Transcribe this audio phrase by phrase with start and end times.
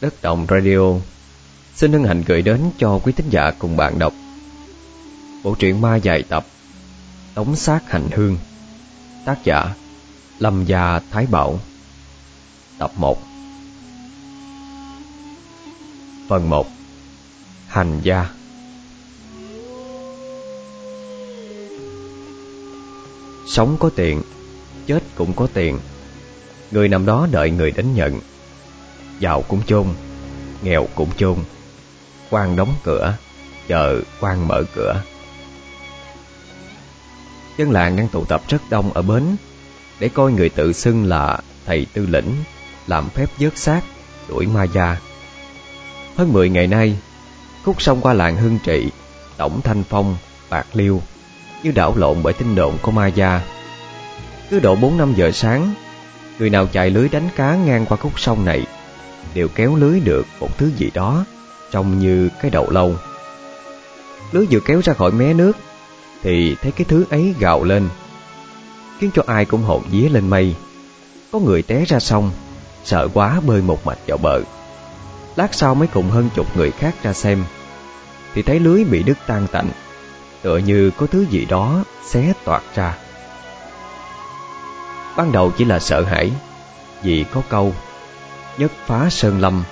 [0.00, 0.78] Đất Động Radio.
[1.74, 4.12] Xin hân hạnh gửi đến cho quý thính giả cùng bạn đọc.
[5.42, 6.46] Bộ truyện ma dài tập.
[7.34, 8.38] Tống sát hành hương.
[9.24, 9.74] Tác giả,
[10.38, 11.60] Lâm Gia Thái Bảo.
[12.78, 13.18] Tập 1
[16.28, 16.66] Phần 1
[17.66, 18.30] Hành gia.
[23.46, 24.22] Sống có tiền,
[24.86, 25.78] Chết cũng có tiền.
[26.70, 28.20] Người nằm đó đợi người đến nhận.
[29.20, 29.86] Giàu cũng chôn
[30.62, 31.36] Nghèo cũng chôn.
[32.30, 33.16] Quan đóng cửa
[33.68, 35.02] Chờ quan mở cửa.
[37.58, 39.36] Dân làng đang tụ tập rất đông ở bến
[40.00, 42.34] Để coi người tự xưng là Thầy Tư Lĩnh
[42.86, 43.80] Làm phép dớt xác
[44.28, 44.96] Đuổi ma gia
[46.16, 46.96] Hơn 10 ngày nay
[47.64, 48.90] Khúc sông qua làng Hưng Trị
[49.36, 50.16] Tổng Thanh Phong,
[50.50, 51.02] Bạc Liêu
[51.62, 53.40] Như đảo lộn bởi tin đồn của ma gia
[54.50, 55.74] Cứ độ 4-5 giờ sáng
[56.38, 58.66] Người nào chạy lưới đánh cá ngang qua khúc sông này
[59.34, 61.24] Đều kéo lưới được một thứ gì đó,
[61.70, 62.94] Trông như cái đầu lâu
[64.32, 65.56] Lưới vừa kéo ra khỏi mé nước,
[66.22, 67.88] Thì thấy cái thứ ấy gào lên,
[68.98, 70.54] Khiến cho ai cũng hồn vía lên mây.
[71.32, 72.30] Có người té ra sông,
[72.84, 74.40] Sợ quá bơi một mạch vào bờ.
[75.36, 77.44] Lát sau mới cùng hơn chục người khác ra xem,
[78.34, 79.68] Thì thấy lưới bị đứt tan tành,
[80.42, 82.98] Tựa như có thứ gì đó xé toạc ra.
[85.16, 86.32] Ban đầu chỉ là sợ hãi,
[87.02, 87.74] Vì có câu
[88.58, 89.64] Nhất phá sơn lâm,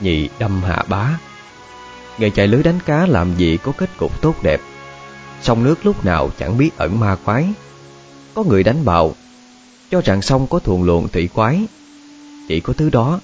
[0.00, 1.18] Nhị đâm hạ bá.
[2.18, 4.60] Nghề chạy lưới đánh cá làm gì có kết cục tốt đẹp.
[5.42, 7.48] Sông nước lúc nào chẳng biết ẩn ma quái.
[8.34, 9.14] Có người đánh bạo
[9.90, 11.66] Cho rằng sông có thuồng luồng thủy quái.
[12.48, 13.20] Chỉ có thứ đó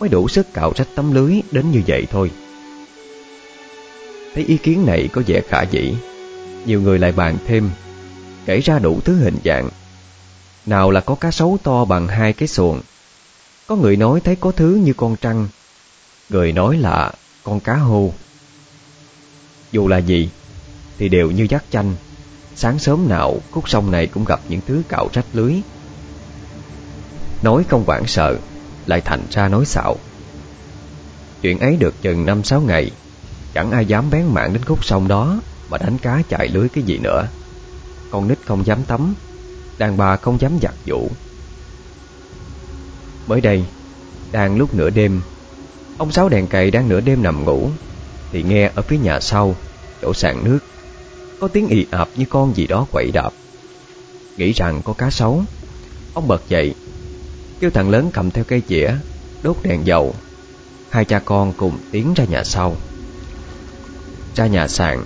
[0.00, 2.30] Mới đủ sức cạo rách tấm lưới đến như vậy thôi.
[4.34, 5.94] Thấy ý kiến này có vẻ khả dĩ,
[6.66, 7.70] Nhiều người lại bàn thêm,
[8.46, 9.68] Kể ra đủ thứ hình dạng.
[10.66, 12.80] Nào là có cá sấu to bằng hai cái xuồng
[13.66, 15.48] có người nói thấy có thứ như con trăng.
[16.28, 17.12] Người nói là
[17.42, 18.12] con cá hô
[19.72, 20.30] Dù là gì,
[20.98, 21.94] Thì đều như dắt chanh.
[22.54, 25.54] Sáng sớm nào, khúc sông này cũng gặp những thứ cạo rách lưới.
[27.42, 28.36] Nói không quản sợ,
[28.86, 29.96] Lại thành ra nói xạo.
[31.42, 32.90] Chuyện ấy được chừng năm sáu ngày,
[33.54, 35.40] Chẳng ai dám bén mạng đến khúc sông đó
[35.70, 37.26] Mà đánh cá chạy lưới cái gì nữa.
[38.10, 39.14] Con nít không dám tắm,
[39.78, 41.10] Đàn bà không dám giặt vũ
[43.26, 43.64] Mới đây,
[44.32, 45.20] Đang lúc nửa đêm,
[45.98, 47.68] Ông Sáu đèn cày đang nửa đêm nằm ngủ,
[48.32, 49.56] Thì nghe ở phía nhà sau,
[50.02, 50.58] Chỗ sàn nước,
[51.40, 53.30] Có tiếng ị ạp như con gì đó quậy đạp.
[54.36, 55.42] Nghĩ rằng có cá sấu,
[56.14, 56.74] Ông bật dậy,
[57.60, 58.94] Kêu thằng lớn cầm theo cây chĩa
[59.42, 60.14] Đốt đèn dầu.
[60.90, 62.76] Hai cha con cùng tiến ra nhà sau.
[64.34, 65.04] Ra nhà sàn,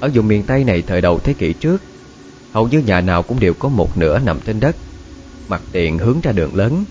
[0.00, 1.82] Ở vùng miền Tây này thời đầu thế kỷ trước,
[2.52, 4.76] Hầu như nhà nào cũng đều có một nửa nằm trên đất,
[5.48, 6.84] Mặt tiền hướng ra đường lớn.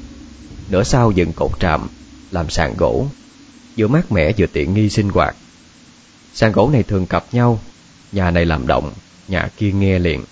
[0.69, 1.87] Nửa sau dựng cột trạm
[2.31, 3.07] Làm sàn gỗ.
[3.77, 5.35] Vừa mát mẻ vừa tiện nghi sinh hoạt.
[6.33, 7.59] Sàn gỗ này thường cặp nhau
[8.11, 8.91] Nhà này làm động
[9.27, 10.23] Nhà kia nghe liền.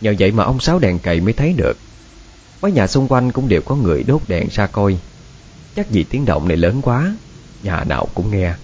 [0.00, 1.76] Nhờ vậy mà ông Sáu đèn cày mới thấy được.
[2.62, 4.98] Mấy nhà xung quanh cũng đều có người đốt đèn ra coi.
[5.76, 7.16] Chắc vì tiếng động này lớn quá
[7.62, 8.54] Nhà nào cũng nghe.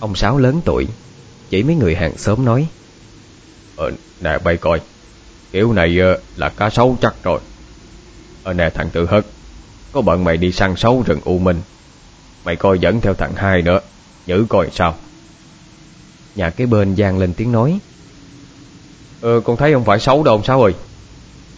[0.00, 0.86] Ông Sáu lớn tuổi
[1.50, 2.68] Chỉ mấy người hàng xóm nói.
[3.76, 3.90] Ờ,
[4.20, 4.80] nè bay coi.
[5.52, 7.40] Kiểu này ờ, là cá sấu chắc rồi.
[8.44, 9.26] Ờ nè, thằng tự hất,
[9.92, 11.60] Có bận mày đi săn sấu rừng U Minh.
[12.44, 13.80] Mày coi dẫn theo thằng hai nữa
[14.26, 14.94] Giữ coi sao.
[16.34, 17.78] Nhà cái bên gian lên tiếng nói.
[19.20, 20.74] Ờ con thấy không phải xấu đâu, ông Sáu ơi.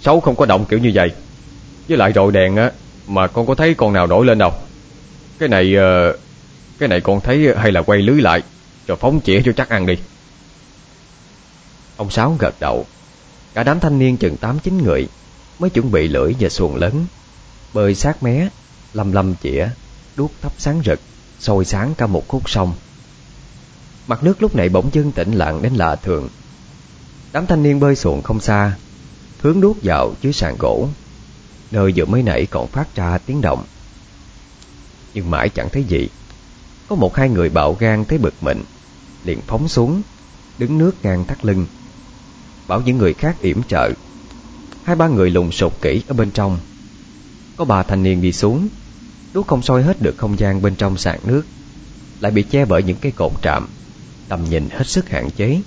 [0.00, 1.08] Xấu không có động kiểu như vậy.
[1.88, 2.70] Với lại rọi đèn á,
[3.06, 4.52] Mà con có thấy con nào đổi lên đâu.
[5.38, 6.16] Cái này ờ,
[6.78, 8.42] Cái này con thấy hay là quay lưới lại,
[8.86, 9.94] Rồi phóng chĩa cho chắc ăn đi.
[11.96, 12.86] Ông Sáu gật đầu.
[13.54, 15.08] Cả đám thanh niên chừng tám chín người
[15.59, 17.06] Mới chuẩn bị lưỡi và xuồng lớn.
[17.75, 18.49] Bơi sát mé,
[18.93, 19.69] Lầm lầm chĩa,
[20.17, 21.00] Đuốc thắp sáng rực
[21.39, 22.75] soi sáng cả một khúc sông.
[24.06, 26.29] Mặt nước lúc này bỗng dưng tĩnh lặng đến lạ thường.
[27.32, 28.76] Đám thanh niên bơi xuồng không xa,
[29.41, 30.88] Hướng đuốc vào dưới sàn gỗ.
[31.70, 33.64] Nơi vừa mới nãy còn phát ra tiếng động.
[35.14, 36.09] Nhưng mãi chẳng thấy gì.
[36.88, 38.62] Có một hai người bạo gan thấy bực mình,
[39.25, 40.02] Liền phóng xuống,
[40.59, 41.67] Đứng nước ngang thắt lưng.
[42.69, 43.91] Bảo những người khác yểm trợ.
[44.87, 46.59] Hai ba người lùng sục kỹ ở bên trong.
[47.56, 48.69] Có bà thanh niên đi xuống
[49.35, 51.43] Đuốc không soi hết được không gian bên trong sàn nước,
[52.21, 53.69] Lại bị che bởi những cái cột trạm,
[54.29, 55.61] Tầm nhìn hết sức hạn chế.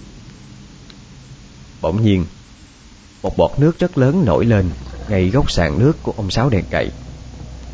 [1.82, 2.26] Bỗng nhiên,
[3.24, 4.70] Một bọt nước rất lớn nổi lên
[5.10, 6.92] Ngay góc sàn nước của ông Sáu đèn cậy.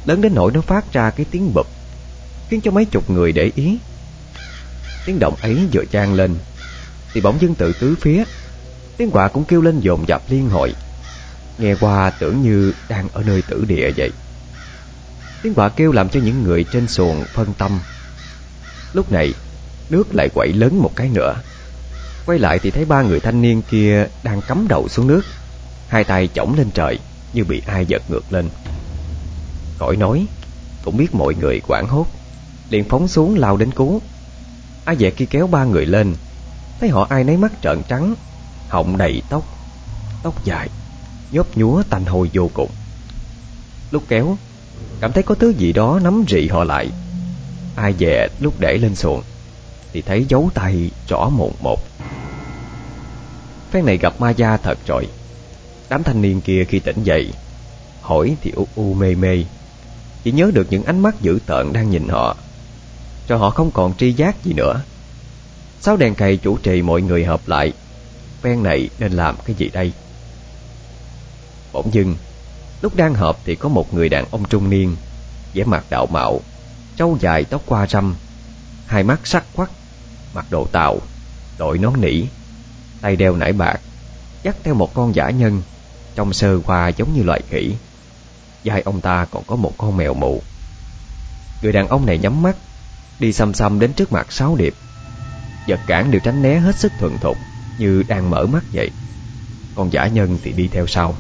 [0.05, 1.67] Lớn đến nỗi nó phát ra cái tiếng bụp,
[2.49, 3.77] Khiến cho mấy chục người để ý.
[5.05, 6.35] Tiếng động ấy vừa trang lên,
[7.13, 8.23] Thì bỗng dưng tự tứ phía,
[8.97, 10.73] Tiếng quạ cũng kêu lên dồn dập liên hồi.
[11.57, 14.11] Nghe qua tưởng như đang ở nơi tử địa vậy.
[15.41, 17.79] Tiếng quạ kêu làm cho những người trên xuồng phân tâm.
[18.93, 19.33] Lúc này,
[19.89, 21.35] Nước lại quậy lớn một cái nữa.
[22.25, 25.21] Quay lại thì thấy ba người thanh niên kia Đang cắm đầu xuống nước.
[25.87, 26.99] Hai tay chổng lên trời,
[27.33, 28.49] Như bị ai giật ngược lên.
[29.79, 30.25] Khỏi nói,
[30.83, 32.07] Cũng biết mọi người quảng hốt.
[32.69, 34.01] Liền phóng xuống lao đến cứu.
[34.85, 36.13] Ai dẹ kia kéo ba người lên.
[36.79, 38.15] Thấy họ ai nấy mắt trợn trắng,
[38.69, 39.43] Họng đầy tóc
[40.23, 40.69] Tóc dài
[41.31, 42.69] nhóp nhúa tanh hôi vô cùng.
[43.91, 44.37] Lúc kéo,
[44.99, 46.89] Cảm thấy có thứ gì đó nắm rị họ lại.
[47.75, 49.21] Ai dè lúc để lên xuồng,
[49.93, 51.79] Thì thấy dấu tay rõ mồn một.
[53.71, 55.07] Phen này gặp ma gia thật rồi.
[55.89, 57.31] Đám thanh niên kia khi tỉnh dậy,
[58.01, 59.43] Hỏi thì u u mê mê.
[60.23, 62.37] Chỉ nhớ được những ánh mắt dữ tợn đang nhìn họ.
[63.27, 64.81] Cho họ không còn tri giác gì nữa.
[65.81, 67.73] Sáu đèn cày chủ trì mọi người hợp lại.
[68.41, 69.91] Phen này nên làm cái gì đây?
[71.75, 72.15] Bỗng dưng.
[72.81, 74.95] Lúc đang họp thì có một người đàn ông trung niên,
[75.53, 76.39] vẻ mặt đạo mạo,
[76.95, 78.15] Trâu dài tóc qua râm,
[78.85, 79.71] Hai mắt sắc quắc
[80.33, 80.99] Mặt đồ tàu,
[81.57, 82.23] Đội nón nỉ,
[83.01, 83.79] Tay đeo nải bạc,
[84.43, 85.61] Dắt theo một con giả nhân
[86.15, 87.75] Trong sơ qua giống như loài khỉ.
[88.63, 90.41] Dài ông ta còn có một con mèo mụ
[91.61, 92.55] Người đàn ông này nhắm mắt,
[93.19, 94.73] Đi xăm xăm đến trước mặt sáu điệp.
[95.67, 97.37] Vật cản đều tránh né hết sức thuận thục,
[97.79, 98.91] Như đang mở mắt vậy
[99.75, 101.15] Con giả nhân thì đi theo sau.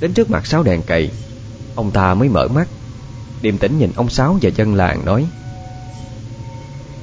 [0.00, 1.10] Đến trước mặt sáu đèn cầy,
[1.74, 2.68] Ông ta mới mở mắt
[3.42, 5.26] Điềm tĩnh nhìn ông Sáu và dân làng nói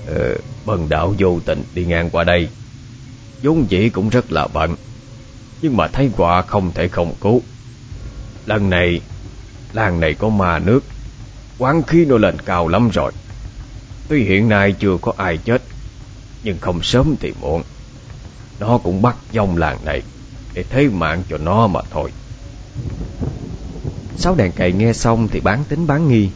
[0.07, 2.49] Ờ, bần đạo vô tình đi ngang qua đây.
[3.43, 4.75] Vốn dĩ cũng rất là bận
[5.61, 7.41] Nhưng mà thấy quả không thể không cứu.
[8.45, 9.01] Lần này
[9.73, 10.83] Làng này có ma nước
[11.57, 13.11] Quán khí nó lên cao lắm rồi.
[14.07, 15.61] Tuy hiện nay chưa có ai chết
[16.43, 17.61] Nhưng không sớm thì muộn.
[18.59, 20.01] Nó cũng bắt dòng làng này
[20.53, 22.11] Để thấy mạng cho nó mà thôi.
[24.15, 26.29] Sáu đàn cày nghe xong thì bán tính bán nghi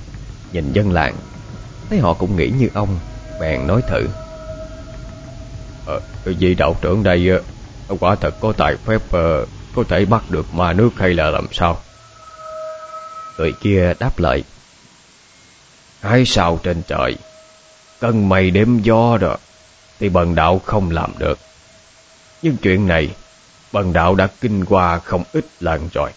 [0.52, 1.16] Nhìn dân làng.
[1.90, 3.00] Thấy họ cũng nghĩ như ông
[3.40, 4.08] Bèn nói thử.
[5.86, 7.30] Ờ, Vì đạo trưởng đây
[7.88, 9.46] ờ, Quả thật có tài phép ờ,
[9.76, 11.82] Có thể bắt được ma nước hay là làm sao?
[13.38, 14.44] Người kia đáp lại.
[16.02, 17.16] Hai sao trên trời
[18.00, 19.38] Cần mây đêm gió rồi
[20.00, 21.40] Thì bần đạo không làm được.
[22.42, 23.10] Nhưng chuyện này
[23.72, 26.12] Bần đạo đã kinh qua không ít lần rồi.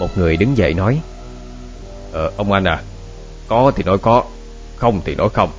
[0.00, 1.00] Một người đứng dậy nói
[2.12, 2.82] Ờ ông anh à
[3.48, 4.24] Có thì nói có,
[4.76, 5.50] Không thì nói không.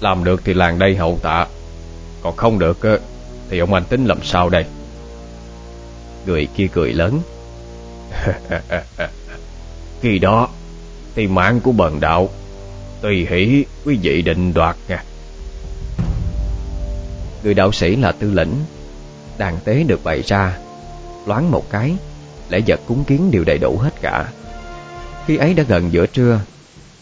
[0.00, 1.46] Làm được thì làng đây hậu tạ,
[2.22, 2.98] Còn không được ờ,
[3.50, 4.64] Thì ông anh tính làm sao đây?
[6.26, 7.20] Người kia cười lớn,
[10.00, 10.48] Khi đó
[11.14, 12.28] Thì mạng của bần đạo
[13.00, 15.04] Tùy hỷ quý vị định đoạt nha.
[17.42, 18.54] Người đạo sĩ là tư lĩnh,
[19.38, 20.58] Đàn tế được bày ra,
[21.26, 21.96] Loáng một cái
[22.48, 24.32] Lễ vật cúng kiến đều đầy đủ hết cả.
[25.26, 26.40] Khi ấy đã gần giữa trưa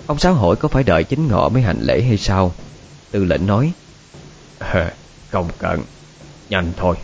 [0.06, 2.52] Ông Sáu hỏi có phải đợi chính ngọ mới hành lễ hay sao?
[3.10, 3.72] Tư lĩnh nói
[5.30, 5.80] Không cần
[6.48, 6.96] Nhanh thôi.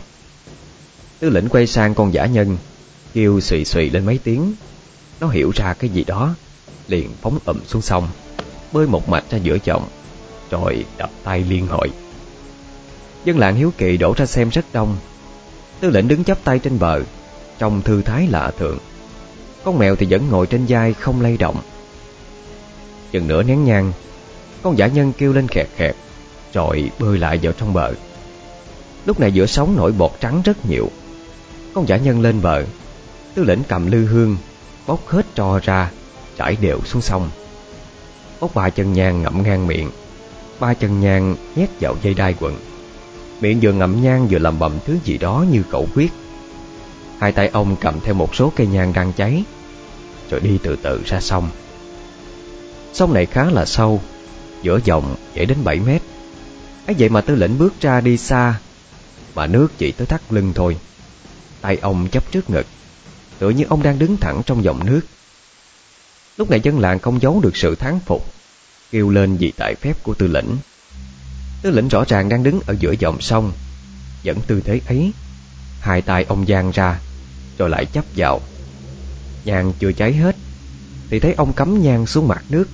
[1.19, 2.57] Tư lĩnh quay sang con giả nhân
[3.13, 4.53] Kêu xùy xùy lên mấy tiếng.
[5.19, 6.35] Nó hiểu ra cái gì đó
[6.87, 8.07] Liền phóng ẩm xuống sông
[8.71, 9.87] Bơi một mạch ra giữa chồng
[10.49, 11.89] Rồi đập tay liên hội.
[13.25, 14.97] Dân làng hiếu kỳ đổ ra xem rất đông.
[15.79, 17.01] Tư lệnh đứng chắp tay trên bờ
[17.59, 18.77] trong thư thái lạ thường.
[19.63, 21.61] Con mèo thì vẫn ngồi trên vai không lay động.
[23.11, 23.91] Chừng nửa nén nhang,
[24.63, 25.95] Con giả nhân kêu lên khẹt khẹt,
[26.53, 27.93] Rồi bơi lại vào trong bờ.
[29.05, 30.89] Lúc này giữa sóng nổi bọt trắng rất nhiều.
[31.73, 32.63] Con giả nhân lên bờ,
[33.35, 34.37] Tư lĩnh cầm lư hương
[34.87, 35.91] Bóc hết trò ra,
[36.37, 37.29] Trải đều xuống sông.
[38.39, 39.89] Bóc ba chân nhang ngậm ngang miệng,
[40.59, 42.55] Ba chân nhang nhét vào dây đai quần.
[43.41, 46.11] Miệng vừa ngậm nhang vừa làm bầm thứ gì đó như cậu quyết.
[47.19, 49.43] Hai tay ông cầm theo một số cây nhang đang cháy,
[50.29, 51.49] Rồi đi từ từ ra sông.
[52.93, 54.01] Sông này khá là sâu,
[54.61, 56.01] Giữa dòng dễ đến 7 mét.
[56.87, 58.59] Ấy vậy mà tư lĩnh bước ra đi xa,
[59.35, 60.77] Mà nước chỉ tới thắt lưng thôi.
[61.61, 62.65] Tay ông chấp trước ngực,
[63.39, 65.01] Tựa như ông đang đứng thẳng trong dòng nước.
[66.37, 68.33] Lúc này dân làng không giấu được sự thán phục,
[68.91, 70.57] Kêu lên vì tại phép của tư lĩnh.
[71.61, 73.51] Tư lĩnh rõ ràng đang đứng ở giữa dòng sông.
[74.23, 75.11] Vẫn tư thế ấy,
[75.81, 76.99] Hai tay ông giang ra.
[77.59, 78.41] Rồi lại chấp vào.
[79.45, 80.35] Nhang chưa cháy hết,
[81.09, 82.67] Thì thấy ông cắm nhang xuống mặt nước,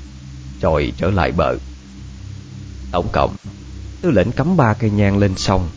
[0.62, 1.56] Rồi trở lại bờ.
[2.92, 3.36] Tổng cộng,
[4.02, 5.70] Tư lệnh cắm ba cây nhang lên sông,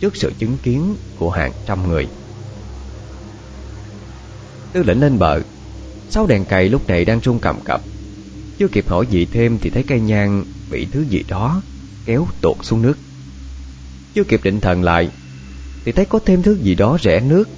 [0.00, 2.08] Trước sự chứng kiến của hàng trăm người.
[4.72, 5.40] Tư lệnh lên bờ,
[6.10, 7.80] Sáu đèn cày lúc này đang rung cầm cập.
[8.58, 11.62] Chưa kịp hỏi gì thêm Thì thấy cây nhang bị thứ gì đó
[12.06, 12.96] Kéo tuột xuống nước.
[14.14, 15.08] Chưa kịp định thần lại,
[15.84, 17.48] Thì thấy có thêm thứ gì đó rẽ nước.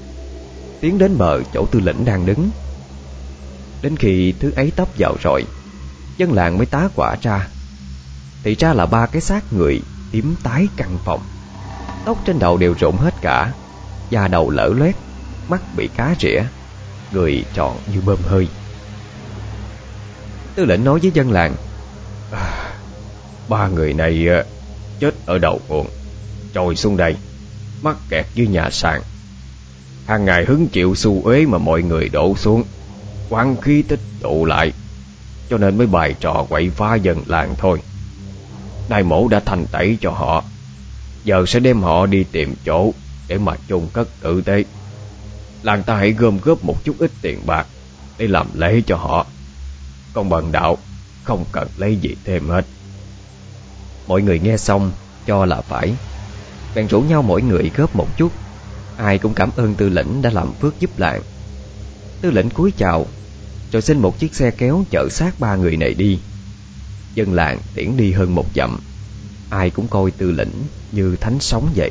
[0.81, 2.51] Tiến đến bờ chỗ tư lĩnh đang đứng.
[3.83, 5.45] Đến khi thứ ấy tấp vào rồi
[6.17, 7.49] Dân làng mới tá quả ra.
[8.43, 9.81] Thì ra là ba cái xác người
[10.13, 11.21] tím tái căn phòng.
[12.05, 13.53] Tóc trên đầu đều rụng hết cả
[14.11, 14.95] Da đầu lở loét
[15.49, 16.43] Mắt bị cá rỉa
[17.13, 18.49] Người tròn như bơm hơi.
[20.55, 21.55] Tư lệnh nói với dân làng
[22.33, 22.75] à,
[23.49, 24.45] Ba người này à,
[25.01, 25.87] chết ở đầu nguồn
[26.55, 27.17] Trồi xuống đây
[27.83, 29.03] Mắc kẹt dưới nhà sàn
[30.07, 32.65] hàng ngày hứng chịu xu uế mà mọi người đổ xuống.
[33.29, 34.73] Quán khí tích tụ lại,
[35.51, 37.83] Cho nên mới bài trò quậy phá dân làng thôi.
[38.89, 40.45] Nay mổ đã thành tẩy cho họ.
[41.25, 42.93] Giờ sẽ đem họ đi tìm chỗ
[43.29, 44.65] Để mà chôn cất tử tế.
[45.63, 47.67] Làng ta hãy gom góp một chút ít tiền bạc
[48.19, 49.27] Để làm lễ cho họ.
[50.13, 50.79] Còn bằng đạo,
[51.25, 52.65] Không cần lấy gì thêm hết.
[54.07, 54.93] Mọi người nghe xong,
[55.27, 55.95] Cho là phải.
[56.75, 58.33] Bèn rủ nhau mỗi người góp một chút.
[58.97, 61.23] Ai cũng cảm ơn tư lĩnh đã làm phước giúp làng
[62.21, 63.07] Tư lĩnh cúi chào,
[63.73, 66.19] Rồi xin một chiếc xe kéo chở xác ba người này đi.
[67.15, 68.81] Dân làng tiễn đi hơn một dặm,
[69.51, 70.53] Ai cũng coi tư lĩnh
[70.93, 71.91] như thánh sống vậy.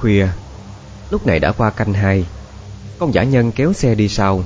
[0.00, 0.28] Khuya,
[1.10, 2.26] Lúc này đã qua canh hai,
[2.98, 4.44] Con giả nhân kéo xe đi sau.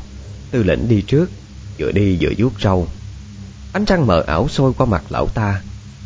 [0.50, 1.30] Tư lĩnh đi trước,
[1.78, 2.88] Vừa đi vừa vuốt râu.
[3.72, 5.62] Ánh trăng mờ ảo sôi qua mặt lão ta,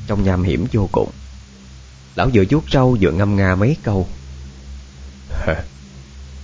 [0.06, 1.10] Trong nham hiểm vô cùng.
[2.14, 4.06] Lão vừa vuốt râu vừa ngâm nga mấy câu.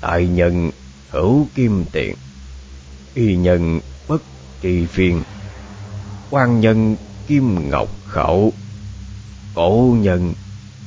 [0.01, 0.71] Tại nhân
[1.11, 2.17] hữu kim tiện
[3.15, 4.23] Y nhân bất
[4.61, 5.23] kỳ phiền.
[6.31, 6.97] Quan nhân
[7.27, 8.53] kim ngọc khẩu.
[9.55, 10.35] Cổ nhân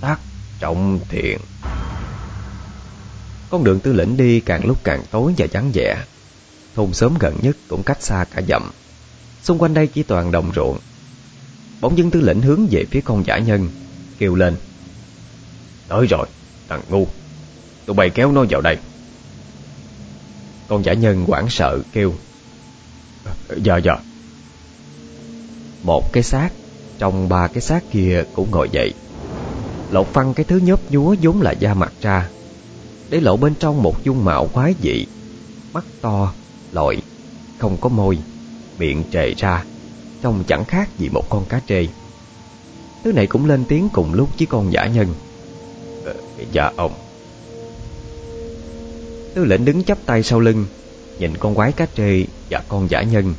[0.01, 0.19] tác
[0.59, 1.38] trọng thiện.
[3.50, 6.03] Con đường tư lĩnh đi càng lúc càng tối và vắng vẻ.
[6.75, 8.71] Thôn xóm gần nhất cũng cách xa cả dặm.
[9.43, 10.77] Xung quanh đây chỉ toàn đồng ruộng.
[11.81, 13.69] Bỗng dưng tư lĩnh hướng về phía con giả nhân
[14.19, 14.55] Kêu lên
[15.89, 16.27] nói rồi,
[16.69, 17.08] thằng ngu
[17.86, 18.77] Tụi bay kéo nó vào đây.
[20.67, 22.13] Con giả nhân quảng sợ kêu
[23.63, 23.93] Dạ dạ
[25.84, 26.50] Một cái xác
[27.00, 28.93] Trong ba cái xác kia cũng ngồi dậy.
[29.91, 32.29] Lột phăng cái thứ nhớp nhúa vốn là da mặt ra
[33.10, 35.05] Để lộ bên trong một dung mạo quái dị.
[35.74, 36.34] Mắt to,
[36.72, 37.01] lội,
[37.58, 38.17] không có môi
[38.79, 39.63] Miệng trề ra
[40.22, 41.88] Trông chẳng khác gì một con cá trê.
[43.03, 45.08] Thứ này cũng lên tiếng cùng lúc với con giả nhân.
[46.51, 46.93] Dạ ông.
[49.36, 50.65] Tư lệnh đứng chắp tay sau lưng,
[51.19, 53.34] Nhìn con quái cá trê và con giả nhân,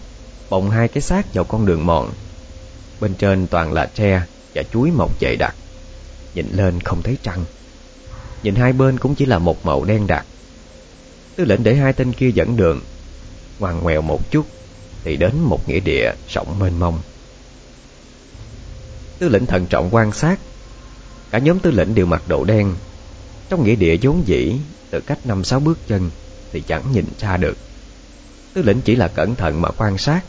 [0.51, 2.11] Bồng hai cái xác vào con đường mòn.
[3.01, 4.23] Bên trên toàn là tre
[4.55, 5.55] Và chuối mọc dày đặc.
[6.35, 7.45] Nhìn lên không thấy trăng.
[8.43, 10.27] Nhìn hai bên cũng chỉ là một màu đen đặc.
[11.37, 12.81] Tư lệnh để hai tên kia dẫn đường.
[13.59, 14.47] Ngoằn ngoèo một chút
[15.05, 17.01] Thì đến một nghĩa địa rộng mênh mông.
[19.19, 20.41] Tư lệnh thận trọng quan sát.
[21.31, 22.75] Cả nhóm tư lệnh đều mặc đồ đen
[23.51, 24.57] trong nghĩa địa vốn dĩ,
[24.91, 26.11] Từ cách năm sáu bước chân
[26.53, 27.57] Thì chẳng nhìn ra được.
[28.55, 30.21] Tư lệnh chỉ là cẩn thận mà quan sát.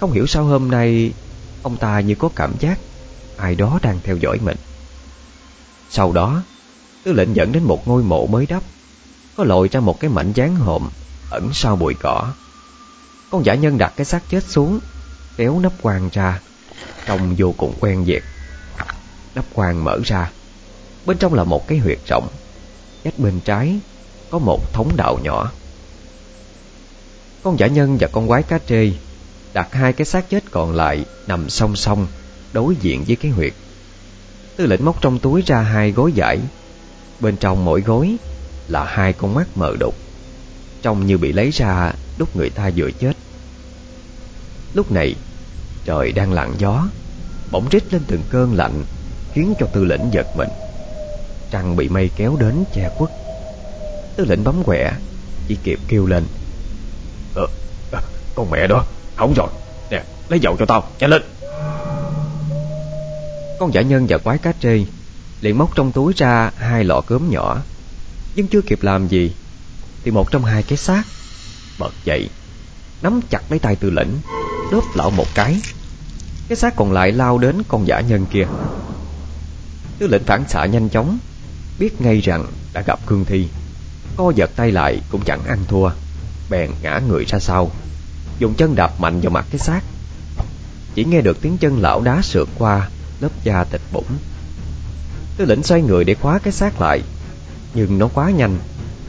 [0.00, 1.12] Không hiểu sao hôm nay,
[1.62, 2.78] Ông ta như có cảm giác
[3.36, 4.56] Ai đó đang theo dõi mình.
[5.90, 6.42] Sau đó,
[7.04, 8.62] Tư lệnh dẫn đến một ngôi mộ mới đắp.
[9.36, 10.88] Có lội ra một cái mảnh dáng hộm
[11.30, 12.32] Ẩn sau bụi cỏ.
[13.30, 14.80] Con giả nhân đặt cái xác chết xuống,
[15.36, 16.40] Kéo nắp quan ra,
[17.06, 18.22] Trông vô cùng quen việc.
[19.34, 20.30] Nắp quan mở ra.
[21.06, 22.28] Bên trong là một cái huyệt rộng.
[23.04, 23.78] Cách bên trái
[24.30, 25.52] Có một thống đạo nhỏ.
[27.42, 28.92] Con giả nhân và con quái cá trê
[29.52, 32.06] Đặt hai cái xác chết còn lại Nằm song song
[32.52, 33.52] Đối diện với cái huyệt.
[34.56, 36.38] Tư lệnh móc trong túi ra hai gối giải.
[37.20, 38.16] Bên trong mỗi gối
[38.68, 39.94] Là hai con mắt mờ đục.
[40.82, 43.12] Trông như bị lấy ra Lúc người ta vừa chết.
[44.74, 45.14] Lúc này,
[45.84, 46.88] Trời đang lặng gió,
[47.50, 48.84] Bỗng rít lên từng cơn lạnh,
[49.32, 50.48] Khiến cho tư lệnh giật mình.
[51.50, 53.10] Trăng bị mây kéo đến che khuất.
[54.16, 54.92] Tư lệnh bấm quẹ
[55.48, 56.24] Chỉ kịp kêu lên.
[57.34, 57.46] Ờ,
[57.92, 58.00] à,
[58.34, 58.84] con mẹ đó,
[59.16, 59.48] hỏng rồi.
[59.90, 61.22] Nè, lấy dầu cho tao, nhanh lên.
[63.58, 64.84] Con giả nhân và quái cá trê
[65.40, 67.58] liền móc trong túi ra hai lọ cớm nhỏ.
[68.34, 69.32] Nhưng chưa kịp làm gì
[70.04, 71.02] Thì một trong hai cái xác
[71.78, 72.28] Bật dậy
[73.02, 74.08] Nắm chặt lấy tay tư lệnh
[74.72, 75.60] Đớp lão một cái.
[76.48, 78.46] Cái xác còn lại lao đến con giả nhân kia.
[79.98, 81.18] Tư lệnh phản xạ nhanh chóng
[81.78, 83.48] Biết ngay rằng đã gặp cương thi.
[84.16, 85.90] Co giật tay lại cũng chẳng ăn thua,
[86.50, 87.70] Bèn ngã người ra sau.
[88.38, 89.80] Dùng chân đạp mạnh vào mặt cái xác.
[90.94, 92.88] Chỉ nghe được tiếng chân lão đá sượt qua,
[93.20, 94.18] Lớp da thịt bụng
[95.36, 97.02] Tư lĩnh xoay người để khóa cái xác lại,
[97.74, 98.58] Nhưng nó quá nhanh.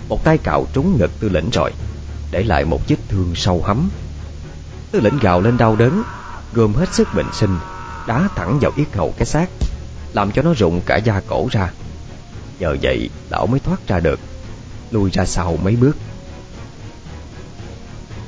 [0.10, 1.72] Một tay cạo trúng ngực tư lĩnh rồi,
[2.32, 3.90] Để lại một vết thương sâu hắm.
[4.92, 6.04] Tư lĩnh gào lên đau đớn
[6.54, 7.58] Gồm hết sức bình sinh,
[8.08, 9.50] Đá thẳng vào yết hầu cái xác,
[10.14, 11.72] Làm cho nó rụng cả da cổ ra.
[12.60, 14.20] Nhờ vậy, lão mới thoát ra được.
[14.92, 15.98] Lui ra sau mấy bước.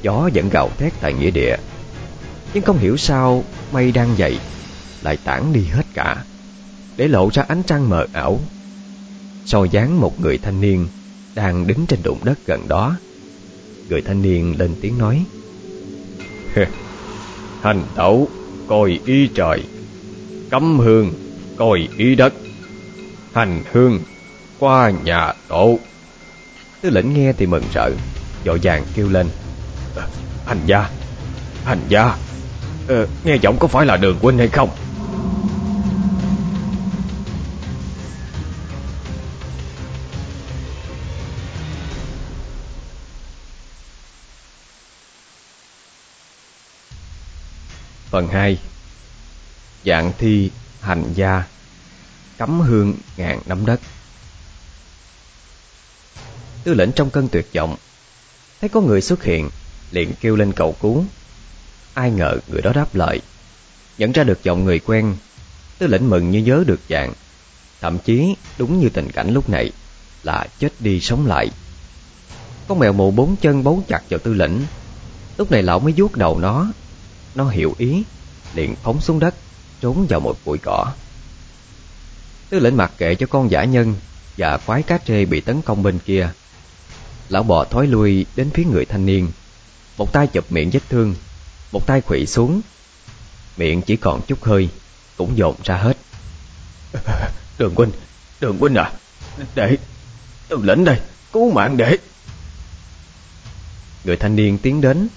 [0.01, 1.55] Gió vẫn gào thét tại nghĩa địa.
[2.53, 4.39] Nhưng không hiểu sao, Mây đang dậy,
[5.01, 6.23] Lại tản đi hết cả,
[6.97, 8.39] Để lộ ra ánh trăng mờ ảo.
[9.45, 10.87] Soi dáng một người thanh niên
[11.35, 12.95] Đang đứng trên đụng đất gần đó,
[13.89, 15.25] Người thanh niên lên tiếng nói
[17.61, 18.27] Hành tẩu,
[18.67, 19.63] coi ý trời,
[20.49, 21.13] Cấm hương,
[21.57, 22.33] coi ý đất,
[23.33, 23.99] Hành hương
[24.61, 25.79] qua nhà tổ.
[26.81, 27.89] Tư lĩnh nghe thì mừng rỡ
[28.45, 29.29] Dội vàng kêu lên.
[29.95, 30.07] Ờ,
[30.45, 30.89] hành gia
[31.65, 32.15] Hành gia
[32.87, 34.69] ờ, Nghe giọng có phải là đường huynh hay không?
[48.09, 48.57] Phần 2
[49.85, 50.51] Dạng thi
[50.81, 51.43] hành gia
[52.37, 53.79] Cấm hương ngàn nắm đất.
[56.63, 57.75] Tư lệnh trong cơn tuyệt vọng.
[58.61, 59.49] Thấy có người xuất hiện,
[59.91, 61.05] Liền kêu lên cầu cứu.
[61.93, 63.21] Ai ngờ người đó đáp lời.
[63.97, 65.15] Nhận ra được giọng người quen,
[65.79, 67.13] Tư lệnh mừng như nhớ được dạng.
[67.81, 69.71] Thậm chí, đúng như tình cảnh lúc này,
[70.23, 71.49] Là chết đi sống lại.
[72.67, 74.61] Con mèo mù bốn chân bấu chặt vào tư lĩnh
[75.37, 76.71] Lúc này lão mới vuốt đầu nó.
[77.35, 78.03] Nó hiểu ý,
[78.53, 79.35] Liền phóng xuống đất,
[79.81, 80.93] Trốn vào một bụi cỏ.
[82.49, 83.95] Tư lệnh mặc kệ cho con giả nhân
[84.37, 86.29] Và quái cá trê bị tấn công bên kia.
[87.31, 89.31] Lão bò thói lui đến phía người thanh niên.
[89.97, 91.15] Một tay chụp miệng vết thương
[91.71, 92.61] Một tay khủy xuống.
[93.57, 94.69] Miệng chỉ còn chút hơi
[95.17, 95.97] Cũng dồn ra hết.
[97.57, 97.91] Đường huynh,
[98.39, 98.91] đường huynh à
[99.55, 99.77] Để,
[100.47, 100.99] tư lĩnh đây
[101.33, 101.97] Cứu mạng để.
[104.03, 105.07] Người thanh niên tiến đến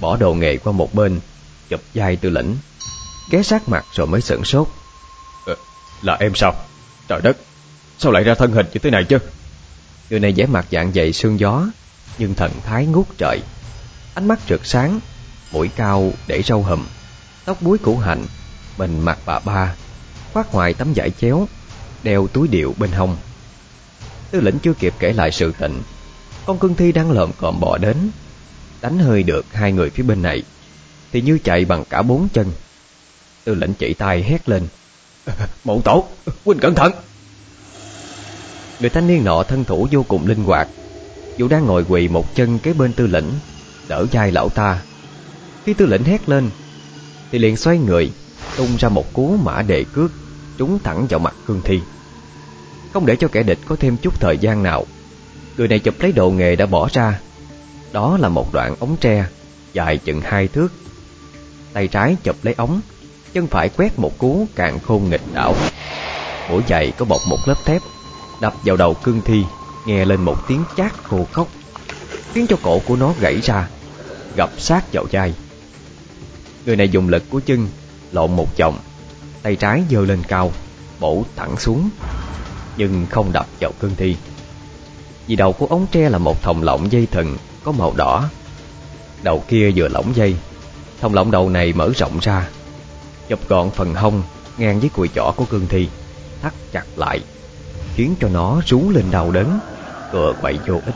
[0.00, 1.20] Bỏ đồ nghề qua một bên
[1.68, 2.56] Chụp vai tư lĩnh
[3.30, 4.68] Ghé sát mặt rồi mới sửng sốt.
[5.46, 5.54] À,
[6.02, 6.54] Là em sao?
[7.08, 7.36] Trời đất
[7.98, 9.18] Sao lại ra thân hình như thế này chứ
[10.10, 11.66] Người này vẻ mặt dạng dày sương gió
[12.18, 13.40] Nhưng thần thái ngút trời.
[14.14, 15.00] Ánh mắt rực sáng
[15.52, 16.86] Mũi cao để râu hùm
[17.44, 18.24] Tóc búi củ hạnh
[18.78, 19.74] Mình mặt bà ba
[20.32, 21.48] Khoác ngoài tấm vải chéo
[22.02, 23.16] Đeo túi điệu bên hông.
[24.30, 25.82] Tư lĩnh chưa kịp kể lại sự tình
[26.46, 27.96] Con cưng thi đang lợm còm bò đến
[28.80, 30.42] Đánh hơi được hai người phía bên này
[31.12, 32.52] Thì như chạy bằng cả bốn chân.
[33.44, 34.66] Tư lệnh chỉ tay hét lên.
[35.64, 36.08] Mộ tổ,
[36.44, 36.92] huynh cẩn thận.
[38.82, 40.68] Người thanh niên nọ thân thủ vô cùng linh hoạt.
[41.36, 43.30] Dù đang ngồi quỳ một chân kế bên tư lĩnh,
[43.88, 44.82] Đỡ vai lão ta.
[45.64, 46.50] Khi tư lĩnh hét lên,
[47.30, 48.12] Thì liền xoay người,
[48.56, 50.10] Tung ra một cú mã đề cước,
[50.58, 51.80] Trúng thẳng vào mặt cương thi.
[52.92, 54.86] Không để cho kẻ địch có thêm chút thời gian nào,
[55.56, 57.20] Người này chụp lấy đồ nghề đã bỏ ra.
[57.92, 59.26] Đó là một đoạn ống tre,
[59.72, 60.68] Dài chừng hai thước.
[61.72, 62.80] Tay trái chụp lấy ống,
[63.32, 65.54] Chân phải quét một cú càng khôn nghịch đảo.
[66.50, 67.82] Mũi giày có bọc một lớp thép.
[68.42, 69.44] Đập vào đầu cương thi,
[69.86, 71.48] Nghe lên một tiếng chát khô khóc
[72.32, 73.68] Khiến cho cổ của nó gãy ra
[74.36, 75.34] gập sát vào chai
[76.66, 77.68] Người này dùng lực của chân,
[78.12, 78.78] Lộn một vòng,
[79.42, 80.52] Tay trái giơ lên cao,
[81.00, 81.90] Bổ thẳng xuống,
[82.76, 84.16] Nhưng không đập vào cương thi.
[85.26, 88.28] Vì đầu của ống tre là một thòng lọng dây thừng Có màu đỏ.
[89.22, 90.36] Đầu kia vừa lỏng dây,
[91.00, 92.48] Thòng lọng đầu này mở rộng ra,
[93.28, 94.22] chụp gọn phần hông
[94.58, 95.88] Ngang với cùi chỏ của cương thi,
[96.42, 97.20] Thắt chặt lại.
[97.94, 99.58] Khiến cho nó rú lên đau đớn.
[100.12, 100.94] Cựa quậy vô ích.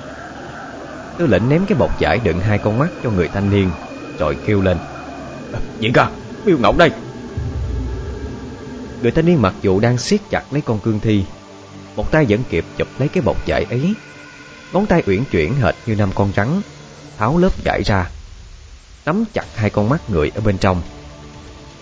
[1.19, 3.71] Tư lệnh ném cái bọc giải đựng hai con mắt cho người thanh niên
[4.19, 4.79] Rồi kêu lên.
[5.53, 6.11] Ờ, à, Diễn ca,
[6.45, 6.91] miêu ngọc đây.
[9.03, 11.25] Người thanh niên mặc dù đang siết chặt lấy con cương thi
[11.97, 13.95] Một tay vẫn kịp chụp lấy cái bọc giải ấy.
[14.73, 16.61] Ngón tay uyển chuyển hệt như năm con rắn
[17.19, 18.11] Tháo lớp giải ra
[19.07, 20.83] Nắm chặt hai con mắt người ở bên trong.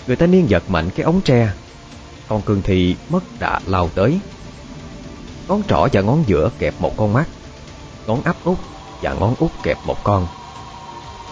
[0.07, 1.53] Người thanh niên giật mạnh cái ống tre
[2.29, 4.19] Con cương thi mất đà lao tới.
[5.49, 7.29] Ngón trỏ và ngón giữa kẹp một con mắt,
[8.07, 8.59] Ngón áp út
[9.03, 10.27] và ngón út kẹp một con.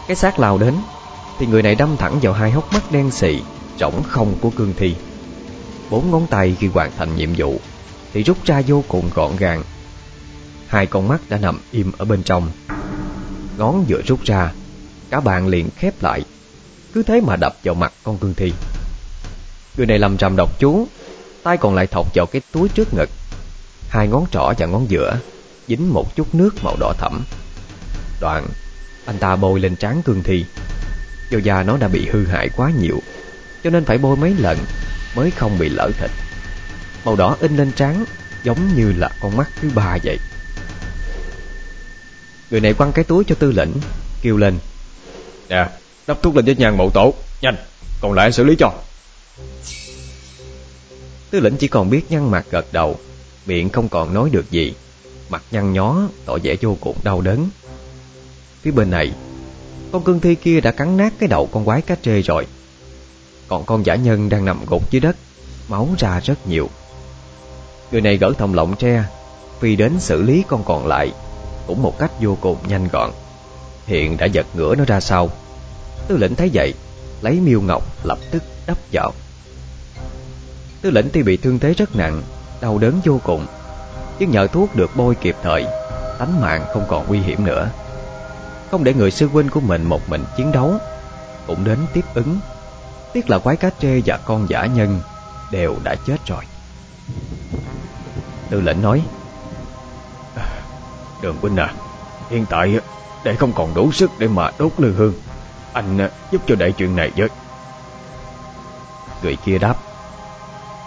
[0.06, 0.74] Cái xác lao đến,
[1.38, 3.42] Thì người này đâm thẳng vào hai hốc mắt đen xì
[3.78, 4.94] Rỗng không của cương thi.
[5.90, 7.60] Bốn ngón tay khi hoàn thành nhiệm vụ,
[8.12, 9.62] Thì rút ra vô cùng gọn gàng.
[10.66, 12.50] Hai con mắt đã nằm im ở bên trong.
[13.58, 14.52] Ngón vừa rút ra,
[15.10, 16.24] Cả bàn liền khép lại.
[16.94, 18.52] Cứ thế mà đập vào mặt con cương thi.
[19.76, 20.86] Người này làm rầm độc chú,
[21.42, 23.08] Tay còn lại thọc vào cái túi trước ngực.
[23.92, 25.18] Hai ngón trỏ và ngón giữa
[25.68, 27.24] Dính một chút nước màu đỏ thẫm.
[28.20, 28.46] Đoạn
[29.06, 30.44] Anh ta bôi lên trán cương thi.
[31.30, 32.98] Do da nó đã bị hư hại quá nhiều
[33.64, 34.58] Cho nên phải bôi mấy lần
[35.16, 36.10] Mới không bị lỡ thịt.
[37.04, 38.04] Màu đỏ in lên trán
[38.44, 40.18] Giống như là con mắt thứ ba vậy.
[42.50, 43.72] Người này quăng cái túi cho tư lĩnh
[44.22, 44.58] Kêu lên.
[45.48, 45.68] Nè
[46.06, 47.14] đắp thuốc lên với nhang mộ tổ.
[47.42, 47.56] Nhanh
[48.00, 48.72] còn lại xử lý cho.
[51.30, 53.00] Tư lĩnh chỉ còn biết nhăn mặt gật đầu
[53.46, 54.74] Miệng không còn nói được gì.
[55.28, 57.48] Mặt nhăn nhó, tỏ vẻ vô cùng đau đớn.
[58.62, 59.12] Phía bên này,
[59.92, 62.46] Con cương thi kia đã cắn nát cái đầu con quái cá trê rồi.
[63.48, 65.16] Còn con giả nhân đang nằm gục dưới đất,
[65.68, 66.70] Máu ra rất nhiều.
[67.92, 69.04] Người này gỡ thòng lọng tre,
[69.60, 71.12] Phi đến xử lý con còn lại,
[71.66, 73.10] Cũng một cách vô cùng nhanh gọn.
[73.86, 75.30] Hiện đã giật ngửa nó ra sau.
[76.08, 76.74] Tư lĩnh thấy vậy,
[77.22, 79.12] Lấy miêu ngọc lập tức đắp vào.
[80.82, 82.22] Tư lĩnh tuy bị thương thế rất nặng
[82.62, 83.46] Đau đớn vô cùng.
[84.18, 85.66] Nhưng nhờ thuốc được bôi kịp thời
[86.18, 87.68] Tánh mạng không còn nguy hiểm nữa.
[88.70, 90.74] Không để người sư huynh của mình một mình chiến đấu
[91.46, 92.40] Cũng đến tiếp ứng.
[93.12, 95.00] Tiếc là quái cá trê và con giả nhân
[95.50, 96.44] Đều đã chết rồi.
[98.50, 99.02] Tư lệnh nói
[101.22, 101.74] Đường huynh à
[102.30, 102.80] Hiện tại
[103.24, 105.14] để không còn đủ sức để mà đốt lư hương.
[105.72, 107.28] Anh giúp cho đại chuyện này với.
[109.22, 109.76] Người kia đáp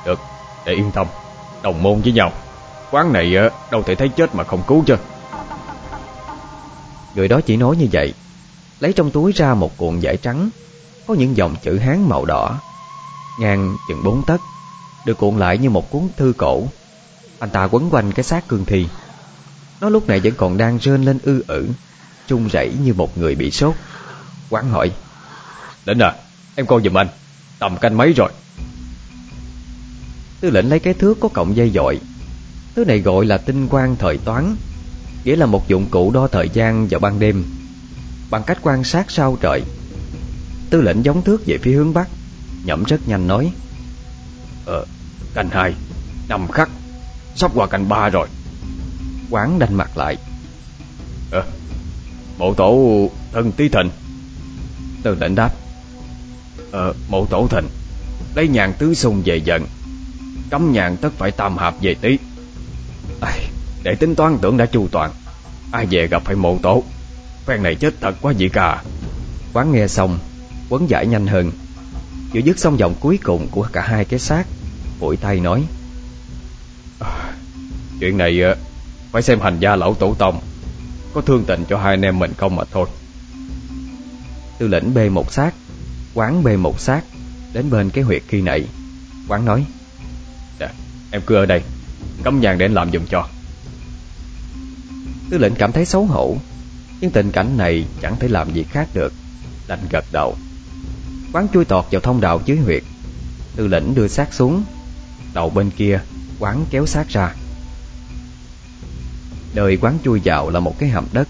[0.06, 0.20] Được,
[0.66, 1.08] để yên tâm
[1.66, 2.32] Đồng môn với nhau.
[2.92, 3.36] Quán này
[3.72, 4.96] đâu thể thấy chết mà không cứu chứ.
[7.16, 8.14] Người đó chỉ nói như vậy
[8.80, 10.50] Lấy trong túi ra một cuộn vải trắng
[11.08, 12.60] Có những dòng chữ Hán màu đỏ.
[13.40, 14.42] Ngang chừng bốn tấc
[15.06, 16.64] Được cuộn lại như một cuốn thư cổ.
[17.40, 18.88] Anh ta quấn quanh cái xác cương thi.
[19.82, 21.68] Nó lúc này vẫn còn đang rên lên ư ử
[22.28, 23.76] Trung rẩy như một người bị sốt.
[24.50, 24.92] Quán hỏi
[25.86, 26.14] Đến à,
[26.56, 27.08] em coi giùm anh
[27.60, 28.32] Tầm canh mấy rồi?
[30.46, 32.00] Tư lệnh lấy cái thước có cộng dây dội.
[32.76, 34.56] Thứ này gọi là tinh quang thời toán
[35.24, 37.46] Nghĩa là một dụng cụ đo thời gian vào ban đêm
[38.30, 39.62] Bằng cách quan sát sao trời.
[40.70, 42.10] Tư lệnh giống thước về phía hướng Bắc
[42.64, 43.52] Nhậm rất nhanh nói
[44.66, 44.86] Ờ,
[45.34, 45.74] canh hai
[46.28, 46.70] Năm khắc
[47.36, 48.28] Sắp qua canh ba rồi.
[49.30, 50.18] Quán đanh mặt lại
[51.32, 51.44] Ờ,
[52.38, 53.90] mộ tổ thân tí thịnh.
[55.04, 55.54] Tư lệnh đáp
[56.72, 57.68] Ờ, mộ tổ thịnh
[58.36, 59.66] Lấy nhàn tứ xung về dần.
[60.50, 62.18] Cấm nhàn tất phải tam hạp về tí.
[63.22, 63.32] À,
[63.84, 65.12] Để tính toán tưởng đã chu toàn
[65.72, 66.84] Ai về gặp phải mộ tổ
[67.46, 68.84] Phen này chết thật quá vậy cả
[69.54, 70.20] Quán nghe xong
[70.70, 71.52] Quấn giải nhanh hơn.
[72.34, 74.44] Vừa dứt xong dòng cuối cùng của cả hai cái xác
[75.00, 75.64] Vội tay nói.
[77.00, 77.34] À,
[78.00, 78.56] Chuyện này ờ,
[79.12, 80.40] Phải xem hành gia lão tổ tông
[81.14, 82.88] Có thương tình cho hai anh em mình không mà thôi.
[84.60, 85.54] Tư lĩnh bê một xác
[86.14, 87.02] Quán bê một xác
[87.54, 88.64] Đến bên cái huyệt khi này
[89.28, 89.66] Quán nói
[91.16, 91.62] em cứ ở đây
[92.24, 93.28] Cấm nhàn để anh làm giùm cho.
[95.30, 96.38] Tư lệnh cảm thấy xấu hổ,
[97.02, 99.14] Nhưng tình cảnh này chẳng thể làm gì khác được,
[99.68, 100.38] Đành gật đầu.
[101.34, 102.84] Quán chui tọt vào thông đạo dưới huyệt,
[103.56, 104.64] Tư lệnh đưa xác xuống,
[105.34, 106.00] Đầu bên kia
[106.40, 107.36] Quán kéo xác ra.
[109.54, 111.28] Đời quán chui vào là một cái hầm đất,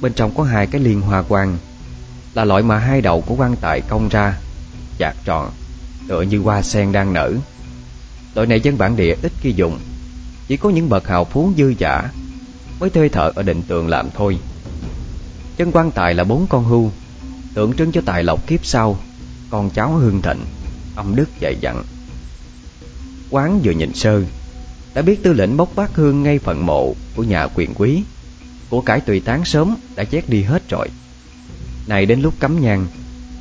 [0.00, 1.58] Bên trong có hai cái liên hoa quan
[2.34, 4.38] Là loại mà hai đầu của quan tài cong ra,
[4.98, 5.50] Chạc tròn,
[6.08, 7.32] Tựa như hoa sen đang nở.
[8.34, 9.78] Loại này dân bản địa ít khi dùng.
[10.48, 12.10] Chỉ có những bậc hào phú dư giả
[12.80, 14.38] Mới thuê thợ ở định tường làm thôi.
[15.56, 16.90] Chân quan tài là bốn con hưu,
[17.54, 18.98] Tượng trưng cho tài lộc kiếp sau.
[19.50, 20.44] Con cháu hương thịnh,
[20.96, 21.84] Âm đức dạy dặn.
[23.30, 24.22] Quán vừa nhìn sơ,
[24.94, 28.02] Đã biết tư lệnh bốc bát hương ngay phần mộ Của nhà quyền quý.
[28.70, 30.88] Của cải tùy tán sớm đã chết đi hết rồi.
[31.86, 32.86] Này đến lúc cấm nhang,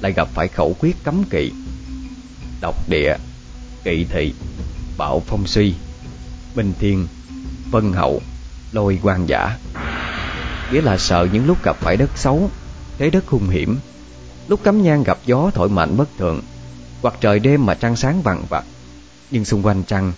[0.02, 1.52] Lại gặp phải khẩu quyết cấm kỵ.
[2.62, 3.16] Độc địa,
[3.84, 4.34] Kỵ thị.
[5.02, 5.74] Bạo phong suy,
[6.56, 7.08] Bình thiên,
[7.72, 8.22] Vân hậu,
[8.72, 9.58] Lôi quan giả.
[10.72, 12.50] Nghĩa là sợ những lúc gặp phải đất xấu,
[12.98, 13.80] Thế đất hung hiểm,
[14.48, 16.42] Lúc cắm nhang gặp gió thổi mạnh bất thường,
[17.02, 18.64] Hoặc trời đêm mà trăng sáng vằn vặt,
[19.32, 20.14] Nhưng xung quanh trăng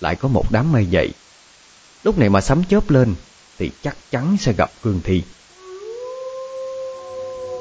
[0.00, 1.12] Lại có một đám mây dậy
[2.04, 3.14] Lúc này mà sấm chớp lên
[3.58, 5.22] Thì chắc chắn sẽ gặp cương thi.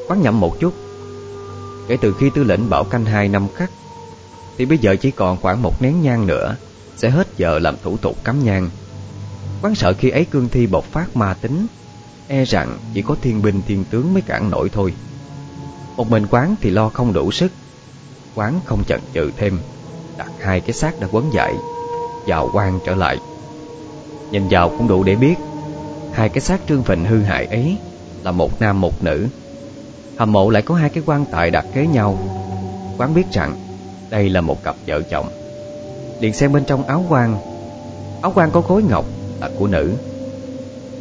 [0.08, 0.74] Quán nhậm một chút.
[1.88, 3.72] Kể từ khi tư lệnh bảo canh hai năm khắc,
[4.58, 6.56] Thì bây giờ chỉ còn khoảng một nén nhang nữa.
[6.98, 8.70] Sẽ hết giờ làm thủ tục cắm nhang.
[9.62, 11.68] Quán sợ khi ấy cương thi bộc phát ma tính
[12.28, 14.94] E rằng chỉ có thiên binh thiên tướng mới cản nổi thôi.
[15.98, 17.52] Một mình quán thì lo không đủ sức.
[18.36, 19.60] Quán không chần chừ thêm
[20.18, 21.54] Đặt hai cái xác đã quấn dậy,
[22.28, 23.18] Vào quan trở lại.
[24.32, 25.36] Nhìn vào cũng đủ để biết
[26.14, 27.78] Hai cái xác trương phình hư hại ấy
[28.24, 29.28] Là một nam một nữ.
[30.18, 32.18] Hầm mộ lại có hai cái quan tài đặt kế nhau.
[32.98, 33.56] Quán biết rằng
[34.10, 35.45] Đây là một cặp vợ chồng.
[36.20, 37.38] Liền xem bên trong áo quan
[38.22, 39.06] Áo quan có gối ngọc
[39.42, 39.94] là của nữ.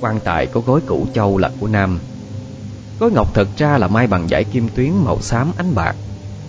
[0.01, 2.01] Quan tài có gối cũ châu là của nam.
[3.01, 5.97] Gối ngọc thật ra là may bằng dải kim tuyến màu xám ánh bạc,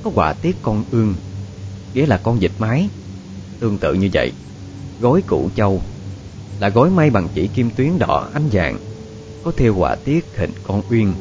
[0.03, 1.15] Có quả tiết con ương,
[1.93, 2.89] Nghĩa là con vịt mái.
[3.59, 4.31] Tương tự như vậy,
[4.99, 5.81] Gối cũ châu
[6.59, 8.77] Là gối may bằng chỉ kim tuyến đỏ ánh vàng,
[9.43, 11.13] Có thêu quả tiết hình con uyên,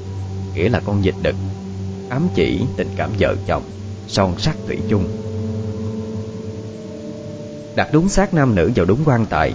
[0.54, 1.36] Nghĩa là con vịt đực,
[2.08, 3.62] Ám chỉ tình cảm vợ chồng,
[4.06, 5.23] Son sắc thủy chung.
[7.76, 9.54] Đặt đúng xác nam nữ vào đúng quan tài.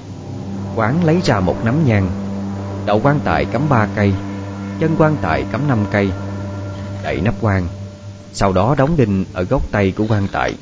[0.75, 2.11] Quán lấy ra một nắm nhang.
[2.85, 4.15] Đầu quan tài cắm ba cây,
[4.79, 6.11] Chân quan tài cắm năm cây,
[7.03, 7.67] Đậy nắp quan
[8.33, 10.53] Sau đó đóng đinh ở gốc tay của quan tài.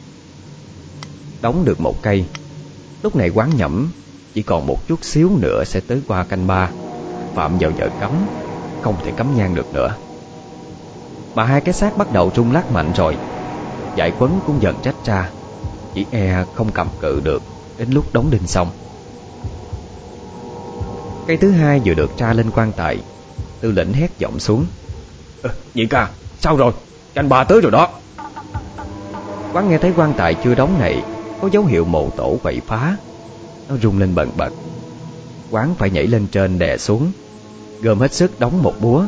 [1.41, 2.25] Đóng được một cây.
[3.03, 3.91] Lúc này quán nhẩm,
[4.33, 6.71] Chỉ còn một chút xíu nữa sẽ tới qua canh ba.
[7.33, 8.11] Phạm vào giờ cấm
[8.81, 9.95] Không thể cấm nhang được nữa.
[11.35, 13.17] Mà hai cái xác bắt đầu rung lắc mạnh rồi.
[13.95, 15.31] Giải quấn cũng dần trách ra.
[15.97, 17.41] Chỉ e không cầm cự được
[17.77, 18.71] Đến lúc đóng đinh xong.
[21.27, 22.97] Cây thứ hai vừa được tra lên quan tài
[23.61, 24.65] Tư lĩnh hét giọng xuống.
[25.43, 26.71] À, Nhị ca, sao rồi?
[27.13, 27.89] Canh ba tới rồi đó.
[29.53, 31.03] Quán nghe thấy quan tài chưa đóng này
[31.41, 32.97] Có dấu hiệu mộ tổ quậy phá.
[33.69, 34.53] Nó rung lên bần bật.
[35.51, 37.11] Quán phải nhảy lên trên đè xuống.
[37.81, 39.05] Gồm hết sức đóng một búa.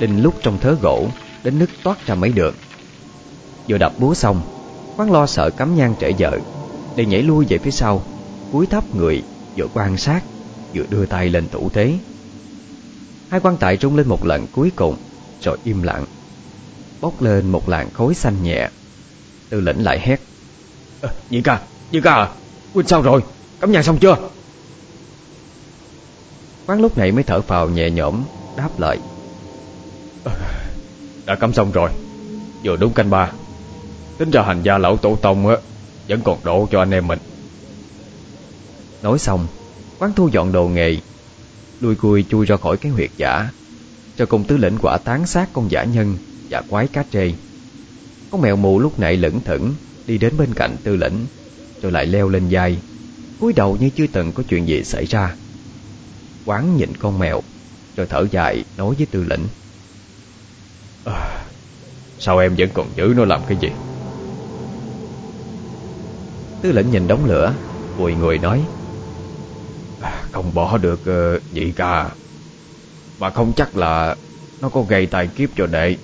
[0.00, 1.06] Đinh lúc trong thớ gỗ
[1.44, 2.54] Đến nứt toát ra mấy đường.
[3.68, 4.53] Vừa đập búa xong
[4.96, 6.38] Quán lo sợ cắm nhang trễ vợ
[6.96, 8.02] Để nhảy lui về phía sau
[8.52, 9.22] Cúi thấp người
[9.56, 10.20] vừa quan sát
[10.74, 11.94] Vừa đưa tay lên thủ thế.
[13.30, 14.96] Hai quan tài rung lên một lần cuối cùng
[15.40, 16.04] Rồi im lặng
[17.00, 18.70] Bốc lên một làn khối xanh nhẹ.
[19.50, 20.20] Tư lĩnh lại hét
[21.02, 21.60] à, Nhị ca,
[21.92, 22.28] nhị ca à
[22.74, 23.22] Quỳnh sao rồi,
[23.60, 24.16] cắm nhang xong chưa?
[26.66, 28.24] Quán lúc này mới thở phào nhẹ nhõm
[28.56, 28.98] Đáp lại
[30.24, 30.32] à,
[31.26, 31.90] Đã cắm xong rồi
[32.64, 33.32] Vừa đúng canh ba.
[34.18, 35.56] Tính ra hành gia lão tổ tông á
[36.08, 37.18] Vẫn còn độ cho anh em mình.
[39.02, 39.46] Nói xong
[39.98, 40.96] Quán thu dọn đồ nghề
[41.80, 43.50] Đuôi cui chui ra khỏi cái huyệt giả
[44.16, 46.16] Cho công tứ lĩnh quả tán sát con giả nhân
[46.50, 47.32] Và quái cá trê.
[48.30, 49.74] Con mèo mù lúc nãy lững thững
[50.06, 51.26] Đi đến bên cạnh tư lĩnh
[51.82, 52.78] Rồi lại leo lên vai
[53.40, 55.36] cúi đầu như chưa từng có chuyện gì xảy ra.
[56.44, 57.40] Quán nhìn con mèo
[57.96, 59.46] Rồi thở dài nói với tư lĩnh.
[61.04, 61.44] À,
[62.18, 63.68] Sao em vẫn còn giữ nó làm cái gì?
[66.64, 67.54] Tư lĩnh nhìn đống lửa
[67.96, 68.60] Vùi người nói
[70.00, 72.10] à, Không bỏ được uh, nhị ca.
[73.18, 74.16] Mà không chắc là
[74.60, 75.96] Nó có gây tai kiếp cho đệ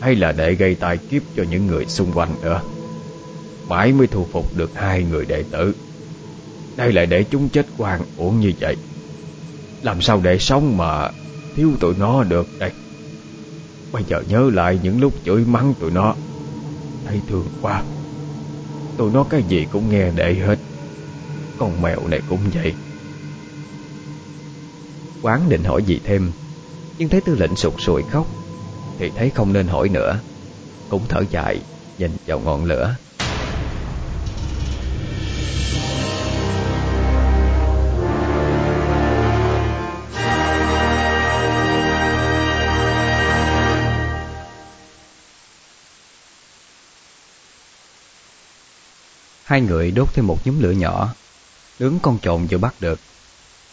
[0.00, 2.60] Hay là đệ gây tai kiếp cho những người xung quanh nữa.
[3.68, 5.74] Mãi mới thu phục được hai người đệ tử.
[6.76, 8.76] Đây lại để chúng chết quan uổng như vậy.
[9.82, 11.10] Làm sao để sống mà
[11.54, 12.70] Thiếu tụi nó được đây?
[13.92, 16.14] Bây giờ nhớ lại những lúc chửi mắng tụi nó
[17.06, 17.82] Thấy thương quá.
[18.98, 20.58] Tụi nó cái gì cũng nghe để hết.
[21.58, 22.74] Con mèo này cũng vậy.
[25.22, 26.32] Quán định hỏi gì thêm,
[26.98, 28.26] Nhưng thấy tư lệnh sụt sùi khóc,
[28.98, 30.20] Thì thấy không nên hỏi nữa.
[30.90, 31.62] Cũng thở dài,
[31.98, 32.96] Nhìn vào ngọn lửa.
[49.46, 51.14] Hai người đốt thêm một nhóm lửa nhỏ.
[51.78, 53.00] Nướng con trộn vừa bắt được.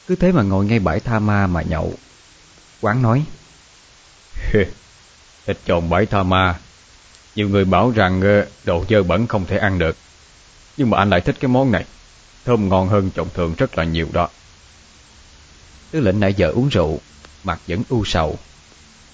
[0.08, 1.94] Cứ thế mà ngồi ngay bãi tha ma mà nhậu.
[2.82, 3.26] Quán nói
[5.46, 6.60] Thịt trộn bãi tha ma.
[7.36, 9.98] Nhiều người bảo rằng ờ, đồ dơ bẩn không thể ăn được.
[10.78, 11.86] Nhưng mà anh lại thích cái món này.
[12.46, 14.30] Thơm ngon hơn trộn thường rất là nhiều đó.
[15.92, 17.00] Tư lệnh nãy giờ uống rượu
[17.44, 18.38] Mặt vẫn u sầu.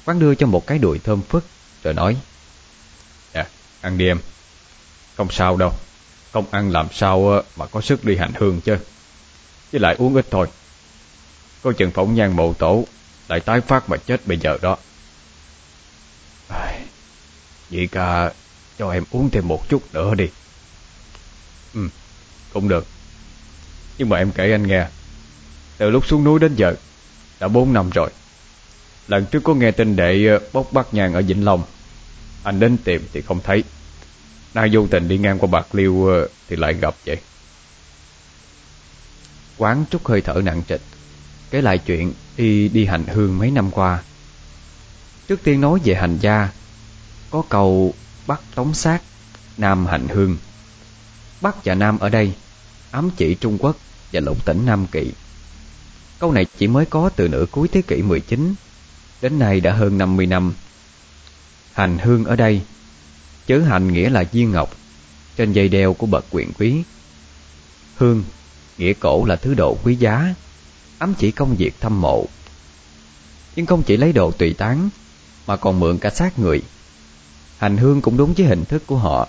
[0.06, 1.45] Quán đưa cho một cái đùi thơm phức
[1.84, 2.17] Rồi nói
[3.34, 3.45] Dạ,
[3.82, 4.19] ăn đi em.
[5.17, 5.74] Không sao đâu
[6.31, 8.77] không ăn làm sao mà có sức đi hành hương chứ?
[9.71, 10.47] Với lại uống ít thôi.
[11.61, 12.85] Có chừng phỏng nhan mộ tổ
[13.27, 14.77] Lại tái phát mà chết bây giờ đó.
[17.69, 18.33] Vậy ca,
[18.77, 20.27] cho em uống thêm một chút nữa đi.
[21.73, 21.87] Ừ
[22.53, 22.85] Cũng được.
[23.97, 24.87] Nhưng mà em kể anh nghe.
[25.77, 26.75] Từ lúc xuống núi đến giờ,
[27.39, 28.09] Đã 4 năm rồi.
[29.07, 31.63] Lần trước có nghe tin đệ bốc bắt nhang ở Vĩnh Long.
[32.43, 33.63] Anh đến tìm thì không thấy.
[34.53, 37.17] Đang vô tình đi ngang qua Bạc Liêu ờ, Thì lại gặp vậy.
[39.57, 40.81] Quán trúc hơi thở nặng trịch.
[41.51, 44.03] Kể lại chuyện y đi hành hương mấy năm qua.
[45.27, 46.49] Trước tiên nói về hành gia.
[47.31, 47.93] Có câu
[48.27, 49.01] Bắc tống sát
[49.57, 50.38] Nam hành hương.
[51.41, 52.33] Bắc và Nam ở đây,
[52.91, 53.77] Ám chỉ Trung Quốc
[54.12, 55.12] và lục tỉnh Nam Kỵ.
[56.19, 58.53] Câu này chỉ mới có từ nửa cuối thế kỷ 19
[59.21, 60.53] Đến nay đã hơn 50 năm.
[61.73, 62.62] Hành hương ở đây
[63.49, 64.75] Chớ hành nghĩa là viên ngọc,
[65.38, 66.83] Trên dây đeo của bậc quyền quý.
[67.97, 68.23] Hương,
[68.77, 70.33] Nghĩa cổ là thứ độ quý giá,
[70.97, 72.25] ám chỉ công việc thăm mộ.
[73.55, 74.89] Nhưng không chỉ lấy đồ tùy tán,
[75.47, 76.62] Mà còn mượn cả xác người.
[77.57, 79.27] Hành hương cũng đúng với hình thức của họ.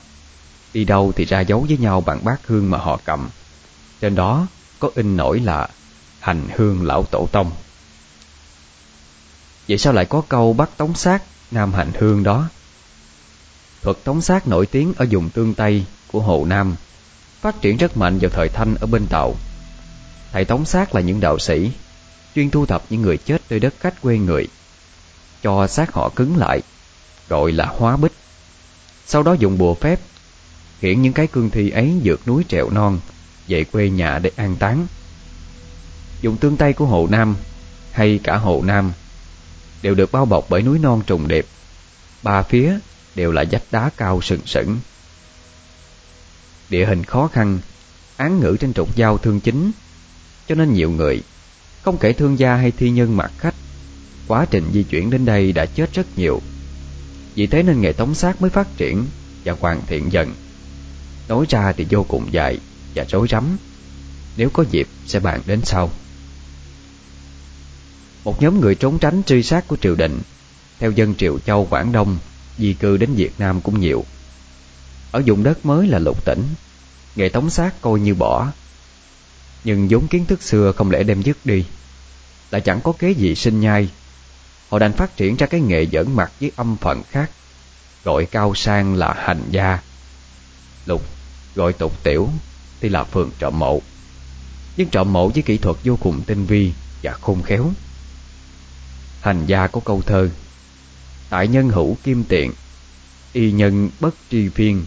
[0.75, 3.29] Đi đâu thì ra dấu với nhau bằng bát hương mà họ cầm.
[4.01, 4.47] Trên đó
[4.79, 5.69] có in nổi là
[6.21, 7.51] Hành hương lão tổ tông.
[9.69, 12.49] Vậy sao lại có câu bắt tống xác Nam hành hương đó?
[13.83, 16.75] Thuật tống sát nổi tiếng ở vùng tương Tây của Hồ Nam
[17.41, 19.35] Phát triển rất mạnh vào thời Thanh ở bên Tàu
[20.33, 21.71] Thầy tống sát là những đạo sĩ
[22.35, 24.49] chuyên thu thập những người chết nơi đất khách quê người,
[25.43, 26.63] cho xác họ cứng lại,
[27.29, 28.13] gọi là hóa bích.
[29.07, 30.01] Sau đó dùng bùa phép,
[30.81, 33.01] khiển những cái cương thi ấy vượt núi trèo non,
[33.49, 34.87] về quê nhà để an táng.
[36.23, 37.37] Dùng tương tây của Hồ Nam
[37.93, 38.93] hay cả Hồ Nam
[39.83, 41.47] đều được bao bọc bởi núi non trùng điệp,
[42.23, 42.79] ba phía
[43.15, 44.79] đều là vách đá cao sừng sững.
[46.71, 47.59] Địa hình khó khăn,
[48.17, 49.71] án ngữ trên trục giao thương chính,
[50.49, 51.23] cho nên nhiều người,
[51.83, 53.55] không kể thương gia hay thi nhân mặt khách,
[54.29, 56.41] quá trình di chuyển đến đây đã chết rất nhiều.
[57.35, 59.07] Vì thế nên nghề tống xác mới phát triển
[59.45, 60.35] và hoàn thiện dần.
[61.29, 62.59] Nói ra thì vô cùng dài
[62.95, 63.57] và rối rắm.
[64.37, 65.91] Nếu có dịp sẽ bàn đến sau.
[68.25, 70.21] Một nhóm người trốn tránh truy sát của triều đình
[70.79, 72.19] theo dân triều Châu Quảng Đông
[72.61, 74.05] di cư đến Việt Nam cũng nhiều.
[75.13, 76.43] Ở vùng đất mới là lục tỉnh,
[77.17, 78.49] nghề tống xác coi như bỏ.
[79.65, 81.65] Nhưng vốn kiến thức xưa không lẽ đem dứt đi,
[82.51, 83.89] lại chẳng có kế gì sinh nhai.
[84.69, 87.31] Họ đành phát triển ra cái nghề dẫn mặt với âm phận khác,
[88.05, 89.79] gọi cao sang là hành gia.
[90.87, 91.03] Lục
[91.55, 92.29] gọi tục tiểu
[92.81, 93.81] thì là phường trộm mộ.
[94.77, 97.71] Nhưng trộm mộ với kỹ thuật vô cùng tinh vi và khôn khéo.
[99.21, 100.29] Hành gia có câu thơ
[101.31, 102.53] Tại nhân hữu kim tiện
[103.33, 104.85] Y nhân bất tri phiên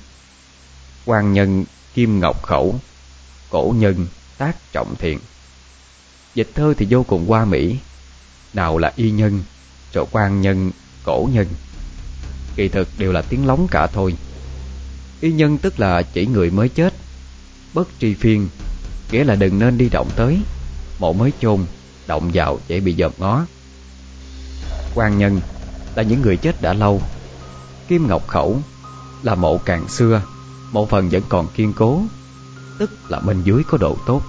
[1.06, 2.80] quan nhân kim ngọc khẩu
[3.50, 5.20] Cổ nhân tác trọng thiện.
[6.36, 7.78] Dịch thơ thì vô cùng hoa mỹ
[8.54, 9.44] Nào là y nhân
[9.94, 10.72] chỗ quan nhân,
[11.04, 11.48] cổ nhân
[12.56, 14.16] Kỳ thực đều là tiếng lóng cả thôi.
[15.22, 16.94] Y nhân tức là chỉ người mới chết
[17.74, 18.50] Bất tri phiên
[19.12, 20.40] Nghĩa là đừng nên đi động tới
[21.00, 21.66] Mộ mới chôn
[22.08, 23.46] Động vào dễ bị dòm ngó.
[24.96, 25.42] Quan nhân
[25.96, 27.02] là những người chết đã lâu.
[27.88, 28.58] Kim Ngọc Khẩu
[29.24, 30.22] là mộ càng xưa,
[30.72, 32.02] Mộ phần vẫn còn kiên cố,
[32.80, 34.22] Tức là bên dưới có độ tốt.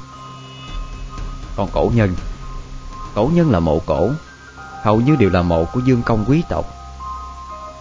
[1.56, 2.14] Còn cổ nhân
[3.14, 4.10] Cổ nhân là mộ cổ,
[4.82, 6.66] Hầu như đều là mộ của dương công quý tộc.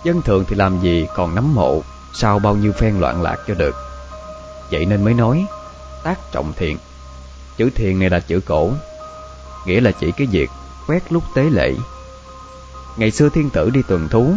[0.04, 1.82] Dân thường thì làm gì còn nắm mộ
[2.14, 3.76] Sau bao nhiêu phen loạn lạc cho được.
[4.72, 5.46] Vậy nên mới nói,
[6.04, 6.78] Tác trọng thiện.
[7.58, 8.72] Chữ thiện này là chữ cổ,
[9.66, 10.50] Nghĩa là chỉ cái việc
[10.88, 11.76] quét lúc tế lễ.
[12.98, 14.36] Ngày xưa thiên tử đi tuần thú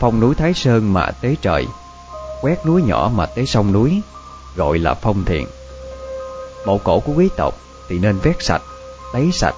[0.00, 1.66] Phong núi Thái Sơn mà tế trời
[2.42, 4.00] Quét núi nhỏ mà tế sông núi
[4.56, 5.46] Gọi là phong thiện
[6.66, 8.62] Mộ cổ của quý tộc Thì nên vét sạch,
[9.14, 9.54] lấy sạch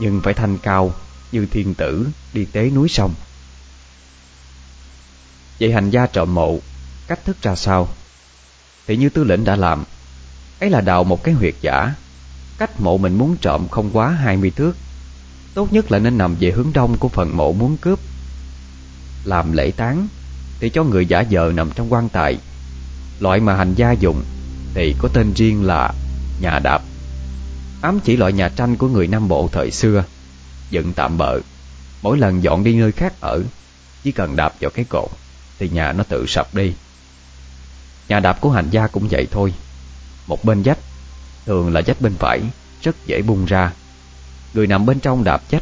[0.00, 0.92] Nhưng phải thanh cao
[1.32, 3.14] Như thiên tử đi tế núi sông.
[5.60, 6.58] Vậy hành gia trộm mộ
[7.06, 7.88] Cách thức ra sao?
[8.86, 9.84] Thì như tư lĩnh đã làm
[10.60, 11.94] Ấy là đào một cái huyệt giả
[12.58, 14.72] Cách mộ mình muốn trộm không quá 20 thước
[15.54, 17.98] Tốt nhất là nên nằm về hướng đông của phần mộ muốn cướp.
[19.24, 20.08] Làm lễ tán,
[20.60, 22.38] Thì cho người giả vờ nằm trong quan tài.
[23.20, 24.22] Loại mà hành gia dùng
[24.74, 25.92] Thì có tên riêng là
[26.40, 26.82] nhà đạp.
[27.82, 30.04] Ám chỉ loại nhà tranh của người Nam Bộ thời xưa,
[30.70, 31.40] Dựng tạm bợ.
[32.02, 33.42] Mỗi lần dọn đi nơi khác ở,
[34.02, 35.10] Chỉ cần đạp vào cái cột,
[35.58, 36.72] Thì nhà nó tự sập đi.
[38.08, 39.54] Nhà đạp của hành gia cũng vậy thôi.
[40.26, 40.78] Một bên dách,
[41.46, 42.40] Thường là dách bên phải,
[42.82, 43.72] Rất dễ bung ra.
[44.54, 45.60] Người nằm bên trong đạp chết.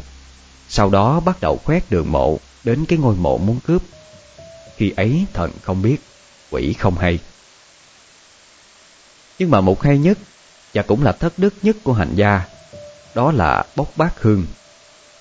[0.68, 3.82] Sau đó bắt đầu khoét đường mộ Đến cái ngôi mộ muốn cướp.
[4.76, 5.96] Khi ấy thần không biết,
[6.50, 7.18] Quỷ không hay.
[9.38, 10.18] Nhưng mà một hay nhất,
[10.74, 12.42] Và cũng là thất đức nhất của hành gia,
[13.14, 14.46] Đó là bốc bát hương.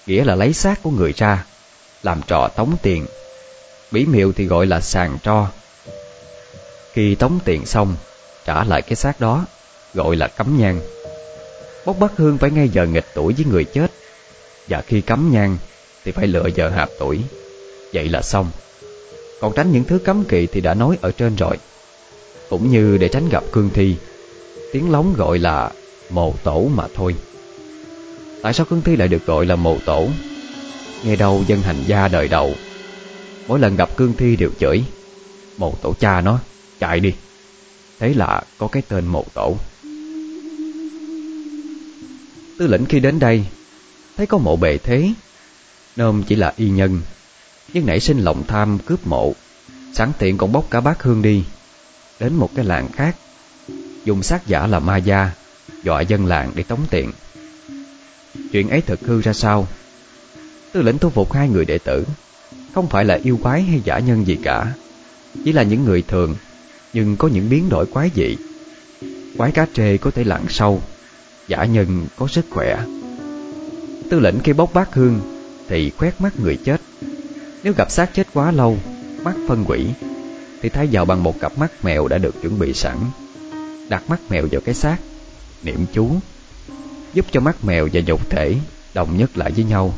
[0.05, 1.45] Nghĩa là lấy xác của người ra,
[2.03, 3.05] Làm trò tống tiền.
[3.91, 5.47] Bí miệu thì gọi là sàn tro.
[6.93, 7.95] Khi tống tiền xong,
[8.45, 9.45] Trả lại cái xác đó,
[9.93, 10.79] Gọi là cấm nhang.
[11.85, 13.91] Bốc bắt hương phải ngay giờ nghịch tuổi với người chết.
[14.67, 15.57] Và khi cấm nhang
[16.05, 17.19] Thì phải lựa giờ hạp tuổi.
[17.93, 18.51] Vậy là xong.
[19.41, 21.57] Còn tránh những thứ cấm kỵ thì đã nói ở trên rồi.
[22.49, 23.95] Cũng như để tránh gặp cương thi,
[24.73, 25.71] Tiếng lóng gọi là
[26.09, 27.15] mồ tổ mà thôi.
[28.43, 30.07] Tại sao cương thi lại được gọi là mồ tổ?
[31.03, 32.53] Nghe đâu dân hành gia đời đầu,
[33.47, 34.83] Mỗi lần gặp cương thi đều chửi
[35.57, 36.39] Mồ tổ cha nó,
[36.79, 37.13] Chạy đi.
[37.99, 39.57] Thế là có cái tên mồ tổ.
[42.61, 43.45] Tư lĩnh khi đến đây,
[44.17, 45.13] Thấy có mộ bề thế,
[45.95, 47.01] Nôm chỉ là y nhân,
[47.73, 49.33] Nhưng nảy sinh lòng tham cướp mộ,
[49.93, 51.43] Sẵn tiện còn bốc cả bát hương đi,
[52.19, 53.15] Đến một cái làng khác,
[54.05, 55.31] Dùng xác giả là ma gia,
[55.83, 57.11] Dọa dân làng để tống tiện.
[58.51, 59.67] Chuyện ấy thực hư ra sao?
[60.71, 62.05] Tư lĩnh thu phục hai người đệ tử,
[62.73, 64.73] Không phải là yêu quái hay giả nhân gì cả,
[65.45, 66.35] Chỉ là những người thường,
[66.93, 68.35] Nhưng có những biến đổi quái dị.
[69.37, 70.81] Quái cá trê có thể lặn sâu
[71.51, 72.83] Giả nhân có sức khỏe.
[74.09, 75.19] Tư lệnh khi bốc bát hương
[75.67, 76.81] Thì khoét mắt người chết.
[77.63, 78.77] Nếu gặp xác chết quá lâu,
[79.23, 79.85] Mắt phân quỷ,
[80.61, 82.97] Thì thay vào bằng một cặp mắt mèo đã được chuẩn bị sẵn.
[83.89, 84.97] Đặt mắt mèo vào cái xác,
[85.63, 86.09] Niệm chú,
[87.13, 88.55] Giúp cho mắt mèo và dục thể
[88.93, 89.93] Đồng nhất lại với nhau.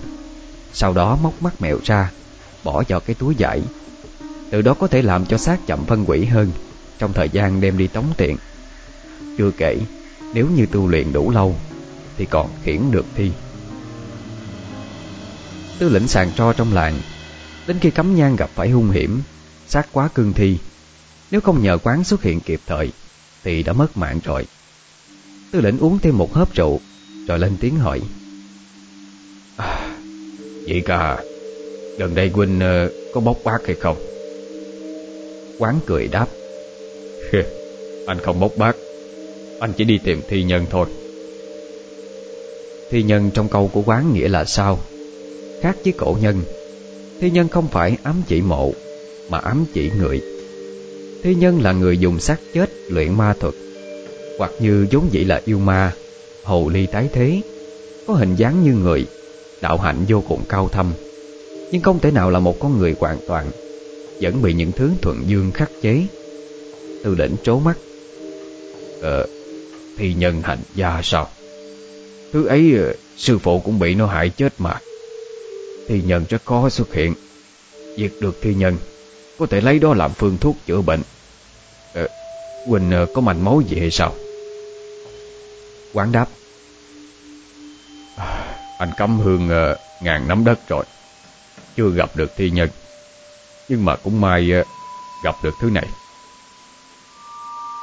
[0.74, 2.12] Sau đó móc mắt mèo ra,
[2.64, 3.62] Bỏ vào cái túi vải.
[4.49, 6.51] Từ đó có thể làm cho xác chậm phân quỷ hơn
[6.99, 8.38] Trong thời gian đem đi tống tiện.
[9.38, 9.78] Chưa kể
[10.34, 11.55] nếu như tu luyện đủ lâu
[12.17, 13.31] Thì còn khiển được thi.
[15.79, 16.99] Tư lĩnh sàn tro trong làng
[17.67, 19.21] Đến khi cấm nhang gặp phải hung hiểm
[19.67, 20.57] Sát quá cương thi
[21.31, 22.91] Nếu không nhờ quán xuất hiện kịp thời
[23.43, 24.45] Thì đã mất mạng rồi.
[25.51, 26.79] Tư lĩnh uống thêm một hớp rượu
[27.27, 28.01] Rồi lên tiếng hỏi.
[29.57, 29.97] À,
[30.67, 31.23] Vậy cả
[31.97, 33.97] Gần đây huynh uh, có bốc bát hay không?
[35.59, 36.27] Quán cười đáp.
[38.07, 38.75] Anh không bốc bát.
[39.60, 40.86] Anh chỉ đi tìm thi nhân thôi.
[42.89, 44.80] Thi nhân trong câu của quán nghĩa là sao?
[45.62, 46.41] Khác với cổ nhân.
[47.20, 48.74] Thi nhân không phải ám chỉ mộ,
[49.30, 50.22] Mà ám chỉ người.
[51.24, 53.54] Thi nhân là người dùng xác chết luyện ma thuật,
[54.38, 55.93] Hoặc như vốn dĩ là yêu ma,
[56.43, 57.41] Hồ ly tái thế,
[58.08, 59.06] Có hình dáng như người,
[59.62, 60.93] Đạo hạnh vô cùng cao thâm.
[61.72, 63.51] Nhưng không thể nào là một con người hoàn toàn,
[64.22, 66.01] Vẫn bị những thứ thuận dương khắc chế.
[67.04, 67.78] Tư lĩnh trố mắt.
[69.01, 69.28] Ờ
[69.97, 71.29] Thi nhân hành gia sao
[72.33, 74.79] Thứ ấy ờ, sư phụ cũng bị nó hại chết mà.
[75.87, 77.13] Thi nhân rất khó xuất hiện.
[77.97, 78.77] Diệt được thi nhân
[79.39, 81.01] Có thể lấy đó làm phương thuốc chữa bệnh.
[81.93, 82.07] Ờ,
[82.69, 84.15] Quỳnh ờ, có manh mối gì hay sao?
[85.93, 86.25] Quán đáp.
[88.17, 90.85] À, Anh cấm hương uh, ngàn nắm đất rồi.
[91.77, 92.69] Chưa gặp được thi nhân.
[93.69, 94.67] Nhưng mà cũng may uh,
[95.23, 95.87] gặp được thứ này.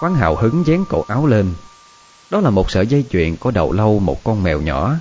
[0.01, 1.55] Quán hào hứng dán cổ áo lên
[2.31, 4.97] đó là một sợi dây chuyền có đầu lâu một con mèo nhỏ.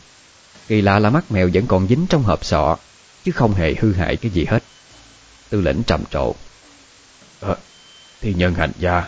[0.67, 2.77] Kỳ lạ là mắt mèo vẫn còn dính trong hộp sọ
[3.25, 4.63] Chứ không hề hư hại cái gì hết.
[5.49, 6.33] Tư lĩnh trầm trộ à,
[7.39, 7.55] ờ,
[8.21, 9.07] Thì nhân hành gia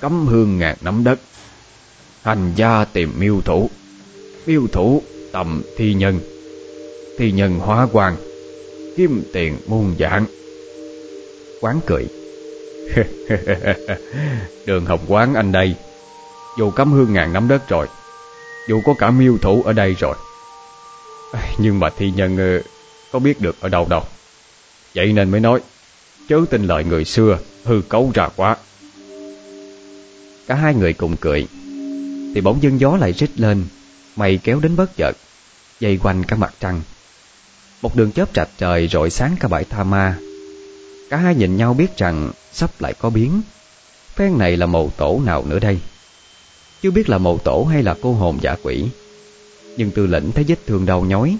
[0.00, 1.20] Cấm hương ngàn nắm đất.
[2.22, 3.70] Hành gia tìm miêu thủ.
[4.46, 6.20] Miêu thủ tầm thi nhân.
[7.18, 8.16] Thi nhân hóa quan
[8.96, 10.24] Kiếm tiền muôn dạng.
[11.60, 12.08] Quán cười.
[14.66, 15.74] Đường học quán anh đây.
[16.58, 17.86] Dù cấm hương ngàn nắm đất rồi,
[18.68, 20.14] Dù có cả miêu thủ ở đây rồi.
[21.58, 22.62] Nhưng mà thi nhân ờ,
[23.12, 24.02] có biết được ở đâu đâu.
[24.94, 25.60] Vậy nên mới nói,
[26.28, 28.56] Chớ tin lời người xưa, Hư cấu ra quá.
[30.46, 31.46] Cả hai người cùng cười,
[32.34, 33.64] Thì bỗng dưng gió lại rít lên,
[34.16, 35.12] Mây kéo đến bất chợt,
[35.80, 36.82] Dây quanh cả mặt trăng.
[37.82, 40.18] Một đường chớp rạch trời rọi sáng cả bãi tha ma.
[41.10, 43.42] Cả hai nhìn nhau biết rằng Sắp lại có biến.
[44.14, 45.78] Phen này là mộ tổ nào nữa đây?
[46.82, 48.88] Chưa biết là mộ tổ hay là cô hồn giả quỷ.
[49.76, 51.36] Nhưng tư lĩnh thấy vết thương đau nhói.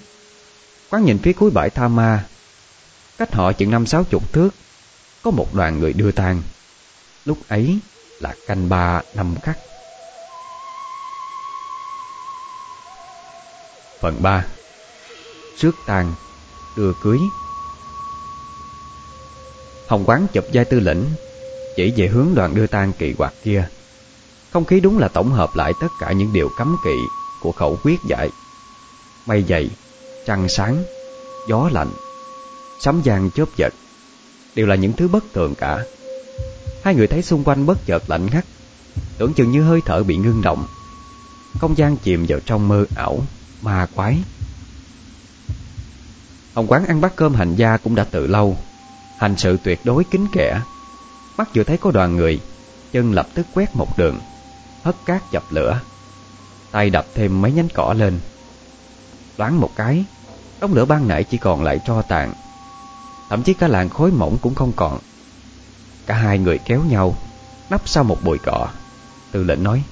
[0.90, 2.26] Quán nhìn phía cuối bãi Tha Ma.
[3.18, 4.50] Cách họ chừng năm sáu chục thước,
[5.22, 6.42] Có một đoàn người đưa tang.
[7.24, 7.78] Lúc ấy
[8.20, 9.58] là canh ba năm khắc.
[14.00, 14.44] Phần 3
[15.58, 16.14] trước tang,
[16.76, 17.18] Đưa cưới.
[19.86, 21.04] Hồng quán chụp vai tư lĩnh,
[21.76, 23.68] Chỉ về hướng đoàn đưa tang kỳ quặc kia.
[24.50, 27.06] Không khí đúng là tổng hợp lại tất cả những điều cấm kỵ
[27.40, 28.30] Của khẩu quyết dạy.
[29.26, 29.70] Mây dày,
[30.26, 30.84] Trăng sáng,
[31.48, 31.90] Gió lạnh,
[32.80, 33.72] Sấm giang chớp giật
[34.54, 35.84] Đều là những thứ bất thường cả.
[36.84, 38.44] Hai người thấy xung quanh bất chợt lạnh ngắt,
[39.18, 40.66] Tưởng chừng như hơi thở bị ngưng động.
[41.60, 43.18] Không gian chìm vào trong mơ ảo,
[43.62, 44.18] Ma quái.
[46.54, 48.56] Ông quán ăn bát cơm hành gia cũng đã từ lâu.
[49.18, 50.60] Hành sự tuyệt đối kín kẻ
[51.36, 52.40] Mắt vừa thấy có đoàn người,
[52.92, 54.18] Chân lập tức quét một đường.
[54.82, 55.80] Hất cát dập lửa.
[56.72, 58.20] Tay đập thêm mấy nhánh cỏ lên.
[59.38, 60.04] Đoán một cái
[60.60, 62.34] Đống lửa ban nãy chỉ còn lại tro tàn.
[63.28, 64.98] Thậm chí cả làn khối mỏng cũng không còn.
[66.06, 67.16] Cả hai người kéo nhau
[67.70, 68.68] Nắp sau một bụi cỏ.
[69.32, 69.84] Tư lệnh nói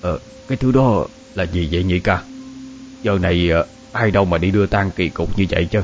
[0.00, 0.18] Ờ,
[0.48, 2.22] cái thứ đó là gì vậy nhị ca?
[3.02, 5.80] Giờ này ờ, ai đâu mà đi đưa tang kỳ cục như vậy chứ?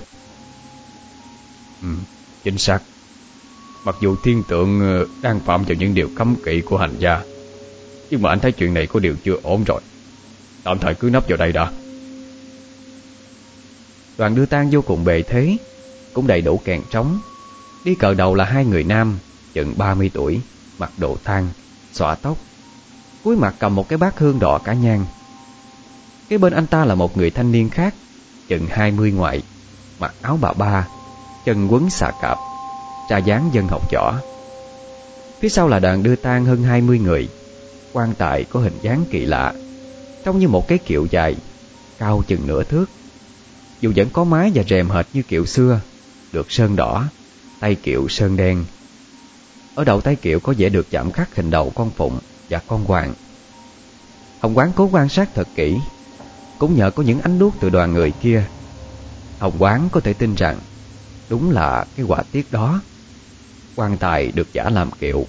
[1.83, 1.89] Ừ,
[2.45, 2.83] chính xác.
[3.85, 7.23] Mặc dù thiên tượng ờ, đang phạm vào những điều cấm kỵ của hành gia
[8.11, 9.81] nhưng mà anh thấy chuyện này có điều chưa ổn rồi.
[10.65, 11.71] Tạm thời cứ nấp vào đây đã.
[14.19, 15.57] Đoàn đưa tang vô cùng bề thế,
[16.13, 17.19] Cũng đầy đủ kèn trống.
[17.85, 19.19] Đi cờ đầu là hai người nam,
[19.53, 20.41] Chừng 30 tuổi,
[20.79, 21.49] Mặc đồ tang,
[21.93, 22.39] Xõa tóc.
[23.25, 25.07] Cuối mặt cầm một cái bát hương đỏ cả nhang.
[26.29, 27.95] Cái bên anh ta là một người thanh niên khác,
[28.49, 29.43] Chừng 20 ngoại,
[29.99, 30.89] Mặc áo bà ba,
[31.45, 32.39] Chân quấn xà cạp
[33.09, 34.15] Trà dáng dân học võ.
[35.41, 37.29] Phía sau là đoàn đưa tang hơn 20 người
[37.93, 39.55] quan tài có hình dáng kỳ lạ,
[40.25, 41.37] Trông như một cái kiệu dài,
[41.99, 42.87] Cao chừng nửa thước.
[43.81, 45.81] Dù vẫn có mái và rèm hệt như kiệu xưa,
[46.33, 47.05] Được sơn đỏ,
[47.61, 48.65] Tay kiệu sơn đen.
[49.75, 52.19] Ở đầu tay kiệu có vẻ được chạm khắc hình đầu con phụng
[52.51, 53.15] Và con hoàng.
[54.41, 55.77] Hồng quán cố quan sát thật kỹ,
[56.59, 58.45] Cũng nhờ có những ánh đuốc từ đoàn người kia.
[59.39, 60.59] Hồng Quán có thể tin rằng,
[61.29, 62.81] Đúng là cái quả tiết đó.
[63.77, 65.27] Quan tài được giả làm kiệu.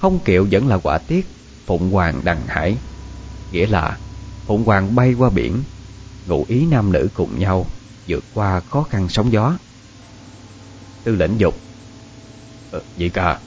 [0.00, 1.26] Không kiệu vẫn là quả tiết.
[1.70, 2.76] Phụng hoàng đằng hải.
[3.50, 3.98] Nghĩa là
[4.46, 5.62] Phụng hoàng bay qua biển
[6.26, 7.66] Ngụ ý nam nữ cùng nhau
[8.08, 9.56] vượt qua khó khăn sóng gió.
[11.04, 11.54] Tư lệnh dục
[12.70, 13.40] ờ, Vậy ca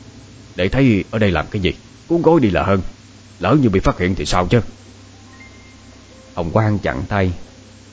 [0.56, 1.72] Để thấy ở đây làm cái gì?
[2.08, 2.82] Cuốn gối đi là hơn
[3.40, 4.60] Lỡ như bị phát hiện thì sao chứ?
[6.36, 7.32] Hồng Quang chặn tay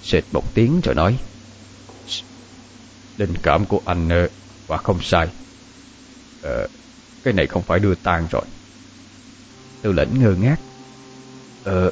[0.01, 1.19] Xịt một tiếng rồi nói
[3.17, 4.29] Linh cảm của anh ờ,
[4.67, 5.29] Quả không sai.
[6.43, 6.69] Ờ,
[7.25, 8.43] Cái này không phải đưa tang rồi.
[9.83, 10.57] Tư lĩnh ngơ ngác.
[11.65, 11.91] Ờ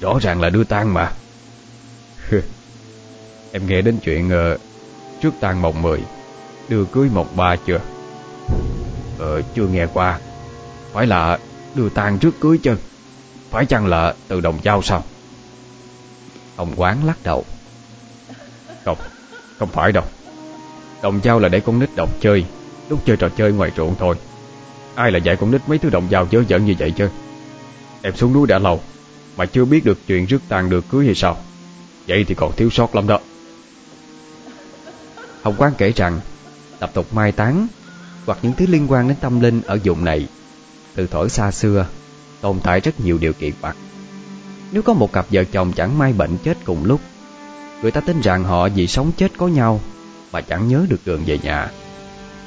[0.00, 1.12] Rõ ràng là đưa tang mà.
[3.52, 4.60] Em nghe đến chuyện uh,
[5.22, 6.00] Trước tang mộng mười
[6.68, 7.80] Đưa cưới một ba chưa?
[9.18, 10.20] Ờ chưa nghe qua.
[10.92, 11.38] Phải là
[11.74, 12.76] đưa tang trước cưới chứ?
[13.50, 15.04] Phải chăng là từ đồng giao sao?
[16.56, 17.44] Ông quán lắc đầu.
[18.84, 18.98] Không
[19.58, 20.04] Không phải đâu.
[21.02, 22.44] Đồng giao là để con nít đọc chơi
[22.88, 24.16] Lúc chơi trò chơi ngoài ruộng thôi.
[25.00, 27.08] Ai là dạy con nít mấy thứ động dao dớ dẫn như vậy chứ?
[28.02, 28.80] Em xuống núi đã lâu
[29.36, 31.36] Mà chưa biết được chuyện rước tang được cưới hay sao.
[32.08, 33.18] Vậy thì còn thiếu sót lắm đó.
[35.42, 36.20] Hồng Quang kể rằng
[36.78, 37.66] tập tục mai táng
[38.26, 40.28] hoặc những thứ liên quan đến tâm linh ở vùng này
[40.94, 41.86] từ thổi xa xưa
[42.40, 43.76] tồn tại rất nhiều điều kiện vặt.
[44.72, 47.00] Nếu có một cặp vợ chồng chẳng may bệnh chết cùng lúc,
[47.82, 49.80] người ta tin rằng họ vì sống chết có nhau
[50.32, 51.70] mà chẳng nhớ được đường về nhà,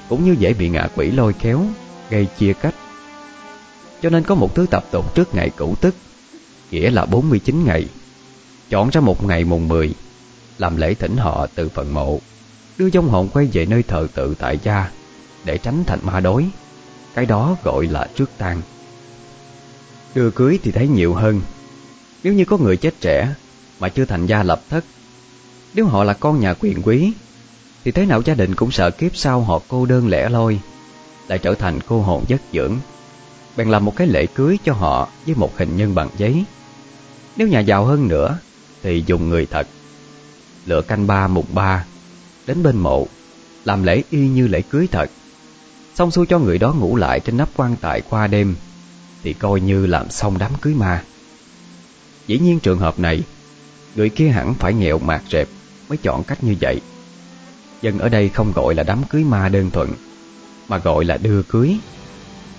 [0.09, 1.65] cũng như dễ bị ngạ quỷ lôi kéo,
[2.13, 2.75] gây chia cách.
[4.01, 5.95] Cho nên có một thứ tập tục trước ngày cũ tức,
[6.71, 7.85] nghĩa là 49 ngày,
[8.69, 9.93] chọn ra một ngày mùng 10,
[10.57, 12.19] làm lễ thỉnh họ từ phần mộ
[12.77, 14.91] Đưa dông hồn quay về nơi thờ tự tại gia
[15.45, 16.45] Để tránh thành ma đối
[17.13, 18.61] Cái đó gọi là trước tang.
[20.15, 21.41] Đưa cưới thì thấy nhiều hơn.
[22.23, 23.33] Nếu như có người chết trẻ
[23.79, 24.85] Mà chưa thành gia lập thất
[25.73, 27.13] Nếu họ là con nhà quyền quý
[27.83, 30.59] Thì thế nào gia đình cũng sợ kiếp sau họ cô đơn lẻ loi.
[31.27, 32.75] Lại trở thành cô hồn giấc dưỡng
[33.57, 36.43] Bèn làm một cái lễ cưới cho họ Với một hình nhân bằng giấy
[37.35, 38.37] Nếu nhà giàu hơn nữa
[38.83, 39.67] Thì dùng người thật
[40.65, 41.85] Lựa canh ba mùng ba
[42.47, 43.07] đến bên mộ,
[43.65, 45.09] làm lễ y như lễ cưới thật.
[45.95, 48.55] Xong xuôi cho người đó ngủ lại trên nắp quan tài qua đêm,
[49.23, 51.03] thì coi như làm xong đám cưới ma.
[52.27, 53.23] Dĩ nhiên trường hợp này,
[53.95, 55.47] người kia hẳn phải nghèo mạt rệp
[55.89, 56.81] mới chọn cách như vậy.
[57.81, 59.89] Dân ở đây không gọi là đám cưới ma đơn thuần,
[60.67, 61.77] mà gọi là đưa cưới.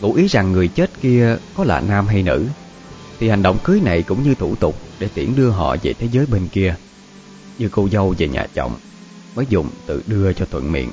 [0.00, 2.46] Ngụ ý rằng người chết kia có là nam hay nữ,
[3.20, 6.08] thì hành động cưới này cũng như thủ tục để tiễn đưa họ về thế
[6.12, 6.76] giới bên kia,
[7.58, 8.76] như cô dâu về nhà chồng
[9.34, 10.90] mới dùng tự đưa cho thuận miệng.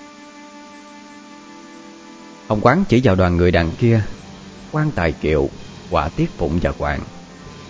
[2.47, 4.03] Ông quán chỉ vào đoàn người đằng kia,
[4.71, 5.49] quan tài kiệu,
[5.89, 7.01] quả tiết phụng và quàng,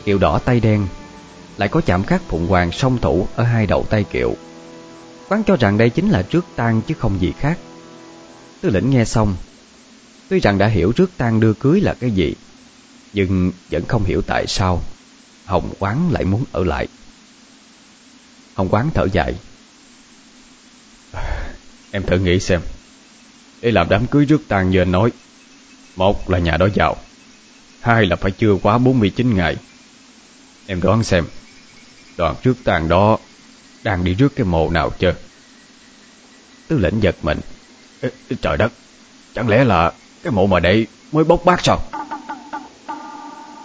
[0.06, 0.88] Kiệu đỏ tay đen,
[1.58, 4.36] lại có chạm khắc phụng hoàng song thủ ở hai đầu tay kiệu.
[5.30, 7.58] Quán cho rằng đây chính là trước tang chứ không gì khác.
[8.62, 9.36] Tư lĩnh nghe xong,
[10.30, 12.34] tuy rằng đã hiểu trước tang đưa cưới là cái gì,
[13.14, 14.84] nhưng vẫn không hiểu tại sao
[15.46, 16.88] Hồng Quán lại muốn ở lại.
[18.54, 19.36] Hồng Quán thở dài,
[21.92, 22.62] Em thử nghĩ xem.
[23.62, 25.12] Để làm đám cưới rước tang như anh nói
[25.96, 26.98] Một là nhà đó giàu
[27.82, 29.56] Hai là phải chưa quá 49 ngày.
[30.66, 31.26] Em đoán xem
[32.18, 33.18] Đoàn rước tang đó
[33.84, 35.16] Đang đi rước cái mộ nào chưa
[36.68, 37.40] Tư lệnh giật mình
[38.42, 38.72] Trời đất
[39.36, 39.92] Chẳng lẽ là
[40.24, 41.80] cái mộ mà đây mới bốc bác sao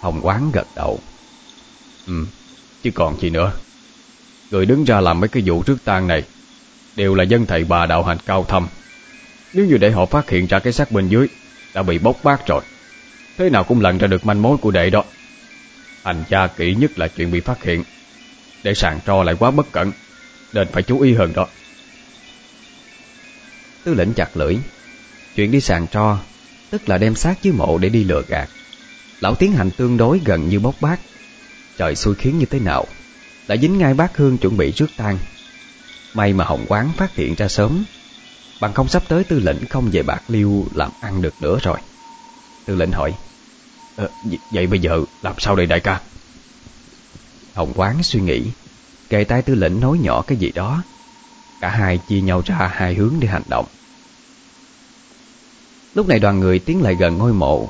[0.01, 0.99] Hồng quán gật đầu
[2.07, 2.27] Ừ
[2.83, 3.53] Chứ còn gì nữa
[4.51, 6.25] Người đứng ra làm mấy cái vụ trước tang này
[6.97, 8.69] đều là dân thầy bà đạo hành cao thâm.
[9.53, 11.29] Nếu như để họ phát hiện ra cái xác bên dưới
[11.75, 12.61] đã bị bốc bát rồi,
[13.39, 15.05] thế nào cũng lần ra được manh mối của đệ đó.
[16.03, 17.83] Hành cha kỹ nhất là chuyện bị phát hiện,
[18.63, 19.93] để sàn tro lại quá bất cẩn,
[20.53, 21.47] nên phải chú ý hơn đó.
[23.87, 24.57] Tư lệnh chặt lưỡi,
[25.37, 26.19] chuyện đi sàn tro,
[26.71, 28.49] tức là đem xác dưới mộ để đi lừa gạt.
[29.21, 31.01] Lão tiến hành tương đối gần như bốc bát,
[31.79, 32.87] trời xui khiến như thế nào,
[33.49, 35.19] đã dính ngay bát hương chuẩn bị rước tang
[36.15, 37.85] May mà Hồng Quán phát hiện ra sớm
[38.61, 41.79] Bằng không sắp tới tư lệnh không về bạc liêu làm ăn được nữa rồi.
[42.65, 43.15] Tư lệnh hỏi
[43.97, 44.09] ờ,
[44.51, 46.01] Vậy bây giờ làm sao đây đại ca?
[47.55, 48.43] Hồng Quán suy nghĩ
[49.09, 50.83] Kề tay tư lệnh nói nhỏ cái gì đó.
[51.67, 53.67] Cả hai chia nhau ra hai hướng để hành động.
[55.95, 57.69] Lúc này đoàn người tiến lại gần ngôi mộ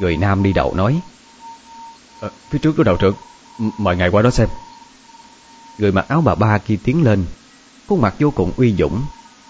[0.00, 1.00] Người nam đi đầu nói
[2.20, 3.14] à, Phía trước có đầu trưởng
[3.78, 4.48] Mời ngài qua đó xem.
[5.78, 7.24] Người mặc áo bà ba kia tiến lên
[7.88, 9.02] Khuôn mặt vô cùng uy dũng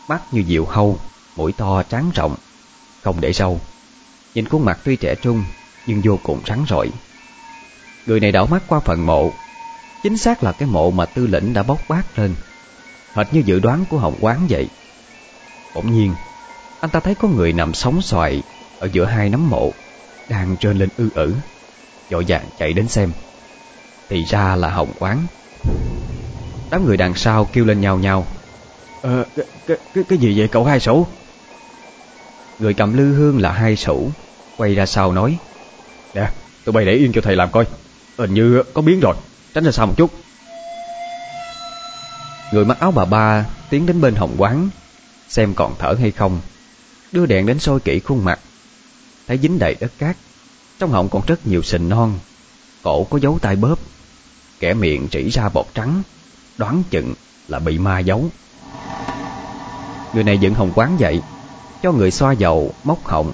[0.08, 0.98] Mắt như diệu hâu
[1.36, 2.34] Mũi to trắng rộng
[3.02, 3.60] Không để sâu.
[4.34, 5.44] Nhìn khuôn mặt tuy trẻ trung
[5.86, 6.90] Nhưng vô cùng sáng rọi
[8.06, 9.32] Người này đảo mắt qua phần mộ
[10.02, 12.34] Chính xác là cái mộ mà tư lĩnh đã bóc bát lên.
[13.14, 14.68] Hệt như dự đoán của Hồng Quán vậy.
[15.74, 16.14] Bỗng nhiên
[16.80, 18.42] Anh ta thấy có người nằm sóng xoài
[18.80, 19.72] Ở giữa hai nấm mộ
[20.28, 21.34] Đang trơn lên ư ử
[22.10, 23.12] Dội vàng chạy đến xem.
[24.08, 25.26] Thì ra là Hồng Quán.
[26.70, 28.26] Đám người đằng sau kêu lên nhau nhau
[29.02, 31.06] Ờ, cái, cái, cái, gì vậy cậu hai sủ?
[32.58, 34.10] Người cầm lư hương là hai sủ
[34.56, 35.38] Quay ra sau nói.
[36.14, 36.30] Nè,
[36.64, 37.66] tụi bay để yên cho thầy làm coi.
[38.18, 39.14] Hình như có biến rồi
[39.54, 40.23] Tránh ra xa một chút
[42.54, 44.68] Người mặc áo bà ba tiến đến bên hồng quán,
[45.28, 46.40] Xem còn thở hay không.
[47.12, 48.40] Đưa đèn đến soi kỹ khuôn mặt.
[49.26, 50.16] Thấy dính đầy đất cát,
[50.78, 52.18] Trong họng còn rất nhiều sình non.
[52.82, 53.78] Cổ có dấu tay bóp.
[54.60, 56.02] Kẻ miệng chỉ ra bọt trắng,
[56.58, 57.14] Đoán chừng
[57.48, 58.30] là bị ma giấu.
[60.14, 61.22] Người này dựng hồng quán dậy,
[61.82, 63.32] Cho người xoa dầu, móc họng.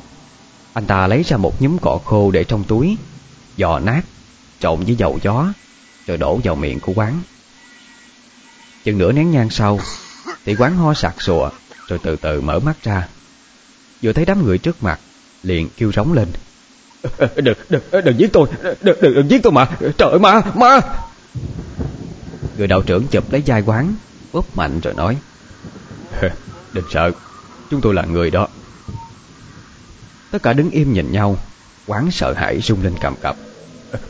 [0.72, 2.96] Anh ta lấy ra một nhúm cỏ khô để trong túi
[3.58, 4.02] giò nát,
[4.60, 5.52] Trộn với dầu gió,
[6.06, 7.22] Rồi đổ vào miệng của quán.
[8.84, 9.80] Chừng nửa nén nhang sau
[10.44, 11.50] Thì quán ho sặc sụa
[11.86, 13.08] Rồi từ từ mở mắt ra.
[14.02, 15.00] Vừa thấy đám người trước mặt
[15.42, 16.28] Liền kêu rống lên.
[17.36, 18.48] Đừng, đừng, đừng giết tôi
[18.80, 19.66] Đừng, đừng, đừng giết tôi mà
[19.98, 20.80] Trời ơi ma, ma.
[22.56, 23.94] Người đạo trưởng chụp lấy vai quán
[24.32, 25.16] Bóp mạnh rồi nói.
[26.72, 27.10] Đừng sợ
[27.70, 28.48] Chúng tôi là người đó.
[30.30, 31.36] Tất cả đứng im nhìn nhau
[31.86, 33.36] Quán sợ hãi rung lên cầm cập.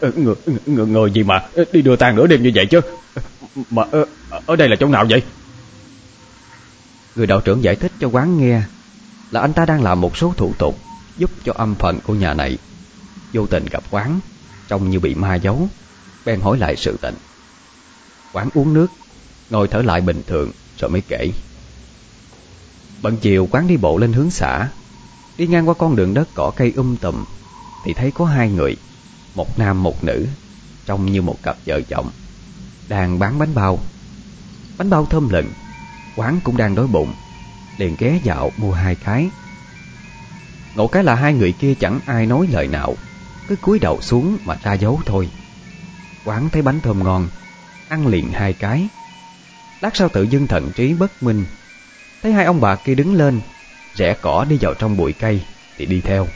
[0.00, 0.34] Người,
[0.66, 1.42] người, người gì mà
[1.72, 2.80] Đi đưa tang nửa đêm như vậy chứ
[3.70, 3.82] mà
[4.46, 5.22] ở đây là chỗ nào vậy?
[7.14, 8.62] Người đạo trưởng giải thích cho quán nghe
[9.30, 10.78] Là anh ta đang làm một số thủ tục
[11.16, 12.58] Giúp cho âm phận của nhà này
[13.32, 14.20] Vô tình gặp quán,
[14.68, 15.68] Trông như bị ma giấu,
[16.24, 17.14] Bèn hỏi lại sự tình.
[18.32, 18.86] Quán uống nước,
[19.50, 21.30] Ngồi thở lại bình thường, rồi mới kể.
[23.02, 24.68] Bận chiều quán đi bộ lên hướng xã.
[25.38, 27.24] Đi ngang qua con đường đất cỏ cây um tùm
[27.84, 28.76] Thì thấy có hai người,
[29.34, 30.26] Một nam một nữ,
[30.86, 32.10] Trông như một cặp vợ chồng.
[32.90, 33.78] Đang bán bánh bao.
[34.78, 35.52] Bánh bao thơm lừng
[36.16, 37.12] Quán cũng đang đói bụng,
[37.76, 39.30] Liền ghé dạo mua hai cái.
[40.74, 42.94] Ngộ cái là hai người kia chẳng ai nói lời nào,
[43.48, 45.28] Cứ cúi đầu xuống mà ra dấu thôi.
[46.24, 47.28] Quán thấy bánh thơm ngon,
[47.88, 48.88] Ăn liền hai cái.
[49.80, 51.44] Lát sau tự dưng thận trí bất minh,
[52.22, 53.40] Thấy hai ông bà kia đứng lên,
[53.94, 55.40] Rẽ cỏ đi vào trong bụi cây
[55.78, 56.26] Thì đi theo.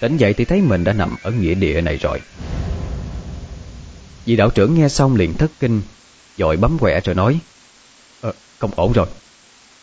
[0.00, 2.20] Tỉnh dậy thì thấy mình đã nằm ở nghĩa địa này rồi.
[4.26, 5.82] Vị đạo trưởng nghe xong liền thất kinh
[6.38, 7.38] Dội bấm quẹ rồi nói
[8.22, 9.06] à, Không ổn rồi.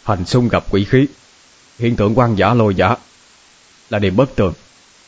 [0.03, 1.07] Hành xung gặp quỷ khí.
[1.79, 2.95] Hiện tượng quan giả lôi giả
[3.89, 4.53] Là điểm bất tường.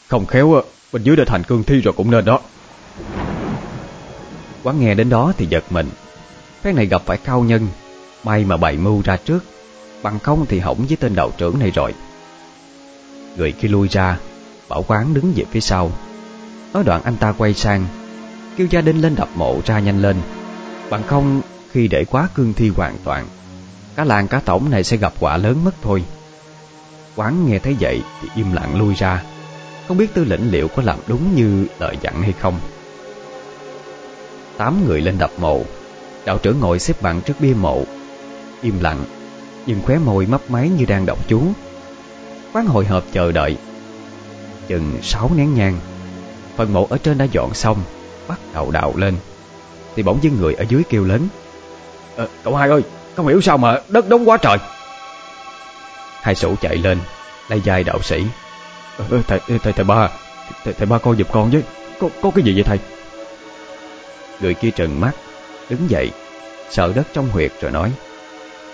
[0.07, 0.61] Không khéo ờ,
[0.91, 2.39] bên dưới đã thành cương thi rồi cũng nên đó.
[4.63, 5.89] Quán nghe đến đó thì giật mình.
[6.63, 7.67] Cái này gặp phải cao nhân
[8.23, 9.43] May mà bày mưu ra trước
[10.03, 11.93] Bằng không thì hỏng với tên đạo trưởng này rồi.
[13.38, 14.19] Người kia lui ra
[14.69, 15.91] Bảo quán đứng về phía sau.
[16.73, 18.05] Nói đoạn anh ta quay sang
[18.58, 20.18] Kêu gia đình lên đập mộ ra nhanh lên.
[20.89, 21.41] Bằng không,
[21.72, 23.26] khi để quá cương thi hoàn toàn
[23.95, 26.03] Cả làng cả tổng này sẽ gặp quả lớn mất thôi.
[27.16, 29.24] Quán nghe thấy vậy thì im lặng lui ra.
[29.88, 32.60] Không biết tư lĩnh liệu có làm đúng như lời dặn hay không.
[34.58, 35.62] Tám người lên đập mộ.
[36.26, 37.84] Đạo trưởng ngồi xếp bằng trước bia mộ.
[38.62, 39.03] Im lặng,
[39.66, 41.41] Nhưng khóe môi mấp máy như đang đọc chú.
[42.53, 43.58] Quán hồi hộp chờ đợi.
[44.68, 45.80] Chừng sáu nén nhang.
[46.56, 47.84] Phần mộ ở trên đã dọn xong.
[48.28, 49.15] Bắt đầu đào lên.
[49.95, 51.28] Thì bỗng dưng người ở dưới kêu lớn.
[52.17, 52.82] À, Cậu hai ơi
[53.15, 54.57] Không hiểu sao mà đất đóng quá trời?
[56.21, 56.97] Hai sủ chạy lên
[57.49, 58.23] Lấy dài đạo sĩ.
[58.97, 60.09] À, thầy, thầy, thầy ba
[60.63, 61.63] thầy, thầy ba coi giùm con với.
[61.99, 62.80] Có, có cái gì vậy thầy?
[64.41, 65.11] Người kia trừng mắt
[65.69, 66.11] Đứng dậy
[66.69, 67.91] Sợ đất trong huyệt rồi nói.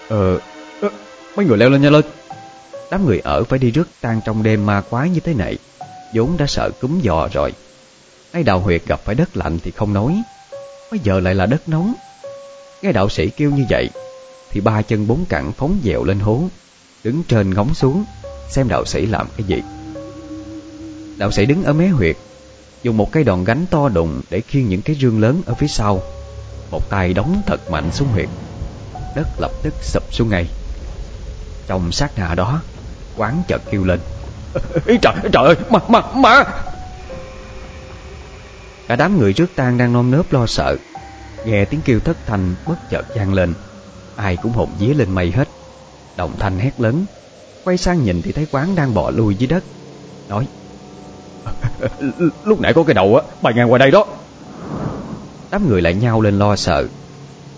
[0.10, 0.40] Ờ
[1.36, 2.04] Mấy người leo lên nha lên
[2.92, 5.58] Đám người ở phải đi rước tan trong đêm ma quái như thế này
[6.14, 7.54] vốn đã sợ cúm giò rồi.
[8.34, 10.22] Nay đào huyệt gặp phải đất lạnh thì không nói.
[10.92, 11.94] Bây giờ lại là đất nóng.
[12.82, 13.90] Nghe đạo sĩ kêu như vậy
[14.52, 16.44] Thì ba chân bốn cẳng phóng dẹo lên hố
[17.04, 18.06] Đứng trên ngóng xuống
[18.50, 19.64] Xem đạo sĩ làm cái gì.
[21.18, 22.16] Đạo sĩ đứng ở mé huyệt
[22.84, 25.68] Dùng một cây đòn gánh to đùng Để khiêng những cái rương lớn ở phía
[25.68, 26.02] sau.
[26.72, 28.30] Một tay đóng thật mạnh xuống huyệt.
[29.16, 30.48] Đất lập tức sụp xuống ngay.
[31.68, 32.62] Trong sát nà đó
[33.18, 34.00] Quán chợt kêu lên.
[34.86, 36.44] Ý trời, trời ơi, mà, mà, mà
[38.88, 40.78] Cả đám người trước tang đang nôm nớp lo sợ.
[41.46, 43.54] Nghe tiếng kêu thất thanh bất chợt vang lên.
[44.16, 45.48] Ai cũng hồn vía lên mây hết.
[46.18, 47.06] Đồng thanh hét lớn.
[47.64, 49.64] Quay sang nhìn thì thấy quán đang bò lui dưới đất.
[50.30, 50.48] Nói
[52.44, 54.06] Lúc nãy có cái đầu á Bay ngang qua đây đó.
[55.52, 56.88] Đám người lại nhau lên lo sợ.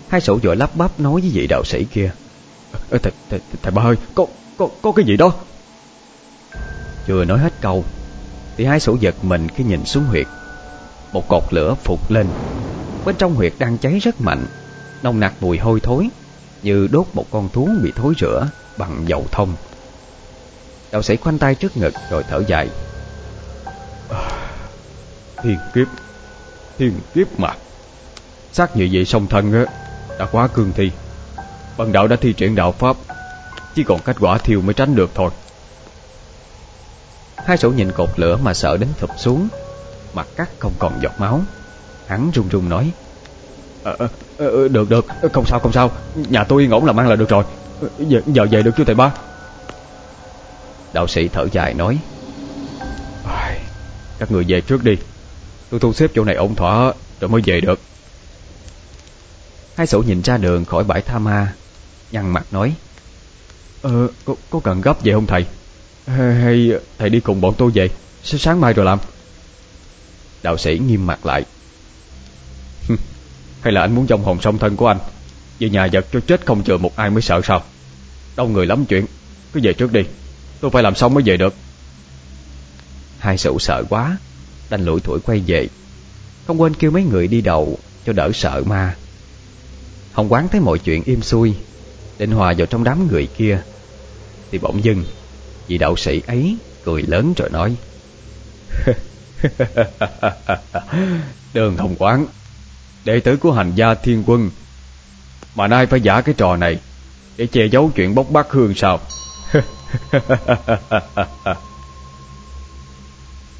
[0.08, 2.10] Hai sổ vội lắp bắp nói với vị đạo sĩ kia
[2.90, 4.26] Thầy, thầy, thầy, thầy ba ơi có,
[4.58, 5.32] có, có cái gì đó?
[7.06, 7.84] Chưa nói hết câu
[8.56, 10.26] Thì hai sổ giật mình khi nhìn xuống huyệt
[11.14, 12.26] một cột lửa phục lên.
[13.04, 14.46] Bên trong huyệt đang cháy rất mạnh
[15.02, 16.08] Nồng nặc mùi hôi thối
[16.62, 18.48] Như đốt một con thú bị thối rửa
[18.78, 19.56] Bằng dầu thông.
[20.92, 22.68] Đạo sĩ khoanh tay trước ngực rồi thở dài.
[25.42, 25.86] Thiên kiếp
[26.78, 27.54] Thiên kiếp mà.
[28.52, 29.64] Xác như vậy song thân á
[30.18, 30.90] Đã quá cương thi.
[31.76, 32.96] Bần đạo đã thi triển đạo pháp
[33.74, 35.30] Chỉ còn cách quả thiêu mới tránh được thôi.
[37.36, 39.48] Hai sổ nhìn cột lửa mà sợ đến thụp xuống
[40.14, 41.40] Mặt cắt không còn giọt máu.
[42.06, 42.92] Hắn run run nói
[43.84, 44.06] à, à,
[44.70, 45.90] Được được Không sao không sao.
[46.14, 47.44] Nhà tôi yên ổn làm ăn là được rồi.
[47.98, 49.12] Giờ, giờ về được chưa thầy ba?
[50.92, 51.98] Đạo sĩ thở dài nói
[54.18, 54.96] Các người về trước đi.
[55.70, 57.80] Tôi thu xếp chỗ này ổn thỏa Rồi mới về được.
[59.76, 61.52] Hai sổ nhìn ra đường khỏi bãi tha ma
[62.12, 62.74] Nhăn mặt nói
[63.82, 65.46] Ờ, có, có cần gấp vậy không thầy?
[66.06, 67.88] Hay, hay thầy đi cùng bọn tôi về?
[68.22, 68.98] Sáng mai rồi làm.
[70.44, 71.44] Đạo sĩ nghiêm mặt lại.
[73.60, 74.98] Hay là anh muốn dông hồn song thân của anh,
[75.58, 77.62] Về nhà giật cho chết không chừa một ai mới sợ sao?
[78.36, 79.06] Đông người lắm chuyện,
[79.52, 80.00] Cứ về trước đi,
[80.60, 81.54] Tôi phải làm xong mới về được.
[83.18, 84.18] Hai sự sợ quá,
[84.70, 85.68] Đành lủi thủi quay về.
[86.46, 88.96] Không quên kêu mấy người đi đầu Cho đỡ sợ ma.
[90.12, 91.54] Hồng quán thấy mọi chuyện im xuôi
[92.18, 93.62] Định hòa vào trong đám người kia,
[94.50, 95.04] Thì bỗng dưng
[95.68, 97.76] Vị đạo sĩ ấy cười lớn rồi nói
[101.54, 102.26] Đường Hồng Quán.
[103.04, 104.50] Đệ tử của hành gia thiên quân.
[105.54, 106.78] Mà nay phải giả cái trò này,
[107.36, 109.00] Để che giấu chuyện bốc bắt hương sao?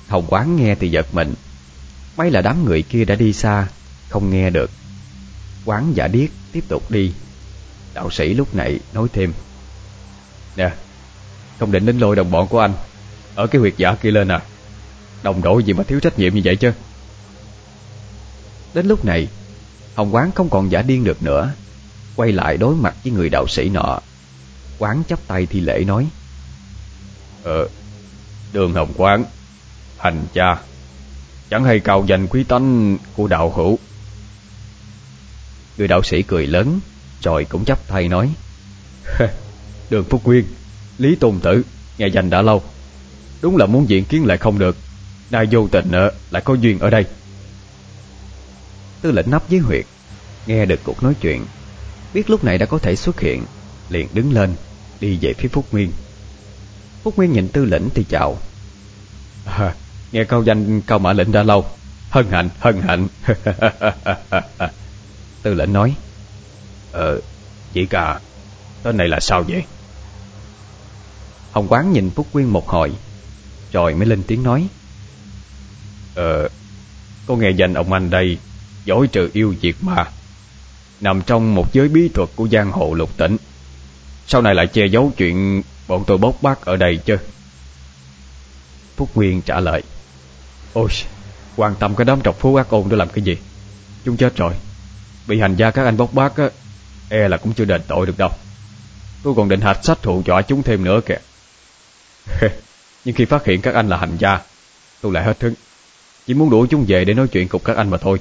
[0.09, 1.35] Hồng Quán nghe thì giật mình.
[2.17, 3.67] Mấy là đám người kia đã đi xa,
[4.09, 4.71] Không nghe được.
[5.65, 7.13] Quán giả điếc tiếp tục đi.
[7.95, 9.33] Đạo sĩ lúc này nói thêm.
[10.57, 10.71] Nè,
[11.59, 12.73] Không định đến lôi đồng bọn của anh.
[13.35, 14.41] Ở cái huyệt giả kia lên à?
[15.25, 16.73] Đồng đội gì mà thiếu trách nhiệm như vậy chứ?
[18.75, 19.29] Đến lúc này,
[19.95, 21.53] Hồng Quán không còn giả điên được nữa.
[22.17, 24.01] Quay lại đối mặt với người đạo sĩ nọ,
[24.79, 26.07] Quán chắp tay thi lễ nói
[27.43, 27.69] Ờ
[28.53, 29.25] Đường Hồng Quán,
[29.99, 30.57] Hành cha,
[31.51, 33.79] Chẳng hay cao danh quý tánh của đạo hữu.
[35.79, 36.81] Người đạo sĩ cười lớn,
[37.23, 38.31] Rồi cũng chắp tay nói
[39.91, 40.45] Đường Phúc Nguyên
[40.99, 41.63] Lý Tôn Tử
[41.99, 42.63] Nghe danh đã lâu,
[43.43, 44.77] Đúng là muốn diện kiến lại không được.
[45.31, 45.93] Nay vô tình
[46.31, 47.05] lại có duyên ở đây.
[49.05, 49.85] Tư lệnh nấp dưới huyệt
[50.47, 51.47] Nghe được cuộc nói chuyện
[52.15, 53.43] Biết lúc này đã có thể xuất hiện
[53.89, 54.55] Liền đứng lên
[55.01, 55.93] Đi về phía Phúc Nguyên.
[57.03, 58.39] Phúc Nguyên nhìn tư lệnh thì chào.
[59.47, 59.75] À,
[60.13, 61.67] Nghe câu danh cao mã lệnh đã lâu.
[62.11, 63.09] Hân hạnh, hân hạnh.
[65.43, 65.95] Tư lệnh nói
[66.93, 67.21] Ờ,
[67.73, 68.21] chỉ cả
[68.83, 69.63] Tên này là sao vậy?
[71.53, 72.93] Hồng Quán nhìn Phúc Nguyên một hồi
[73.73, 74.69] Rồi mới lên tiếng nói
[76.15, 76.49] Ờ,
[77.27, 78.39] có nghe danh ông anh đây
[78.85, 80.05] Giỏi trừ yêu diệt ma
[81.01, 83.37] Nằm trong một giới bí thuật của giang hồ lục tỉnh.
[84.27, 87.17] Sau này lại che giấu chuyện Bọn tôi bốc bác ở đây chứ?
[88.97, 89.83] Phúc Nguyên trả lời
[90.73, 90.89] Ôi
[91.57, 93.37] Quan tâm cái đám trọc phú ác ôn để làm cái gì?
[94.05, 94.55] Chúng chết rồi.
[95.27, 96.49] Bị hành gia các anh bốc bác á
[97.09, 98.31] E là cũng chưa đền tội được đâu.
[99.23, 101.19] Tôi còn định hạch sách hụ dọa chúng thêm nữa kìa.
[103.05, 104.41] Nhưng khi phát hiện các anh là hành gia
[105.01, 105.55] Tôi lại hết hứng.
[106.27, 108.19] Chỉ muốn đuổi chúng về để nói chuyện cùng các anh mà thôi.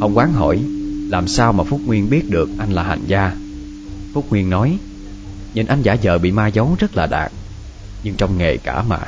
[0.00, 0.62] Ông quán hỏi,
[1.10, 3.36] Làm sao mà Phúc Nguyên biết được anh là hành gia?
[4.14, 4.78] Phúc Nguyên nói,
[5.54, 7.32] Nhìn anh giả vờ bị ma giấu rất là đạt
[8.02, 8.98] Nhưng trong nghề cả mà.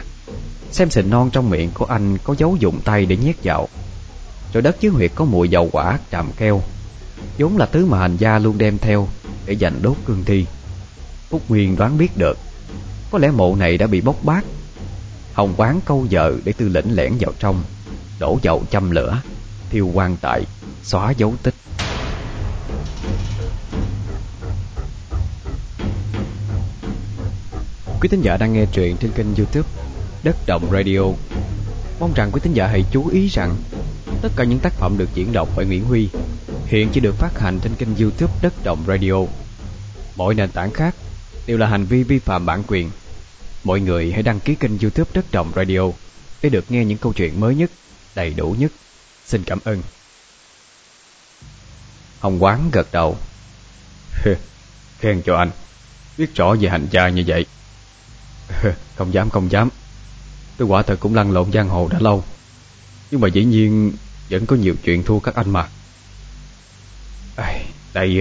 [0.70, 3.68] Xem sình non trong miệng của anh Có dấu dùng tay để nhét vào.
[4.52, 6.62] Rồi đất chứa huyệt có mùi dầu quả tràm keo.
[7.38, 9.08] Vốn là thứ mà hành gia luôn đem theo
[9.46, 10.46] Để dành đốt cương thi.
[11.28, 12.38] Phúc Nguyên đoán biết được,
[13.10, 14.44] Có lẽ mộ này đã bị bốc bát
[15.36, 17.62] Hồng quán câu vợ để tư lĩnh lẻn vào trong.
[18.18, 19.20] Đổ dầu châm lửa,
[19.70, 20.44] Thiêu quan tại
[20.82, 21.54] Xóa dấu tích.
[28.00, 29.68] Quý thính giả đang nghe truyện trên kênh youtube
[30.22, 31.00] Đất Động Radio.
[32.00, 33.56] Mong rằng quý thính giả hãy chú ý rằng,
[34.22, 36.08] Tất cả những tác phẩm được diễn đọc bởi Nguyễn Huy
[36.66, 39.14] Hiện chỉ được phát hành trên kênh youtube Đất Động Radio.
[40.16, 40.94] Mọi nền tảng khác
[41.46, 42.90] đều là hành vi vi phạm bản quyền.
[43.66, 45.80] Mọi người hãy đăng ký kênh youtube Đất Động Radio
[46.42, 47.70] Để được nghe những câu chuyện mới nhất,
[48.14, 48.72] đầy đủ nhất.
[49.24, 49.82] Xin cảm ơn.
[52.20, 53.16] Hồng Quán gật đầu.
[54.98, 55.50] Khen cho anh.
[56.18, 57.46] Biết rõ về hành gia như vậy.
[58.96, 59.68] Không dám không dám.
[60.56, 62.24] Tôi quả thật cũng lăn lộn giang hồ đã lâu.
[63.10, 63.92] Nhưng mà dĩ nhiên
[64.30, 65.68] Vẫn có nhiều chuyện thua các anh mà.
[67.36, 67.58] À,
[67.92, 68.20] Đây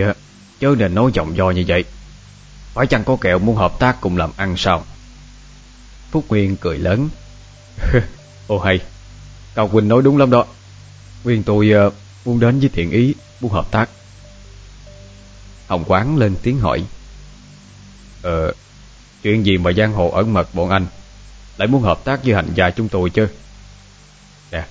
[0.60, 1.84] Chớ nên nói giọng do như vậy.
[2.74, 4.86] Phải chăng có kẹo muốn hợp tác cùng làm ăn sao?
[6.16, 7.10] Phúc Nguyên cười lớn.
[8.48, 8.80] Ô hay
[9.56, 10.46] Cao Quỳnh nói đúng lắm đó.
[11.24, 11.94] Nguyên tôi uh,
[12.26, 13.90] muốn đến với thiện ý Muốn hợp tác.
[15.68, 16.84] Hồng Quán lên tiếng hỏi.
[18.22, 18.54] Ờ
[19.24, 20.86] Chuyện gì mà giang hồ ẩn mật bọn anh?
[21.58, 23.28] Lại muốn hợp tác với hành gia chúng tôi chứ?
[24.52, 24.66] Nè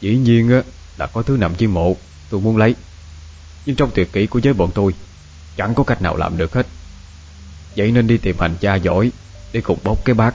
[0.00, 0.62] Dĩ nhiên á
[0.96, 1.96] là có thứ nằm chi mộ
[2.30, 2.74] Tôi muốn lấy.
[3.66, 4.94] Nhưng trong tuyệt kỹ của giới bọn tôi
[5.56, 6.66] Chẳng có cách nào làm được hết.
[7.76, 9.12] Vậy nên đi tìm hành gia giỏi
[9.52, 10.34] Để cùng bốc cái bát.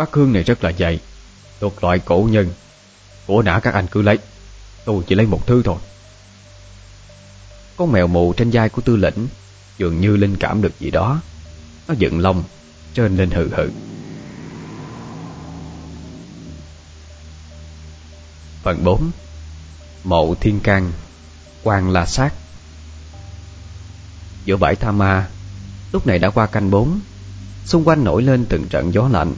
[0.00, 1.00] Bát hương này rất là dày,
[1.60, 2.50] Thuộc loại cổ nhân.
[3.26, 4.18] Của nã các anh cứ lấy,
[4.84, 5.76] Tôi chỉ lấy một thứ thôi.
[7.76, 9.28] Con mèo mù trên vai của tư lĩnh
[9.78, 11.20] Dường như linh cảm được gì đó.
[11.88, 12.42] Nó dựng lông,
[12.94, 13.70] Trên lên hừ hừ.
[18.62, 19.10] Phần 4
[20.04, 20.92] Mộ Thiên can
[21.62, 22.34] Quan La Sát.
[24.44, 25.28] Giữa bãi Tha Ma,
[25.92, 27.00] Lúc này đã qua canh bốn,
[27.64, 29.34] Xung quanh nổi lên từng trận gió lạnh.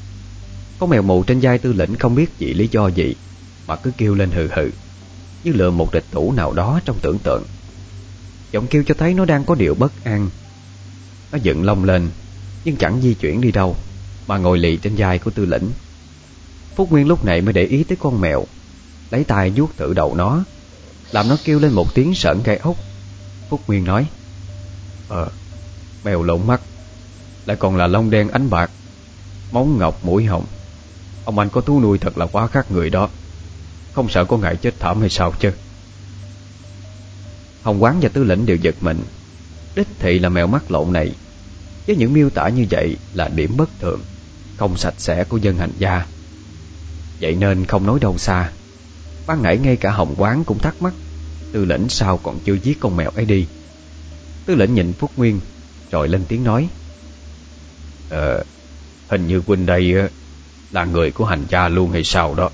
[0.82, 3.14] Con mèo mù trên vai tư lĩnh không biết vì lý do gì,
[3.66, 4.70] Mà cứ kêu lên hừ hừ,
[5.44, 7.42] Như lừa một địch thủ nào đó trong tưởng tượng.
[8.52, 10.30] Giọng kêu cho thấy nó đang có điều bất an.
[11.32, 12.10] Nó dựng lông lên,
[12.64, 13.76] Nhưng chẳng di chuyển đi đâu,
[14.26, 15.70] Mà ngồi lì trên vai của tư lĩnh.
[16.74, 18.44] Phúc Nguyên lúc này mới để ý tới con mèo,
[19.10, 20.44] Lấy tay vuốt tự đầu nó,
[21.12, 22.76] Làm nó kêu lên một tiếng sợn gai ốc.
[23.48, 24.06] Phúc Nguyên nói
[25.08, 25.28] Ờ
[26.04, 26.60] Mèo lộn mắt,
[27.46, 28.70] Lại còn là lông đen ánh bạc,
[29.52, 30.44] Móng ngọc mũi hồng.
[31.24, 33.08] Ông anh có thú nuôi thật là quá khác người đó.
[33.92, 35.50] Không sợ có ngại chết thảm hay sao chứ?
[37.62, 39.00] Hồng Quán và Tư lĩnh đều giật mình.
[39.74, 41.12] Đích thị là mèo mắt lộn này.
[41.86, 44.00] Với những miêu tả như vậy là điểm bất thường.
[44.56, 46.06] Không sạch sẽ của dân hành gia.
[47.20, 48.50] Vậy nên không nói đâu xa.
[49.26, 50.92] Ban nãy ngay cả Hồng Quán cũng thắc mắc
[51.52, 53.46] Tư lĩnh sao còn chưa giết con mèo ấy đi?
[54.46, 55.40] Tư lĩnh nhìn Phúc Nguyên,
[55.90, 56.68] Rồi lên tiếng nói.
[58.10, 58.44] Ờ
[59.08, 59.94] Hình như Quỳnh đây
[60.72, 62.50] là người của hành gia luôn hay sao đó.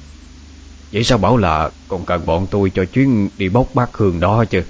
[0.92, 4.44] Vậy sao bảo là Còn cần bọn tôi cho chuyến đi bốc bát hương đó
[4.44, 4.62] chứ?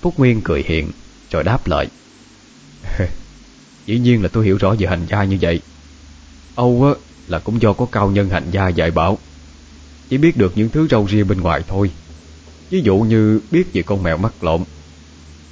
[0.00, 0.90] Phúc Nguyên cười hiện
[1.30, 1.86] Rồi đáp lại.
[3.86, 5.60] Dĩ nhiên là tôi hiểu rõ về hành gia như vậy.
[6.54, 9.18] Âu á, là cũng do có cao nhân hành gia dạy bảo.
[10.08, 11.90] Chỉ biết được những thứ râu ria bên ngoài thôi.
[12.70, 14.64] Ví dụ như biết về con mèo mắt lộn.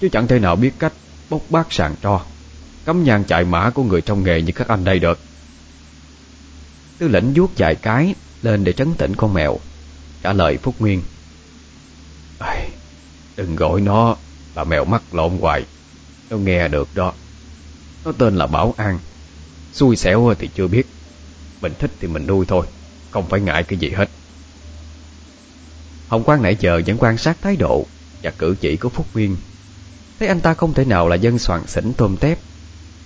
[0.00, 0.92] Chứ chẳng thể nào biết cách
[1.30, 2.20] bốc bát sàn tro.
[2.84, 5.18] Cắm nhang chạy mã của người trong nghề như các anh đây được.
[7.02, 9.58] Tư lệnh vuốt vài cái, Lên để trấn tĩnh con mèo.
[10.22, 11.02] Trả lời Phúc Nguyên.
[13.36, 14.16] Đừng gọi nó
[14.54, 15.64] là mèo mắt lộn hoài.
[16.30, 17.12] Nó nghe được đó.
[18.04, 18.98] Nó tên là Bảo An.
[19.72, 20.86] Xui xẻo thì chưa biết.
[21.60, 22.66] Mình thích thì mình nuôi thôi,
[23.10, 24.08] Không phải ngại cái gì hết.
[26.08, 27.86] Hồng Quang nãy giờ vẫn quan sát thái độ
[28.22, 29.36] Và cử chỉ của Phúc Nguyên.
[30.18, 32.38] Thấy anh ta không thể nào là dân soàn xỉn tôm tép,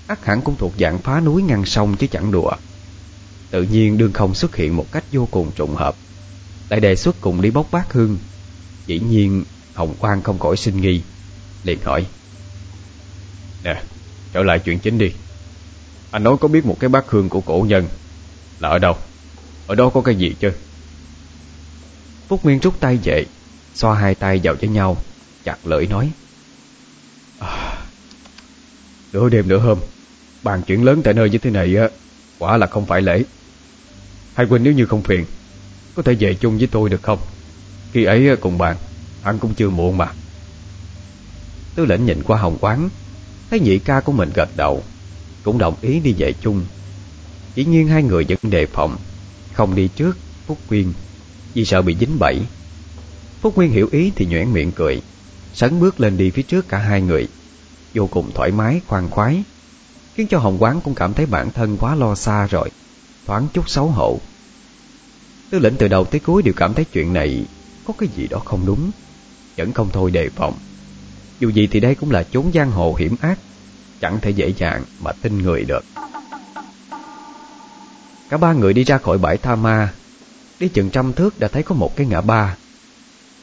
[0.06, 2.52] ắt hẳn cũng thuộc dạng phá núi ngăn sông chứ chẳng đùa.
[3.50, 5.96] Tự nhiên đương không xuất hiện một cách vô cùng trùng hợp.
[6.68, 8.18] Lại đề xuất cùng đi bốc bát hương
[8.86, 9.44] Dĩ nhiên
[9.74, 11.02] Hồng Quang không khỏi sinh nghi
[11.64, 12.06] Liền hỏi.
[13.64, 13.82] Nè
[14.32, 15.12] trở lại chuyện chính đi.
[16.10, 17.88] Anh nói có biết một cái bát hương của cổ nhân
[18.60, 18.96] Là ở đâu?
[19.66, 20.52] Ở đó có cái gì chứ?
[22.28, 23.24] Phúc Nguyên rút tay về
[23.74, 24.96] Xoa hai tay vào với nhau
[25.44, 26.10] Chặt lưỡi nói.
[27.38, 27.84] À,
[29.12, 29.78] Nửa đêm nửa hôm
[30.42, 31.88] Bàn chuyện lớn tại nơi như thế này á
[32.38, 33.22] Quả là không phải lễ.
[34.34, 35.24] Hai huynh nếu như không phiền
[35.94, 37.18] Có thể về chung với tôi được không?
[37.92, 38.76] Khi ấy cùng bàn
[39.22, 40.12] Hắn cũng chưa muộn mà.
[41.74, 42.88] Tư lệnh nhìn qua hồng quán
[43.50, 44.82] Thấy nhị ca của mình gật đầu
[45.42, 46.64] Cũng đồng ý đi về chung.
[47.54, 48.96] Chỉ nhiên hai người vẫn đề phòng
[49.52, 50.16] Không đi trước
[50.46, 50.92] Phúc Nguyên
[51.54, 52.40] Vì sợ bị dính bẫy.
[53.40, 55.02] Phúc Nguyên hiểu ý thì nhoẻn miệng cười
[55.54, 57.28] Sấn bước lên đi phía trước cả hai người
[57.94, 59.42] Vô cùng thoải mái, khoan khoái.
[60.16, 62.70] Khiến cho Hồng Quán cũng cảm thấy bản thân quá lo xa rồi,
[63.26, 64.20] Thoáng chút xấu hổ.
[65.50, 67.46] Tư lệnh từ đầu tới cuối đều cảm thấy chuyện này
[67.84, 68.90] Có cái gì đó không đúng,
[69.56, 70.54] Vẫn không thôi đề phòng.
[71.40, 73.38] Dù gì thì đây cũng là chốn giang hồ hiểm ác,
[74.00, 75.84] Chẳng thể dễ dàng mà tin người được.
[78.28, 79.92] Cả ba người đi ra khỏi bãi Tha Ma,
[80.60, 82.56] Đi chừng trăm thước đã thấy có một cái ngã ba.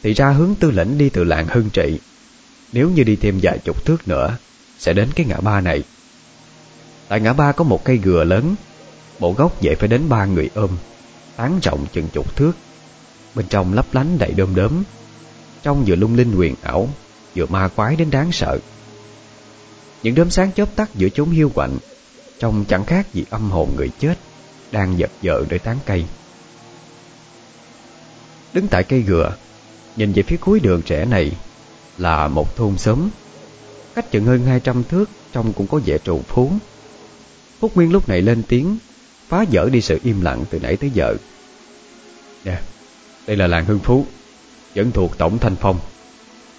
[0.04, 2.00] Thì ra hướng tư lĩnh đi từ làng Hưng Trị,
[2.72, 4.38] Nếu như đi thêm vài chục thước nữa,
[4.80, 5.84] Sẽ đến cái ngã ba này.
[7.08, 8.56] Tại ngã ba có một cây gừa lớn.
[9.20, 10.70] Bộ gốc dậy phải đến ba người ôm.
[11.36, 12.52] Tán rộng chừng chục thước.
[13.36, 14.84] Bên trong lấp lánh đầy đơm đớm
[15.64, 16.90] Trong vừa lung linh huyền ảo,
[17.36, 18.60] Vừa ma quái đến đáng sợ.
[20.04, 21.78] Những đốm sáng chớp tắt giữa chốn hiu quạnh,
[22.40, 24.16] Trông chẳng khác gì âm hồn người chết
[24.72, 26.06] Đang giật vợ nơi tán cây.
[28.54, 29.36] Đứng tại cây gừa,
[29.96, 31.32] Nhìn về phía cuối đường trẻ này
[31.98, 33.10] Là một thôn xóm.
[33.96, 36.52] Cách chừng hơn 200 thước, Trông cũng có vẻ trù phú.
[37.64, 38.78] Phúc Nguyên lúc này lên tiếng,
[39.28, 41.16] Phá vỡ đi sự im lặng từ nãy tới giờ.
[42.46, 42.60] Nè
[43.28, 44.06] Đây là làng Hưng Phú,
[44.76, 45.80] Vẫn thuộc tổng Thanh Phong.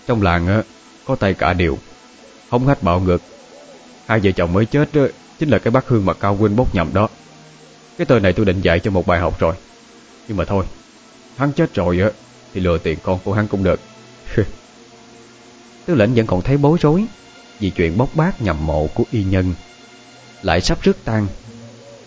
[0.07, 0.63] Trong làng
[1.05, 1.79] có tay cả điều,
[2.49, 3.23] Hống hách bạo ngược.
[4.07, 4.89] Hai vợ chồng mới chết
[5.39, 7.09] Chính là cái bác Hương mà Cao Quynh bốc nhầm đó.
[7.99, 9.55] Cái tên này tôi định dạy cho một bài học rồi.
[10.29, 10.65] Nhưng mà thôi,
[11.37, 12.11] Hắn chết rồi á,
[12.55, 13.81] Thì lừa tiền con của hắn cũng được.
[15.87, 17.05] Tư lệnh vẫn còn thấy bối rối
[17.61, 19.55] Vì chuyện bốc bác nhầm mộ của y nhân.
[20.45, 21.27] Lại sắp rước tan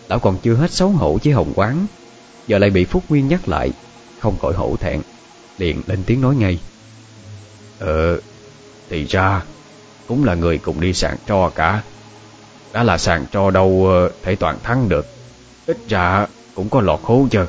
[0.09, 1.85] Lão còn chưa hết xấu hổ với Hồng Quán,
[2.47, 3.71] Giờ lại bị Phúc Nguyên nhắc lại,
[4.19, 5.01] Không khỏi hổ thẹn,
[5.57, 6.59] Liền lên tiếng nói ngay.
[7.79, 8.19] Ờ
[8.89, 9.43] Thì ra,
[10.07, 11.83] Cũng là người cùng đi sàn tro cả.
[12.73, 15.05] Đã là sàn tro đâu ờ, Thể toàn thắng được.
[15.65, 17.45] Ít ra cũng có lọt hố chứ.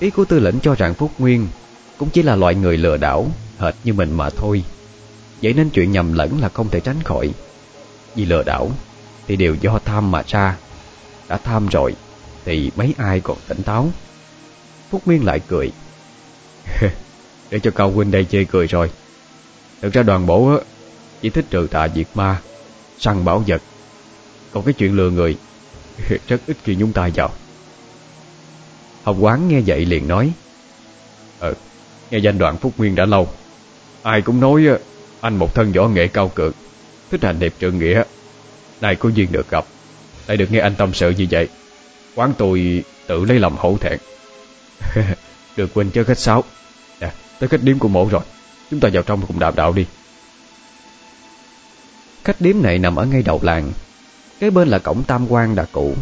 [0.00, 1.48] Ý của tư lệnh cho rằng Phúc Nguyên
[1.98, 3.26] Cũng chỉ là loại người lừa đảo,
[3.58, 4.64] Hệt như mình mà thôi.
[5.42, 7.32] Vậy nên chuyện nhầm lẫn là không thể tránh khỏi.
[8.18, 8.70] Vì lừa đảo.
[9.26, 10.56] Thì đều do tham mà ra
[11.28, 11.94] Đã tham rồi,
[12.44, 13.90] Thì mấy ai còn tỉnh táo?
[14.90, 15.72] Phúc Nguyên lại cười.
[16.80, 16.90] cười
[17.50, 18.90] Để cho Cao Huynh đây chê cười rồi.
[19.82, 20.58] Thực ra đoàn bổ
[21.22, 22.40] Chỉ thích trừ tà diệt ma,
[22.98, 23.62] Săn bảo vật.
[24.52, 25.36] Còn cái chuyện lừa người,
[26.28, 27.30] Rất ít khi nhúng tay vào.
[29.04, 30.32] Hồng Quán nghe vậy liền nói
[31.38, 31.54] Ờ
[32.10, 33.28] Nghe danh đoạn Phúc Nguyên đã lâu.
[34.02, 34.64] Ai cũng nói
[35.20, 36.52] anh một thân võ nghệ cao cường
[37.10, 38.02] Thích hành đẹp trượng nghĩa.
[38.80, 39.64] Này có duyên được gặp.
[40.26, 41.48] Lại được nghe anh tâm sự như vậy.
[42.14, 43.98] Quán tôi tự lấy lòng hổ thẹn.
[45.56, 46.44] Được quên chơi khách sáo.
[47.00, 48.22] Nè, tới khách điếm của mộ rồi.
[48.70, 49.86] Chúng ta vào trong cùng đàm đạo đi.
[52.24, 53.72] Khách điếm này nằm ở ngay đầu làng.
[54.40, 55.94] Cái bên là cổng tam quan đã cũ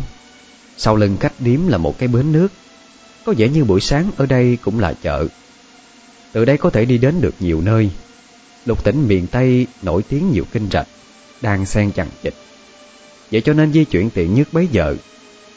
[0.76, 2.48] Sau lưng khách điếm là một cái bến nước.
[3.24, 5.26] Có vẻ như buổi sáng ở đây cũng là chợ.
[6.32, 7.90] Từ đây có thể đi đến được nhiều nơi.
[8.66, 10.86] Lục tỉnh miền Tây nổi tiếng nhiều kinh rạch,
[11.40, 12.34] Đang xen chằng chịch.
[13.32, 14.96] Vậy cho nên di chuyển tiện nhất bấy giờ,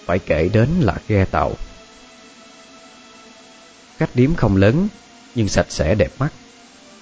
[0.05, 1.53] Phải kể đến là ghe tàu.
[3.97, 4.87] Khách điếm không lớn,
[5.35, 6.29] Nhưng sạch sẽ đẹp mắt.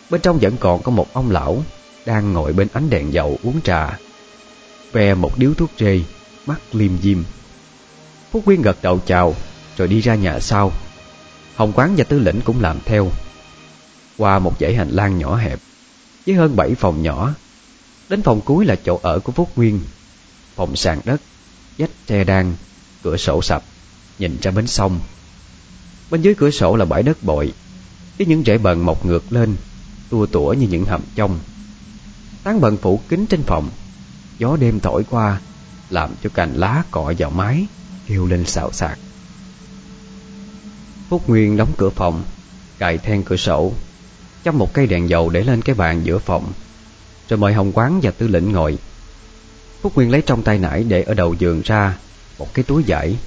[0.10, 1.64] Bên trong vẫn còn có một ông lão
[2.06, 4.00] Đang ngồi bên ánh đèn dầu uống trà,
[4.92, 6.00] Ve một điếu thuốc rê,
[6.46, 7.24] Mắt liêm diêm.
[8.32, 9.36] Phúc Quyên gật đầu chào,
[9.78, 10.72] Rồi đi ra nhà sau.
[11.56, 13.12] Hồng Quán và Tư lĩnh cũng làm theo.
[14.18, 15.60] Qua một dãy hành lang nhỏ hẹp
[16.28, 17.34] với hơn bảy phòng nhỏ.
[18.10, 19.80] Đến phòng cuối là chỗ ở của Phúc Nguyên.
[20.56, 21.22] Phòng sàn đất
[21.78, 22.56] Dách tre đan,
[23.04, 23.64] Cửa sổ sập,
[24.20, 25.00] Nhìn ra bến sông.
[26.12, 27.54] Bên dưới cửa sổ là bãi đất bội,
[28.18, 29.56] Với những rễ bần mọc ngược lên,
[30.10, 31.40] Tua tủa như những hầm trong.
[32.44, 33.70] Tán bần phủ kính trên phòng,
[34.38, 35.42] Gió đêm thổi qua,
[35.90, 37.66] Làm cho cành lá cọ vào mái,
[38.08, 39.00] Kêu lên xào xạc.
[41.10, 42.24] Phúc Nguyên đóng cửa phòng,
[42.78, 43.74] Cài then cửa sổ
[44.48, 46.52] chắp một cây đèn dầu để lên cái bàn giữa phòng.
[47.30, 48.78] Rồi mời Hồng Quán và Tư lĩnh ngồi.
[49.82, 51.98] Phúc Nguyên lấy trong tay nải để ở đầu giường ra
[52.40, 53.18] Một cái túi vải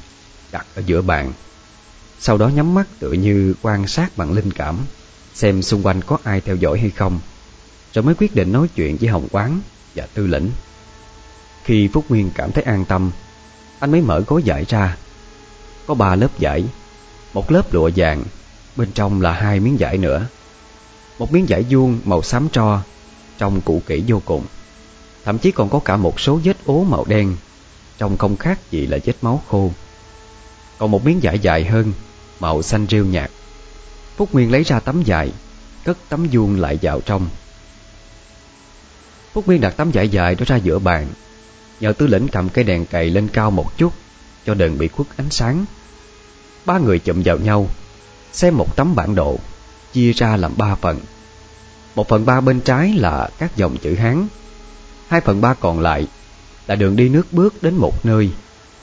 [0.53, 1.33] Đặt ở giữa bàn.
[2.21, 4.79] Sau đó nhắm mắt tựa như quan sát bằng linh cảm,
[5.35, 7.21] Xem xung quanh có ai theo dõi hay không.
[7.95, 9.61] Rồi mới quyết định nói chuyện với Hồng Quán
[9.95, 10.51] và Tư lĩnh.
[11.65, 13.11] Khi Phúc Nguyên cảm thấy an tâm,
[13.79, 14.97] Anh mới mở gối vải ra.
[15.87, 16.65] Có ba lớp vải,
[17.35, 18.25] Một lớp lụa vàng,
[18.77, 20.27] Bên trong là hai miếng vải nữa.
[21.21, 22.83] Một miếng vải vuông màu xám tro,
[23.39, 24.45] Trông cũ kỹ vô cùng.
[25.25, 27.37] Thậm chí còn có cả một số vết ố màu đen,
[27.99, 29.73] Trông không khác gì là vết máu khô.
[30.79, 31.93] Còn một miếng vải dài hơn,
[32.41, 33.31] Màu xanh rêu nhạt.
[34.17, 35.33] Phúc Nguyên lấy ra tấm dài
[35.85, 37.29] Cất tấm vuông lại vào trong.
[39.33, 41.07] Phúc Nguyên đặt tấm vải dài đó ra giữa bàn.
[41.81, 43.93] Nhờ tư lĩnh cầm cây đèn cày lên cao một chút,
[44.47, 45.65] Cho đừng bị khuất ánh sáng.
[46.67, 47.69] Ba người chụm vào nhau,
[48.33, 49.39] Xem một tấm bản đồ.
[49.93, 51.01] Chia ra làm ba phần.
[51.95, 54.29] Một phần ba bên trái là các dòng chữ Hán.
[55.09, 56.07] Hai phần ba còn lại
[56.67, 58.31] Là đường đi nước bước đến một nơi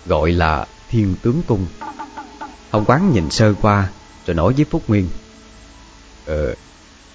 [0.06, 1.66] Gọi là Thiên Tướng Cung.
[2.70, 3.90] Hồng Quán nhìn sơ qua
[4.26, 5.10] Rồi nói với Phúc Nguyên
[6.26, 6.56] Ờ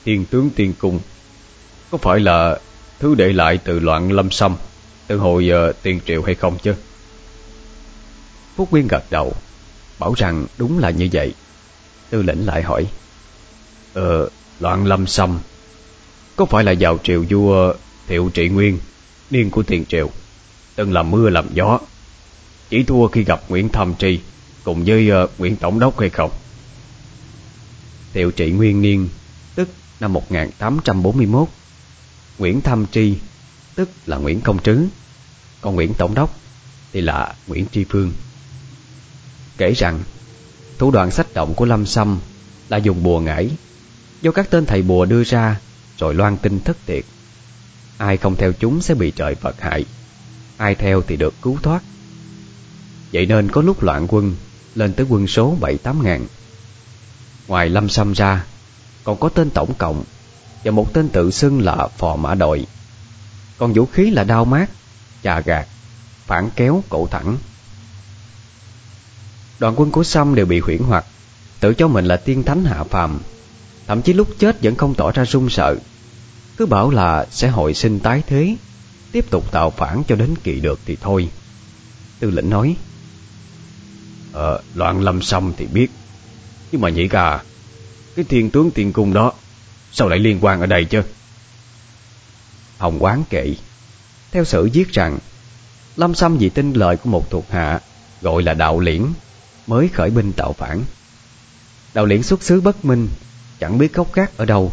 [0.04, 1.00] Thiên Tướng Tiên Cung
[1.90, 2.58] Có phải là
[2.98, 4.56] thứ để lại từ loạn lâm xâm
[5.06, 6.74] Từ hồi uh, tiền triệu hay không chứ?
[8.56, 9.32] Phúc Nguyên gật đầu
[9.98, 11.34] Bảo rằng đúng là như vậy.
[12.10, 12.86] Tư lĩnh lại hỏi
[13.94, 14.28] Ờ
[14.60, 15.38] loạn lâm xâm.
[16.36, 17.74] Có phải là vào triều vua
[18.06, 18.78] Thiệu trị nguyên
[19.30, 20.10] Niên của tiền Triều
[20.74, 21.78] Từng làm mưa làm gió?
[22.70, 24.20] Chỉ thua khi gặp Nguyễn Thâm Tri
[24.64, 26.30] Cùng với uh, Nguyễn Tổng đốc hay không?
[28.12, 29.08] Thiệu trị nguyên niên
[29.54, 29.68] Tức
[30.00, 31.48] năm 1841
[32.38, 33.14] Nguyễn Thâm Tri
[33.74, 34.86] Tức là Nguyễn Công Trứ.
[35.60, 36.38] Còn Nguyễn Tổng đốc
[36.92, 38.12] Thì là Nguyễn Tri Phương.
[39.56, 40.00] Kể rằng
[40.78, 42.18] Thủ đoạn sách động của Lâm Sâm
[42.68, 43.50] Là dùng bùa ngải
[44.22, 45.60] Do các tên thầy bùa đưa ra,
[45.98, 47.04] Rồi loan tin thất tiệt.
[47.98, 49.84] Ai không theo chúng sẽ bị trời Phật hại,
[50.56, 51.82] Ai theo thì được cứu thoát.
[53.12, 54.36] Vậy nên có lúc loạn quân,
[54.74, 56.26] Lên tới quân số 7-8 ngàn.
[57.48, 58.44] Ngoài lâm Sâm ra,
[59.04, 60.04] Còn có tên tổng cộng
[60.64, 62.66] Và một tên tự xưng là phò mã đội.
[63.58, 64.70] Còn vũ khí là đao mát,
[65.22, 65.66] Chà gạt,
[66.26, 67.36] Phản kéo cổ thẳng.
[69.58, 71.04] Đoàn quân của Sâm đều bị huyễn hoặc
[71.60, 73.20] Tự cho mình là tiên thánh hạ phàm.
[73.86, 75.76] Thậm chí lúc chết vẫn không tỏ ra run sợ.
[76.56, 78.56] Cứ bảo là sẽ hồi sinh tái thế
[79.12, 81.28] Tiếp tục tạo phản cho đến kỳ được thì thôi.
[82.20, 82.76] Tư lĩnh nói
[84.32, 85.90] Ờ, loạn lâm xong thì biết.
[86.72, 87.42] Nhưng mà nhĩ cả,
[88.16, 89.32] Cái thiên tướng tiên cung đó
[89.92, 91.02] Sao lại liên quan ở đây chứ?
[92.78, 93.54] Hồng quán kệ,
[94.30, 95.18] Theo sử viết rằng
[95.96, 97.80] Lâm xâm vì tin lời của một thuộc hạ
[98.20, 99.06] Gọi là đạo liễn
[99.66, 100.82] Mới khởi binh tạo phản.
[101.94, 103.08] Đạo liễn xuất xứ bất minh
[103.62, 104.72] Chẳng biết gốc gác ở đâu.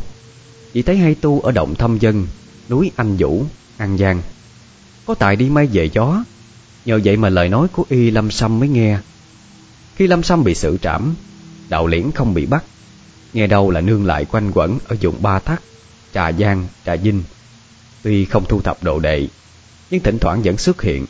[0.73, 2.27] Chỉ thấy hay tu ở động thâm dân
[2.69, 3.45] Núi Anh Vũ,
[3.77, 4.21] An Giang.
[5.05, 6.23] Có tài đi may về gió.
[6.85, 8.99] Nhờ vậy mà lời nói của y Lâm Sâm mới nghe.
[9.95, 11.15] Khi Lâm Sâm bị xử trảm
[11.69, 12.63] Đạo liễn không bị bắt.
[13.33, 15.61] Nghe đâu là nương lại quanh quẩn Ở vùng Ba Thắt,
[16.13, 17.23] Trà Giang, Trà Vinh.
[18.03, 19.27] Tuy không thu thập độ đệ
[19.91, 21.05] Nhưng thỉnh thoảng vẫn xuất hiện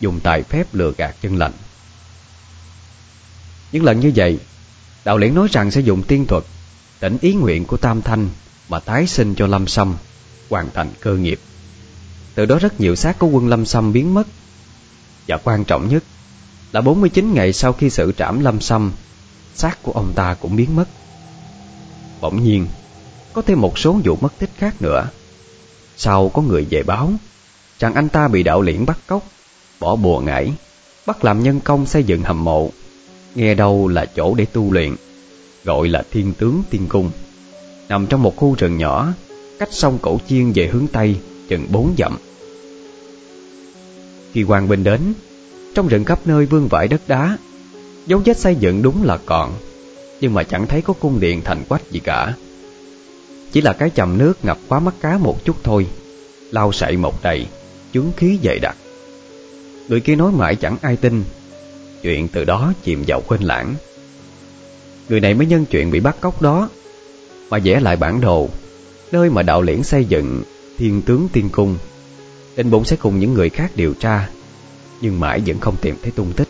[0.00, 1.52] Dùng tài phép lừa gạt chân lạnh
[3.72, 4.38] Những lần như vậy
[5.04, 6.44] Đạo liễn nói rằng sẽ dùng tiên thuật
[7.04, 8.28] Tỉnh ý nguyện của Tam Thanh
[8.68, 9.96] Mà tái sinh cho Lâm Sâm,
[10.50, 11.40] Hoàn thành cơ nghiệp.
[12.34, 14.26] Từ đó rất nhiều xác của quân Lâm Sâm biến mất.
[15.28, 16.04] Và quan trọng nhất
[16.72, 18.92] Là 49 ngày sau khi sự trảm Lâm Sâm,
[19.54, 20.84] xác của ông ta cũng biến mất.
[22.20, 22.66] Bỗng nhiên,
[23.32, 25.08] Có thêm một số vụ mất tích khác nữa.
[25.96, 27.12] Sau có người về báo,
[27.78, 29.22] Rằng anh ta bị đạo liễn bắt cóc,
[29.80, 30.52] Bỏ bùa ngải,
[31.06, 32.70] Bắt làm nhân công xây dựng hầm mộ,
[33.34, 34.96] Nghe đâu là chỗ để tu luyện.
[35.64, 37.10] Gọi là thiên tướng tiên cung.
[37.88, 39.12] Nằm trong một khu rừng nhỏ,
[39.58, 41.16] Cách sông Cổ Chiên về hướng Tây
[41.48, 42.16] Chừng bốn dặm.
[44.32, 45.00] Khi quan binh đến,
[45.74, 47.38] Trong rừng khắp nơi vương vãi đất đá,
[48.06, 49.52] Dấu vết xây dựng đúng là còn,
[50.20, 52.34] Nhưng mà chẳng thấy có cung điện thành quách gì cả.
[53.52, 55.86] Chỉ là cái chầm nước ngập quá mắt cá một chút thôi,
[56.50, 57.46] Lau sậy một đầy,
[57.94, 58.76] Chướng khí dày đặc.
[59.88, 61.24] Người kia nói mãi chẳng ai tin,
[62.02, 63.74] Chuyện từ đó chìm vào quên lãng.
[65.08, 66.68] Người này mới nhân chuyện bị bắt cóc đó.
[67.50, 68.48] Mà vẽ lại bản đồ,
[69.12, 70.42] Nơi mà đạo liễn xây dựng
[70.78, 71.76] Thiên tướng tiên cung.
[72.56, 74.28] Đinh bụng sẽ cùng những người khác điều tra,
[75.00, 76.48] Nhưng mãi vẫn không tìm thấy tung tích.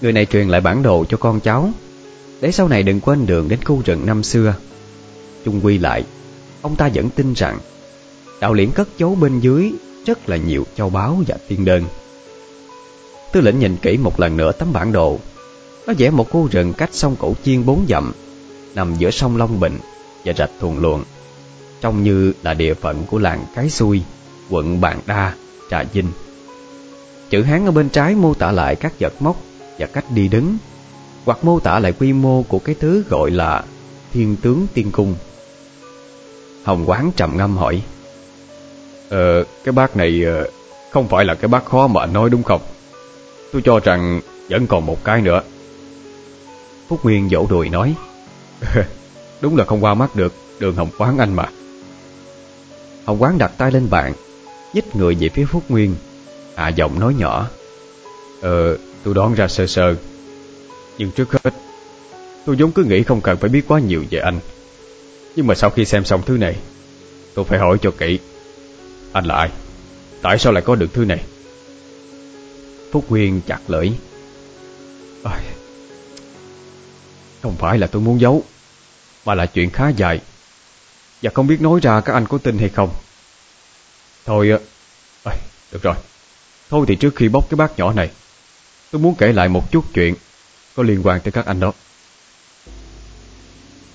[0.00, 1.70] Người này truyền lại bản đồ cho con cháu.
[2.40, 4.54] Để sau này đừng quên đường đến khu rừng năm xưa.
[5.44, 6.04] Chung quy lại,
[6.62, 7.58] Ông ta vẫn tin rằng,
[8.40, 9.72] Đạo liễn cất giấu bên dưới
[10.06, 11.84] Rất là nhiều châu báu và tiên đơn.
[13.32, 15.18] Tư lĩnh nhìn kỹ một lần nữa tấm bản đồ.
[15.86, 18.12] Nó vẽ một khu rừng cách sông Cổ Chiên bốn dặm
[18.74, 19.78] Nằm giữa sông Long Bình
[20.24, 21.04] và rạch Thuần Luận
[21.80, 24.02] Trông như là địa phận của làng Cái Xui
[24.50, 25.34] Quận Bàn Đa,
[25.70, 26.08] Trà Vinh.
[27.30, 29.36] Chữ Hán ở bên trái mô tả lại các vật mốc
[29.78, 30.56] và cách đi đứng
[31.24, 33.64] Hoặc mô tả lại quy mô của cái thứ gọi là
[34.12, 35.14] Thiên tướng tiên cung.
[36.64, 37.82] Hồng Quán trầm ngâm hỏi
[39.10, 40.50] Ờ, cái bác này ờ,
[40.90, 42.60] không phải là cái bác khó mà anh nói đúng không?
[43.52, 45.42] Tôi cho rằng vẫn còn một cái nữa.
[46.90, 47.94] Phúc Nguyên vỗ đùi nói
[49.40, 51.44] Đúng là không qua mắt được đường Hồng Quán anh mà.
[53.04, 54.12] Hồng Quán đặt tay lên bàn
[54.74, 55.94] Nhích người về phía Phúc Nguyên
[56.56, 57.48] Hạ giọng nói nhỏ
[58.40, 59.94] Ờ tôi đoán ra sơ sơ.
[60.98, 61.54] Nhưng trước hết
[62.46, 64.40] Tôi vốn cứ nghĩ không cần phải biết quá nhiều về anh.
[65.36, 66.56] Nhưng mà sau khi xem xong thứ này
[67.34, 68.18] Tôi phải hỏi cho kỹ.
[69.12, 69.50] Anh là ai?
[70.22, 71.20] Tại sao lại có được thứ này?
[72.92, 73.90] Phúc Nguyên chặt lưỡi.
[75.24, 75.40] À,
[77.42, 78.44] không phải là tôi muốn giấu
[79.24, 80.20] Mà là chuyện khá dài.
[81.22, 82.90] Và không biết nói ra các anh có tin hay không.
[84.26, 84.50] Thôi
[85.24, 85.32] à,
[85.72, 85.94] Được rồi.
[86.70, 88.10] Thôi thì trước khi bóc cái bát nhỏ này
[88.90, 90.14] Tôi muốn kể lại một chút chuyện
[90.76, 91.72] Có liên quan tới các anh đó.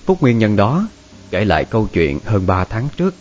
[0.04, 0.88] Phúc Nguyên nhân đó
[1.30, 3.14] Kể lại câu chuyện hơn 3 tháng trước.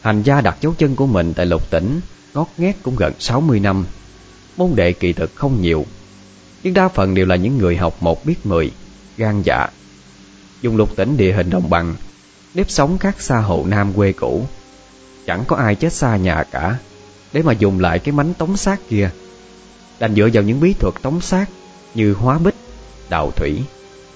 [0.00, 2.00] Hành gia đặt dấu chân của mình tại lục tỉnh
[2.34, 3.86] Ngót nghét cũng gần 60 năm.
[4.56, 5.86] Môn đệ kỳ thực không nhiều
[6.62, 8.70] nhưng đa phần đều là những người học một biết mười
[9.16, 9.66] Gan dạ.
[10.62, 11.94] Dùng lục tỉnh địa hình đồng bằng
[12.54, 14.46] Nếp sống khác xa hộ nam quê cũ.
[15.26, 16.76] Chẳng có ai chết xa nhà cả
[17.32, 19.10] Để mà dùng lại cái mánh tống xác kia.
[19.98, 21.46] Đành dựa vào những bí thuật tống xác
[21.94, 22.54] Như hóa bích,
[23.08, 23.62] đào thủy,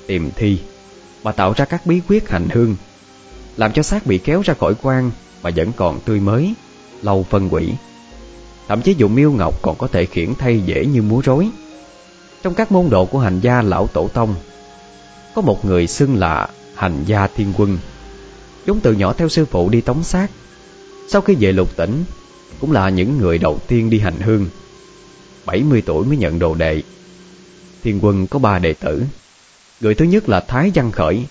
[0.06, 0.60] tìm thi
[1.23, 2.77] Mà tạo ra các bí quyết hành hương
[3.56, 5.10] Làm cho xác bị kéo ra khỏi quan
[5.43, 6.55] Mà vẫn còn tươi mới
[7.02, 7.73] Lâu phân quỷ.
[8.68, 11.48] Thậm chí dùng miêu ngọc còn có thể khiển thay dễ như múa rối.
[12.47, 14.35] Trong các môn độ của hành gia lão tổ tông,
[15.35, 17.78] Có một người xưng là hành gia thiên quân.
[18.66, 20.31] Chúng từ nhỏ theo sư phụ đi tống xác.
[21.09, 22.05] Sau khi về lục tỉnh,
[22.60, 24.48] Cũng là những người đầu tiên đi hành hương.
[25.47, 26.82] 70 tuổi mới nhận đồ đệ.
[27.82, 29.05] Thiên quân có ba đệ tử.
[29.81, 31.27] Người thứ nhất là Thái Văn Khởi,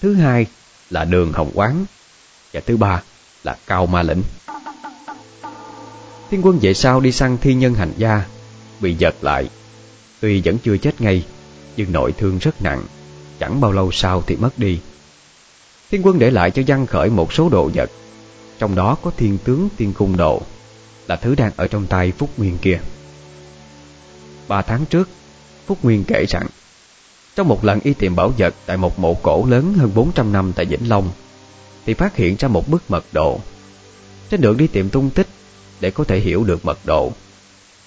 [0.00, 0.46] Thứ hai
[0.90, 1.84] là Đường Hồng Quán,
[2.52, 3.02] Và thứ ba
[3.44, 4.22] là Cao Ma Lĩnh.
[6.30, 8.24] Thiên quân về sau đi săn thi nhân hành gia,
[8.80, 9.48] Bị giật lại.
[10.20, 11.24] Tuy vẫn chưa chết ngay,
[11.76, 12.82] Nhưng nội thương rất nặng.
[13.38, 14.80] Chẳng bao lâu sau thì mất đi.
[15.90, 17.90] Thiên quân để lại cho Văn Khởi một số đồ vật.
[18.58, 20.42] Trong đó có thiên tướng tiên cung đồ,
[21.06, 22.80] Là thứ đang ở trong tay Phúc Nguyên kia.
[24.48, 25.08] Ba tháng trước,
[25.66, 26.46] Phúc Nguyên kể rằng,
[27.36, 30.52] Trong một lần y tìm bảo vật Tại một mộ cổ lớn hơn 400 năm
[30.56, 31.10] tại Vĩnh Long,
[31.86, 33.40] Thì phát hiện ra một bức mật độ.
[34.30, 35.26] Trên đường đi tìm tung tích,
[35.80, 37.12] Để có thể hiểu được mật độ,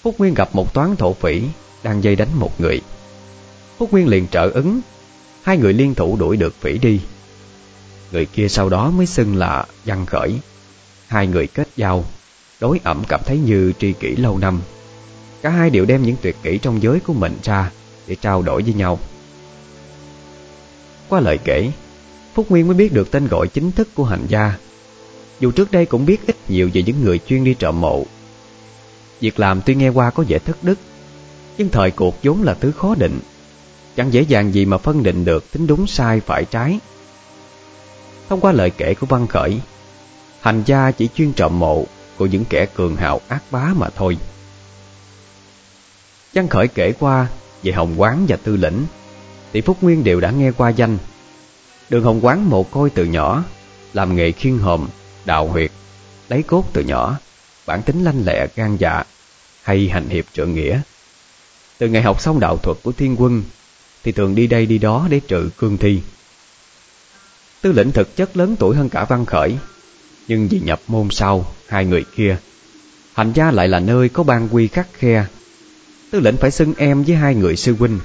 [0.02, 1.42] Phúc Nguyên gặp một toán thổ phỉ
[1.84, 2.80] đang dây đánh một người.
[3.78, 4.80] Phúc Nguyên liền trợ ứng,
[5.42, 7.00] Hai người liên thủ đuổi được phỉ đi.
[8.12, 10.38] Người kia sau đó mới xưng là Văn Khởi.
[11.06, 12.04] Hai người kết giao,
[12.60, 14.60] Đối ẩm cảm thấy như tri kỷ lâu năm.
[15.42, 17.70] Cả hai đều đem những tuyệt kỹ trong giới của mình ra
[18.06, 18.98] Để trao đổi với nhau.
[21.08, 21.70] Qua lời kể,
[22.34, 24.58] Phúc Nguyên mới biết được tên gọi chính thức của hành gia.
[25.40, 28.04] Dù trước đây cũng biết ít nhiều về những người chuyên đi trộm mộ.
[29.20, 30.78] Việc làm tuy nghe qua có vẻ thất đức
[31.58, 33.20] nhưng thời cuộc vốn là thứ khó định.
[33.96, 36.78] Chẳng dễ dàng gì mà phân định được tính đúng sai phải trái.
[38.28, 39.60] Thông qua lời kể của Văn Khởi
[40.40, 41.84] Hành gia chỉ chuyên trộm mộ
[42.18, 44.16] Của những kẻ cường hào ác bá mà thôi.
[46.34, 47.26] Văn Khởi kể qua
[47.62, 48.84] Về Hồng Quán và Tư Lĩnh.
[49.52, 50.98] Thì Phúc Nguyên đều đã nghe qua danh.
[51.90, 53.44] Đường Hồng Quán mồ côi từ nhỏ
[53.92, 54.88] Làm nghề khiên hòm,
[55.24, 55.70] đào huyệt
[56.28, 57.18] Lấy cốt từ nhỏ
[57.66, 59.04] Bản tính lanh lẹ gan dạ
[59.62, 60.80] Hay hành hiệp trượng nghĩa.
[61.84, 63.42] Từ ngày học xong đạo thuật của thiên quân,
[64.04, 66.00] Thì thường đi đây đi đó để trừ cương thi.
[67.60, 69.56] Tư lĩnh thực chất lớn tuổi hơn cả Văn Khởi,
[70.28, 72.36] Nhưng vì nhập môn sau, Hai người kia
[73.14, 75.26] Hành gia lại là nơi có ban quy khắc khe.
[76.10, 78.00] Tư lĩnh phải xưng em với hai người sư huynh.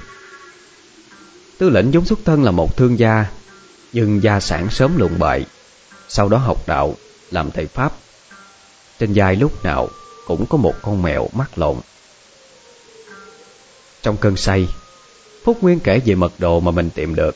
[1.58, 3.26] Tư lĩnh giống xuất thân là một thương gia,
[3.94, 5.46] Nhưng gia sản sớm lụng bại,
[6.10, 6.96] Sau đó học đạo,
[7.32, 7.94] Làm thầy Pháp.
[9.00, 9.90] Trên vai lúc nào
[10.28, 11.78] Cũng có một con mèo mắt lộn.
[14.04, 14.68] Trong cơn say.
[15.44, 17.36] Phúc Nguyên kể về mật độ mà mình tìm được.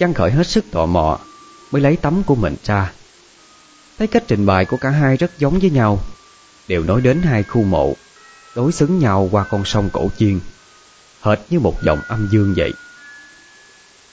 [0.00, 1.18] Văn Khởi hết sức tò mò,
[1.70, 2.92] Mới lấy tấm của mình ra.
[3.98, 6.00] Thấy cách trình bày của cả hai rất giống với nhau,
[6.68, 7.94] Đều nói đến hai khu mộ,
[8.54, 10.40] Đối xứng nhau qua con sông cổ chiên,
[11.22, 12.72] Hệt như một giọng âm dương vậy.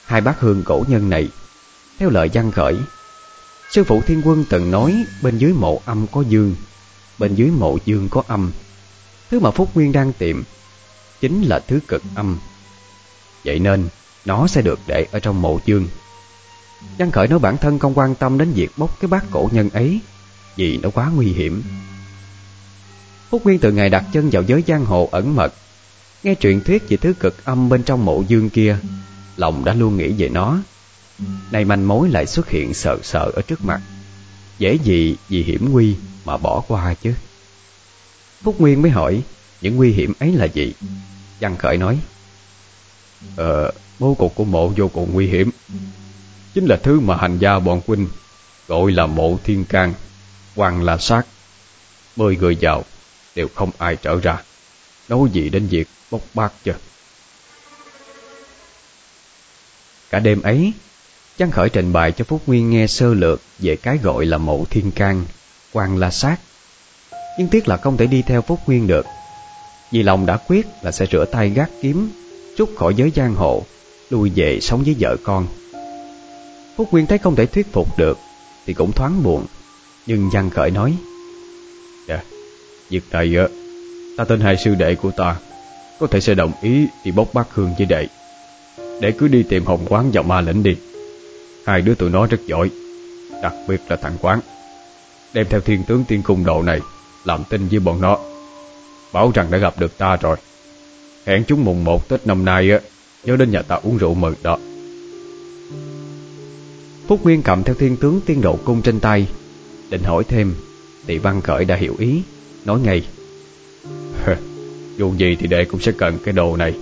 [0.05, 1.29] Hai bác hương cổ nhân này,
[1.99, 2.77] Theo lời văn khởi,
[3.71, 6.55] Sư phụ thiên quân từng nói Bên dưới mộ âm có dương,
[7.17, 8.51] Bên dưới mộ dương có âm.
[9.31, 10.43] Thứ mà Phúc Nguyên đang tìm
[11.21, 12.39] Chính là thứ cực âm.
[13.45, 13.87] Vậy nên,
[14.25, 15.87] Nó sẽ được để ở trong mộ dương
[16.97, 19.69] Văn Khởi nói bản thân không quan tâm đến việc bốc cái bát cổ nhân
[19.69, 19.99] ấy,
[20.55, 21.63] Vì nó quá nguy hiểm.
[23.29, 25.53] Phúc Nguyên từ ngày đặt chân vào giới giang hồ ẩn mật,
[26.23, 28.77] Nghe truyền thuyết về thứ cực âm bên trong mộ dương kia,
[29.35, 30.57] Lòng đã luôn nghĩ về nó.
[31.51, 33.81] Này manh mối lại xuất hiện sợ sợ ở trước mặt.
[34.57, 35.95] Dễ gì vì hiểm nguy
[36.25, 37.13] mà bỏ qua chứ?
[38.43, 39.21] Phúc Nguyên mới hỏi
[39.61, 40.73] những nguy hiểm ấy là gì?
[41.39, 41.99] Văn Khởi nói
[43.35, 45.51] Ờ, bố cục của mộ vô cùng nguy hiểm.
[46.53, 48.07] Chính là thứ mà hành gia bọn huynh
[48.67, 49.93] Gọi là mộ thiên can
[50.55, 51.23] Hoàng là sát.
[52.15, 52.83] Mười người vào
[53.35, 54.41] Đều không ai trở ra.
[55.09, 56.71] Nói gì đến việc bốc bác chứ?
[60.09, 60.73] Cả đêm ấy
[61.37, 64.65] Trang khởi trình bày cho Phúc Nguyên nghe sơ lược Về cái gọi là mộ
[64.69, 65.25] thiên can
[65.71, 66.37] Quan la sát.
[67.37, 69.05] Nhưng tiếc là không thể đi theo Phúc Nguyên được.
[69.91, 72.09] Vì lòng đã quyết là sẽ rửa tay gác kiếm
[72.57, 73.63] trút khỏi giới giang hồ
[74.09, 75.47] Lui về sống với vợ con.
[76.75, 78.17] Phúc Nguyên thấy không thể thuyết phục được
[78.65, 79.45] Thì cũng thoáng buồn
[80.07, 80.93] Nhưng Văn Khởi nói
[82.07, 82.23] Dạ,
[82.89, 83.35] việc này
[84.17, 85.35] Ta tên hai sư đệ của ta
[85.99, 88.07] Có thể sẽ đồng ý đi bốc bát hương với đệ.
[89.01, 90.75] Để cứ đi tìm hồng quán vào ma lĩnh đi.
[91.65, 92.69] Hai đứa tụi nó rất giỏi
[93.43, 94.39] Đặc biệt là thằng quán.
[95.33, 96.79] Đem theo thiên tướng tiên cung độ này
[97.25, 98.17] Làm tin với bọn nó.
[99.13, 100.37] Bảo rằng đã gặp được ta rồi.
[101.25, 102.79] Hẹn chúng mùng một Tết năm nay á,
[103.23, 104.57] Nhớ đến nhà ta uống rượu mừng đó.
[107.07, 109.27] Phúc Nguyên cầm theo thiên tướng tiên độ cung trên tay,
[109.89, 110.55] Định hỏi thêm
[111.07, 112.21] Thì Văn Khởi đã hiểu ý,
[112.65, 113.07] Nói ngay.
[114.97, 116.73] Dù gì thì đệ cũng sẽ cần cái đồ này,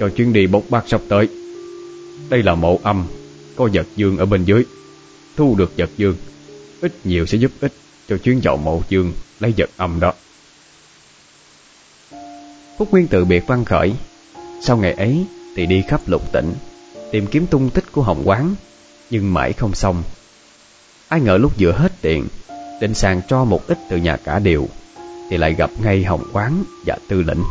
[0.00, 1.28] Cho chuyến đi bốc bát sắp tới.
[2.30, 3.06] Đây là mộ âm,
[3.56, 4.64] Có vật dương ở bên dưới,
[5.36, 6.16] Thu được vật dương,
[6.80, 7.72] Ít nhiều sẽ giúp ích
[8.08, 10.12] cho chuyến vào mộ dương Lấy vật âm đó.
[12.78, 13.92] Phúc Nguyên tự biệt Văn Khởi.
[14.60, 15.26] Sau ngày ấy
[15.56, 16.52] thì đi khắp lục tỉnh,
[17.10, 18.54] Tìm kiếm tung tích của Hồng Quán,
[19.10, 20.02] Nhưng mãi không xong.
[21.08, 22.26] Ai ngờ lúc vừa hết tiền,
[22.80, 24.68] Định sàng cho một ít từ nhà cả điều
[25.30, 27.42] Thì lại gặp ngay Hồng Quán và Tư Lĩnh.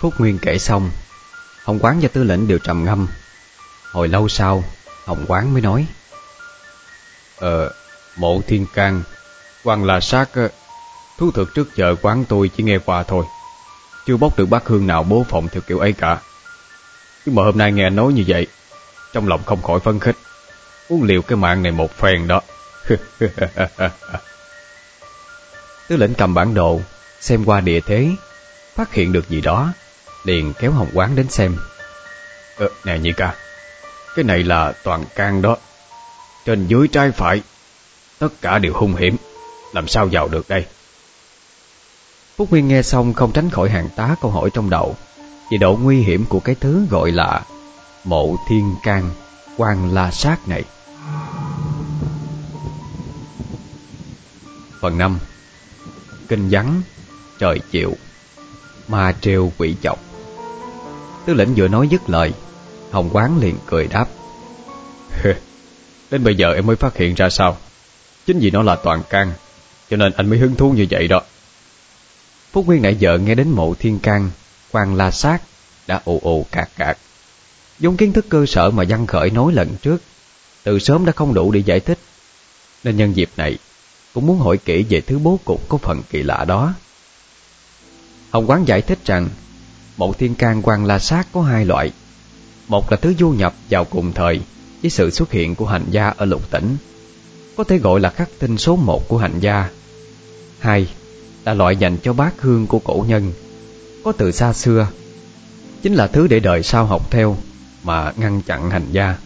[0.00, 0.90] Phúc Nguyên kể xong
[1.64, 3.08] Hồng Quán và Tư lệnh đều trầm ngâm.
[3.92, 4.64] Hồi lâu sau
[5.04, 5.86] Hồng Quán mới nói
[7.36, 7.72] Ờ
[8.16, 9.02] Mộ Thiên can
[9.64, 10.28] quan là sát
[11.18, 13.24] Thú thực trước giờ quán tôi chỉ nghe qua thôi.
[14.06, 16.18] Chưa bốc được bát hương nào bố phòng theo kiểu ấy cả.
[17.26, 18.46] Nhưng mà hôm nay nghe nói như vậy
[19.12, 20.16] Trong lòng không khỏi phấn khích.
[20.88, 22.40] Uống liều cái mạng này một phen đó.
[25.88, 26.80] Tư lệnh cầm bản đồ
[27.20, 28.10] Xem qua địa thế
[28.74, 29.72] Phát hiện được gì đó
[30.24, 31.56] Liền kéo Hồng Quán đến xem.
[32.56, 33.34] Ờ, nè nhị ca
[34.16, 35.56] Cái này là toàn can đó.
[36.44, 37.42] Trên dưới trái phải
[38.18, 39.16] Tất cả đều hung hiểm.
[39.72, 40.66] Làm sao vào được đây?
[42.36, 44.96] Phúc Nguyên nghe xong không tránh khỏi hàng tá câu hỏi trong đầu.
[45.50, 47.42] Về độ nguy hiểm của cái thứ gọi là
[48.04, 49.10] Mộ thiên can
[49.56, 50.64] quan la sát này.
[54.80, 55.18] Phần 5
[56.28, 56.82] Kinh vắng
[57.38, 57.94] Trời chịu
[58.88, 59.98] Ma treo quỷ chọc
[61.24, 62.32] Tư lệnh vừa nói dứt lời
[62.90, 64.08] Hồng Quán liền cười đáp.
[66.10, 67.56] Đến bây giờ em mới phát hiện ra sao?
[68.26, 69.32] Chính vì nó là toàn can
[69.90, 71.22] Cho nên anh mới hứng thú như vậy đó.
[72.52, 74.30] Phúc Nguyên nãy giờ nghe đến mộ thiên can
[74.72, 75.42] quan la sát
[75.86, 76.98] Đã ồ ồ cạc cạc.
[77.78, 80.02] Giống kiến thức cơ sở mà Văn Khởi nói lần trước
[80.62, 81.98] Từ sớm đã không đủ để giải thích.
[82.84, 83.58] Nên nhân dịp này
[84.14, 86.74] Cũng muốn hỏi kỹ về thứ bố cục có phần kỳ lạ đó.
[88.30, 89.28] Hồng Quán giải thích rằng
[89.96, 91.92] Mộ thiên can quan la sát có hai loại.
[92.68, 94.40] Một là thứ du nhập vào cùng thời
[94.82, 96.76] Với sự xuất hiện của hành gia ở lục tỉnh,
[97.56, 99.70] Có thể gọi là khắc tinh số một của hành gia.
[100.58, 100.88] Hai
[101.44, 103.32] là loại dành cho bát hương của cổ nhân,
[104.04, 104.88] Có từ xa xưa,
[105.82, 107.36] Chính là thứ để đời sau học theo
[107.82, 109.16] Mà ngăn chặn hành gia.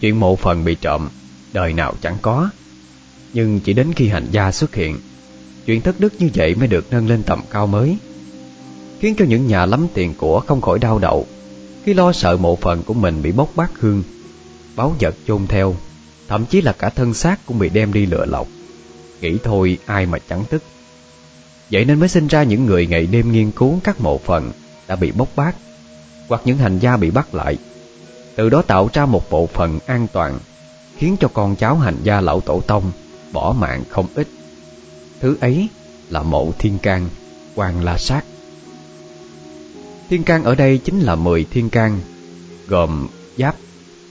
[0.00, 1.08] Chuyện mộ phần bị trộm,
[1.52, 2.50] Đời nào chẳng có,
[3.32, 4.98] Nhưng chỉ đến khi hành gia xuất hiện,
[5.66, 7.96] Chuyện thất đức như vậy mới được nâng lên tầm cao mới.
[9.02, 11.26] Khiến cho những nhà lắm tiền của không khỏi đau đầu.
[11.84, 14.02] Khi lo sợ mộ phần của mình bị bốc bát hương
[14.76, 15.76] Báo vật chôn theo
[16.28, 18.46] Thậm chí là cả thân xác cũng bị đem đi lựa lọc.
[19.20, 20.62] Nghĩ thôi ai mà chẳng tức.
[21.70, 24.50] Vậy nên mới sinh ra những người ngày đêm nghiên cứu các mộ phần
[24.88, 25.56] đã bị bốc bát
[26.28, 27.58] Hoặc những hành gia bị bắt lại.
[28.36, 30.38] Từ đó tạo ra một bộ phận an toàn
[30.96, 32.92] Khiến cho con cháu hành gia lão tổ tông
[33.32, 34.28] bỏ mạng không ít.
[35.20, 35.68] Thứ ấy
[36.10, 37.08] là mộ thiên can,
[37.54, 38.24] quan la sát.
[40.12, 42.00] Thiên can ở đây chính là mười thiên can
[42.68, 43.08] Gồm
[43.38, 43.56] giáp,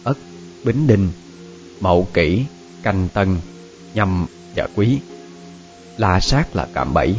[0.04, 0.18] ất,
[0.64, 1.12] bính đinh,
[1.80, 2.46] mậu kỷ,
[2.84, 3.38] canh tân,
[3.94, 4.26] nhâm
[4.56, 5.00] và quý.
[5.98, 7.16] La sát là cạm bẫy.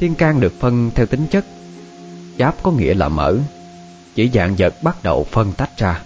[0.00, 1.46] Thiên can được phân theo tính chất.
[2.38, 3.36] Giáp có nghĩa là mở
[4.14, 6.02] Chỉ dạng vật bắt đầu phân tách ra.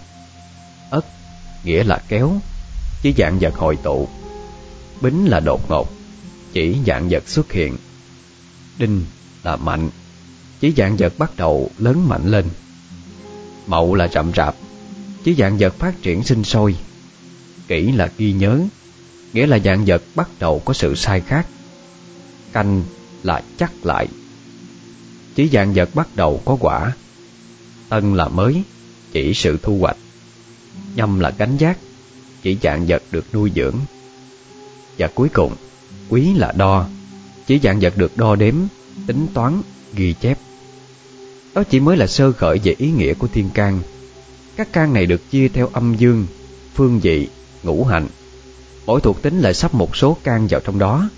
[0.89, 1.05] Ất
[1.63, 2.31] nghĩa là kéo
[3.01, 4.07] Chỉ dạng vật hội tụ.
[5.01, 5.89] Bính là đột ngột
[6.53, 7.77] Chỉ dạng vật xuất hiện.
[8.77, 9.05] Đinh
[9.43, 9.89] là mạnh.
[10.61, 12.45] Chỉ dạng vật bắt đầu lớn mạnh lên.
[13.67, 14.55] Mậu là chậm rạp
[15.23, 16.75] Chỉ dạng vật phát triển sinh sôi.
[17.67, 18.59] Kỹ là ghi nhớ
[19.33, 21.47] Nghĩa là dạng vật bắt đầu có sự sai khác.
[22.53, 22.83] Canh
[23.23, 24.07] là chắc lại.
[25.35, 26.91] Chỉ dạng vật bắt đầu có quả.
[27.89, 28.63] Tân là mới
[29.11, 29.97] Chỉ sự thu hoạch.
[30.95, 31.77] Nhâm là gánh giác
[32.41, 33.75] Chỉ dạng vật được nuôi dưỡng.
[34.97, 35.55] Và cuối cùng
[36.09, 36.85] Quý là đo
[37.47, 38.55] Chỉ dạng vật được đo đếm
[39.07, 39.61] Tính toán,
[39.93, 40.37] ghi chép.
[41.53, 43.79] Đó chỉ mới là sơ khởi về ý nghĩa của thiên can.
[44.55, 46.25] Các can này được chia theo âm dương
[46.75, 47.27] Phương vị,
[47.63, 48.07] ngũ hành
[48.85, 51.09] Mỗi thuộc tính lại sắp một số can vào trong đó.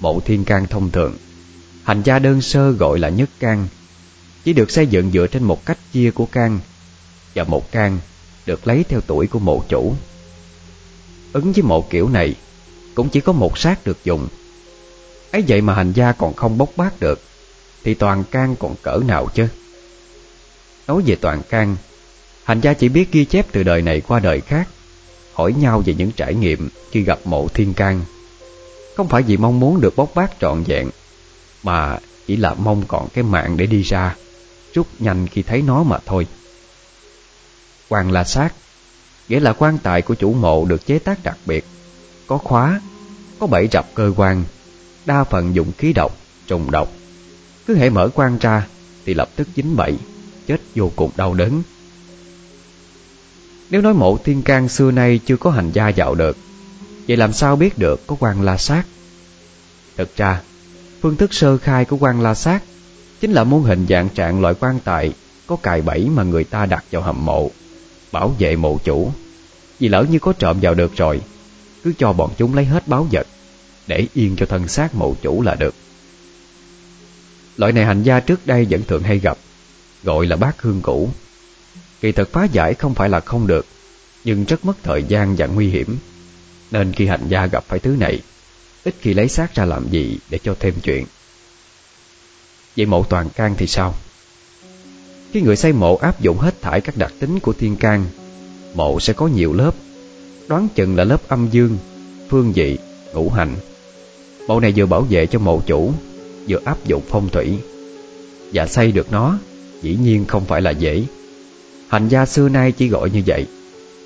[0.00, 1.16] Mộ thiên can thông thường.
[1.82, 3.66] Hành gia đơn sơ gọi là nhất can.
[4.44, 6.58] Chỉ được xây dựng dựa trên một cách chia của can
[7.34, 7.98] Và một can
[8.46, 9.94] được lấy theo tuổi của mộ chủ.
[11.32, 12.34] Ứng với mộ kiểu này
[12.94, 14.28] Cũng chỉ có một xác được dùng.
[15.32, 17.20] Ấy vậy mà hành gia còn không bốc bát được.
[17.84, 19.48] Thì toàn can còn cỡ nào chứ?
[20.86, 21.76] Nói về toàn can
[22.44, 24.68] Hành gia chỉ biết ghi chép từ đời này qua đời khác
[25.32, 28.00] Hỏi nhau về những trải nghiệm khi gặp mộ thiên can.
[28.96, 30.90] Không phải vì mong muốn được bốc bát trọn vẹn
[31.62, 34.16] Mà chỉ là mong còn cái mạng để đi ra
[34.74, 36.26] Rút nhanh khi thấy nó mà thôi.
[37.88, 38.54] Quan la sát
[39.28, 41.64] Nghĩa là quan tài của chủ mộ được chế tác đặc biệt
[42.26, 42.80] Có khóa
[43.38, 44.44] Có bảy rập cơ quan
[45.06, 46.16] Đa phần dụng khí độc,
[46.46, 46.88] trùng độc
[47.70, 48.66] cứ hễ mở quan ra
[49.06, 49.96] Thì lập tức dính bậy
[50.46, 51.62] Chết vô cùng đau đớn.
[53.70, 56.36] Nếu nói mộ thiên can xưa nay chưa có hành gia dạo được,
[57.08, 58.86] Vậy làm sao biết được có quan la sát?
[59.96, 60.40] Thực ra,
[61.00, 62.62] Phương thức sơ khai của quan la sát
[63.20, 65.12] Chính là môn hình dạng trạng loại quan tài
[65.46, 67.50] Có cài bẫy mà người ta đặt vào hầm mộ,
[68.12, 69.12] Bảo vệ mộ chủ.
[69.78, 71.20] Vì lỡ như có trộm vào được rồi,
[71.84, 73.26] Cứ cho bọn chúng lấy hết báo vật
[73.86, 75.74] Để yên cho thân xác mộ chủ là được.
[77.60, 79.38] Loại này hành gia trước đây vẫn thường hay gặp
[80.02, 81.10] Gọi là bát hương cũ.
[82.00, 83.66] Kỳ thực phá giải không phải là không được
[84.24, 85.98] Nhưng rất mất thời gian và nguy hiểm
[86.70, 88.20] Nên khi hành gia gặp phải thứ này
[88.84, 91.06] Ít khi lấy xác ra làm gì để cho thêm chuyện.
[92.76, 93.94] Vậy mộ toàn can thì sao?
[95.32, 98.06] Khi người xây mộ áp dụng hết thải các đặc tính của thiên can
[98.74, 99.74] Mộ sẽ có nhiều lớp
[100.48, 101.78] Đoán chừng là lớp âm dương,
[102.28, 102.78] phương vị,
[103.14, 103.54] ngũ hành.
[104.48, 105.92] Mộ này vừa bảo vệ cho mộ chủ
[106.48, 107.58] Vừa áp dụng phong thủy.
[108.52, 109.38] Và xây được nó,
[109.82, 111.04] Dĩ nhiên không phải là dễ.
[111.88, 113.46] Hành gia xưa nay chỉ gọi như vậy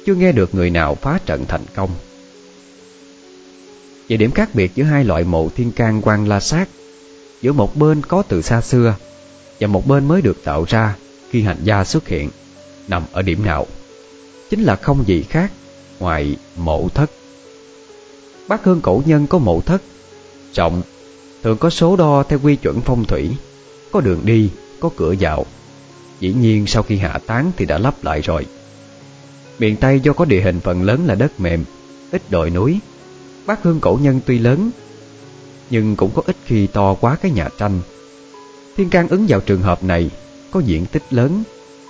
[0.07, 1.91] Chưa nghe được người nào phá trận thành công.
[4.09, 6.69] Về điểm khác biệt giữa hai loại mộ thiên can quan la sát,
[7.43, 8.95] Giữa một bên có từ xa xưa
[9.61, 10.97] Và một bên mới được tạo ra
[11.31, 12.31] Khi hành gia xuất hiện,
[12.89, 13.67] Nằm ở điểm nào?
[14.51, 15.53] Chính là không gì khác
[15.99, 17.11] Ngoài mộ thất.
[18.49, 19.83] Bác Hương cổ nhân có mộ thất,
[20.55, 20.83] Rộng
[21.45, 23.37] Thường có số đo theo quy chuẩn phong thủy.
[23.93, 24.51] Có đường đi,
[24.81, 25.47] có cửa vào.
[26.21, 28.47] Dĩ nhiên sau khi hạ tán thì đã lắp lại rồi.
[29.59, 31.65] Miền Tây do có địa hình phần lớn là đất mềm
[32.11, 32.79] Ít đồi núi.
[33.47, 34.71] Bát Hương cổ nhân tuy lớn
[35.71, 37.81] Nhưng cũng có ít khi to quá cái nhà tranh.
[38.77, 40.11] Thiên can ứng vào trường hợp này
[40.51, 41.43] Có diện tích lớn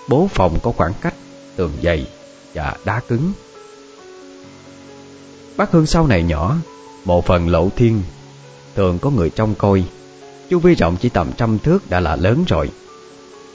[0.08, 1.14] Bố phòng có khoảng cách
[1.56, 2.06] Tường dày
[2.54, 3.32] và đá cứng.
[5.56, 6.56] Bát Hương sau này nhỏ
[7.04, 8.02] Một phần lộ thiên
[8.76, 9.84] Thường có người trông coi.
[10.50, 12.70] Chu vi rộng chỉ tầm trăm thước đã là lớn rồi.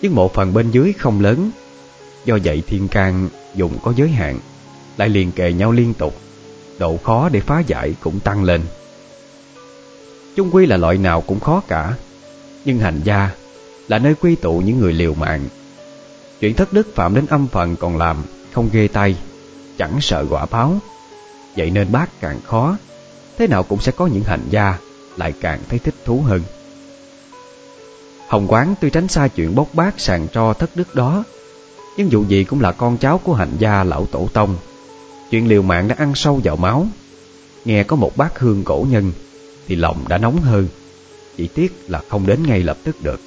[0.01, 1.51] Nhưng một phần bên dưới không lớn.
[2.25, 4.39] Do vậy thiên can dùng có giới hạn,
[4.97, 6.15] Lại liền kề nhau liên tục.
[6.79, 8.61] Độ khó để phá giải cũng tăng lên.
[10.35, 11.93] Chung quy là loại nào cũng khó cả.
[12.65, 13.29] Nhưng hành gia
[13.87, 15.43] Là nơi quy tụ những người liều mạng.
[16.39, 18.17] Chuyện thất đức phạm đến âm phần còn làm
[18.51, 19.15] Không ghê tay,
[19.77, 20.79] Chẳng sợ quả báo.
[21.57, 22.77] Vậy nên bác càng khó.
[23.37, 24.77] Thế nào cũng sẽ có những hành gia
[25.19, 26.41] lại càng thấy thích thú hơn.
[28.27, 31.23] Hồng Quán tuy tránh xa chuyện bốc bát sàn tro thất đức đó,
[31.97, 34.57] Nhưng dù gì cũng là con cháu của hành gia lão tổ tông.
[35.31, 36.87] Chuyện liều mạng đã ăn sâu vào máu.
[37.65, 39.11] Nghe có một bát hương cổ nhân,
[39.67, 40.67] Thì lòng đã nóng hơn.
[41.37, 43.19] Chỉ tiếc là không đến ngay lập tức được.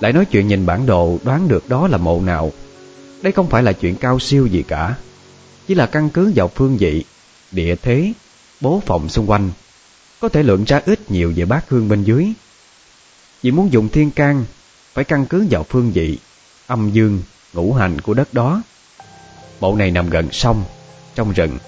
[0.00, 2.52] Lại nói chuyện nhìn bản đồ, đoán được đó là mộ nào.
[3.22, 4.94] Đây không phải là chuyện cao siêu gì cả.
[5.68, 7.04] Chỉ là căn cứ vào phương vị,
[7.52, 8.12] Địa thế
[8.62, 9.50] Bố phòng xung quanh
[10.20, 12.32] Có thể lượng ra ít nhiều về bát hương bên dưới.
[13.42, 14.44] Vì muốn dùng thiên can
[14.94, 16.18] Phải căn cứ vào phương vị
[16.66, 17.22] Âm dương,
[17.52, 18.62] ngũ hành của đất đó.
[19.60, 20.64] Bộ này nằm gần sông
[21.14, 21.58] Trong rừng.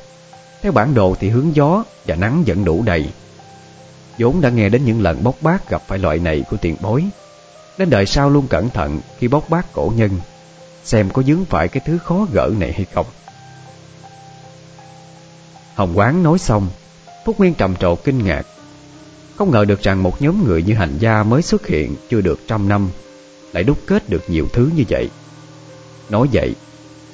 [0.62, 3.08] Theo bản đồ thì hướng gió và nắng vẫn đủ đầy.
[4.18, 7.04] Vốn đã nghe đến những lần bốc bát gặp phải loại này của tiền bối.
[7.78, 10.10] Nên đời sau luôn cẩn thận khi bốc bát cổ nhân
[10.84, 13.06] Xem có dướng phải cái thứ khó gỡ này hay không.
[15.74, 16.68] Hồng Quán nói xong
[17.24, 18.46] Phúc Nguyên trầm trồ kinh ngạc.
[19.36, 22.40] Không ngờ được rằng một nhóm người như hành gia mới xuất hiện chưa được
[22.48, 22.88] trăm năm,
[23.52, 25.10] Lại đúc kết được nhiều thứ như vậy.
[26.10, 26.54] Nói vậy,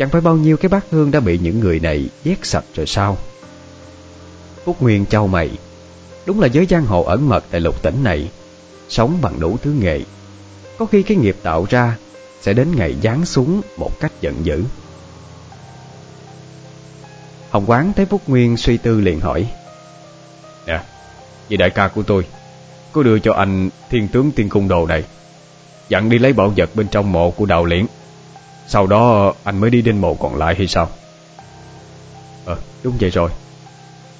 [0.00, 2.86] Chẳng phải bao nhiêu cái bát hương đã bị những người này vét sạch rồi
[2.86, 3.18] sao?
[4.64, 5.50] Phúc Nguyên trao mày.
[6.26, 8.30] Đúng là giới giang hồ ẩn mật tại lục tỉnh này,
[8.88, 10.00] Sống bằng đủ thứ nghệ
[10.78, 11.96] Có khi cái nghiệp tạo ra
[12.40, 14.64] Sẽ đến ngày giáng xuống một cách giận dữ.
[17.50, 19.46] Hồng Quán thấy Phúc Nguyên suy tư liền hỏi.
[20.66, 20.80] Nè,
[21.48, 22.26] vì đại ca của tôi
[22.92, 25.04] Có đưa cho anh thiên tướng tiên cung đồ này.
[25.88, 27.86] Dặn đi lấy bảo vật bên trong mộ của đạo liễn.
[28.68, 30.88] Sau đó anh mới đi đến mộ còn lại hay sao?
[32.44, 33.30] Ờ, đúng vậy rồi.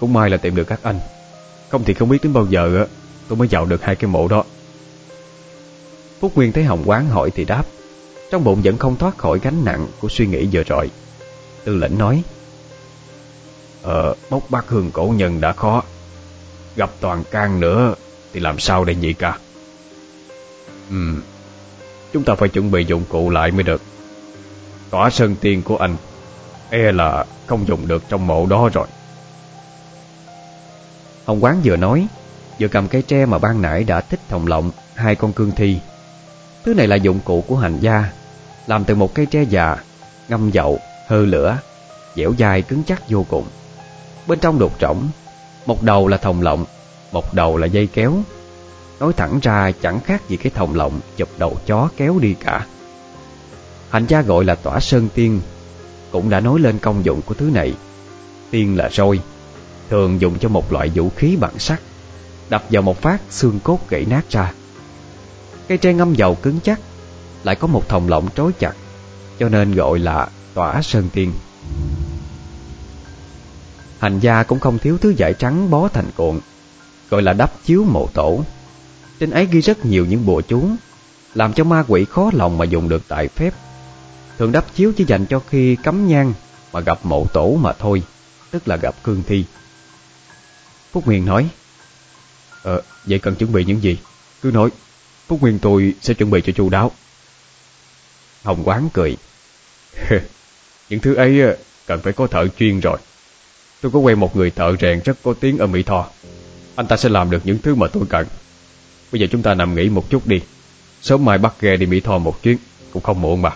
[0.00, 1.00] Cũng may là tìm được các anh.
[1.68, 2.86] Không thì không biết đến bao giờ
[3.28, 4.44] Tôi mới vào được hai cái mộ đó.
[6.20, 7.64] Phúc Nguyên thấy Hồng Quán hỏi thì đáp.
[8.30, 10.90] Trong bụng vẫn không thoát khỏi gánh nặng Của suy nghĩ vừa rồi.
[11.64, 12.22] Tư lệnh nói
[13.82, 15.82] Ờ, bốc bát hương cổ nhân đã khó.
[16.80, 17.94] Gặp toàn can nữa
[18.32, 19.38] Thì làm sao đây nhị ca
[20.90, 20.96] Ừ
[22.12, 23.82] Chúng ta phải chuẩn bị dụng cụ lại mới được.
[24.90, 25.96] Tỏa sơn tiên của anh
[26.70, 28.86] E là không dùng được trong mộ đó rồi.
[31.24, 32.06] Hồng Quán vừa nói
[32.60, 35.78] Vừa cầm cây tre mà ban nãy đã thích thòng lọng Hai con cương thi.
[36.64, 38.04] Thứ này là dụng cụ của hành gia
[38.66, 39.76] Làm từ một cây tre già
[40.28, 40.78] Ngâm dậu,
[41.08, 41.58] hơ lửa
[42.16, 43.46] Dẻo dai cứng chắc vô cùng.
[44.26, 45.08] Bên trong đục trỏng
[45.70, 46.64] một đầu là thòng lọng,
[47.12, 48.14] Một đầu là dây kéo.
[49.00, 52.66] Nói thẳng ra, chẳng khác gì cái thòng lọng Chụp đầu chó kéo đi cả.
[53.90, 55.40] Hành gia gọi là tỏa sơn tiên,
[56.10, 57.74] Cũng đã nói lên công dụng của thứ này.
[58.50, 59.20] Tiên là roi,
[59.90, 61.80] Thường dùng cho một loại vũ khí bằng sắt,
[62.48, 64.52] Đập vào một phát xương cốt gãy nát ra.
[65.68, 66.80] Cây tre ngâm dầu cứng chắc,
[67.44, 68.72] Lại có một thòng lọng trói chặt,
[69.38, 71.32] Cho nên gọi là tỏa sơn tiên.
[74.00, 76.40] Hành gia cũng không thiếu thứ vải trắng bó thành cuộn
[77.10, 78.44] Gọi là đắp chiếu mộ tổ
[79.20, 80.70] Trên ấy ghi rất nhiều những bùa chú
[81.34, 83.54] Làm cho ma quỷ khó lòng mà dùng được tại phép
[84.38, 86.32] Thường đắp chiếu chỉ dành cho khi cấm nhang
[86.72, 88.02] Mà gặp mộ tổ mà thôi
[88.50, 89.44] Tức là gặp cương thi
[90.92, 91.48] Phúc Nguyên nói
[92.62, 93.98] Ờ, vậy cần chuẩn bị những gì?
[94.42, 94.70] Cứ nói,
[95.26, 96.90] Phúc Nguyên tôi sẽ chuẩn bị cho chu đáo
[98.42, 99.16] Hồng Quán cười.
[100.08, 100.20] cười
[100.88, 101.56] Những thứ ấy ờ,
[101.86, 102.98] cần phải có thợ chuyên rồi
[103.80, 106.08] Tôi có quen một người thợ rèn rất có tiếng ở Mỹ Tho.
[106.76, 108.26] Anh ta sẽ làm được những thứ mà tôi cần.
[109.12, 110.40] Bây giờ chúng ta nằm nghỉ một chút đi.
[111.02, 112.58] Sớm mai bắt ghe đi Mỹ Tho một chuyến,
[112.92, 113.50] Cũng không muộn mà.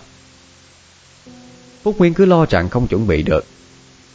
[1.83, 3.45] Phúc Nguyên cứ lo rằng không chuẩn bị được.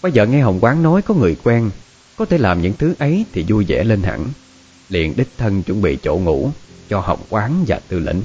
[0.02, 1.70] Bây giờ nghe Hồng Quán nói có người quen,
[2.16, 4.26] Có thể làm những thứ ấy thì vui vẻ lên hẳn.
[4.88, 6.50] Liền đích thân chuẩn bị chỗ ngủ
[6.88, 8.22] Cho Hồng Quán và Tư lĩnh.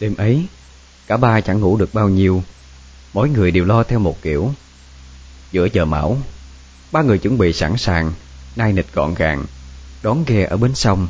[0.00, 0.46] Đêm ấy
[1.06, 2.42] Cả ba chẳng ngủ được bao nhiêu.
[3.12, 4.52] Mỗi người đều lo theo một kiểu.
[5.52, 6.16] Giữa giờ mão,
[6.92, 8.12] Ba người chuẩn bị sẵn sàng,
[8.56, 9.44] Nai nịch gọn gàng,
[10.02, 11.08] Đón ghe ở bến sông.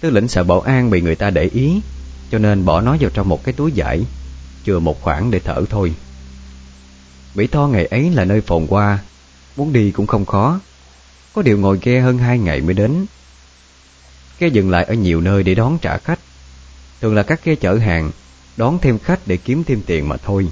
[0.00, 1.80] Tư lĩnh sợ bảo an bị người ta để ý,
[2.30, 4.04] Cho nên bỏ nó vào trong một cái túi vải,
[4.66, 5.94] Chừa một khoảng để thở thôi.
[7.34, 8.98] Mỹ Tho ngày ấy là nơi phồn qua
[9.56, 10.60] Muốn đi cũng không khó.
[11.32, 13.06] Có điều ngồi ghe hơn hai ngày mới đến.
[14.38, 16.18] Ghe dừng lại ở nhiều nơi để đón trả khách.
[17.00, 18.10] Thường là các ghe chở hàng
[18.56, 20.48] Đón thêm khách để kiếm thêm tiền mà thôi.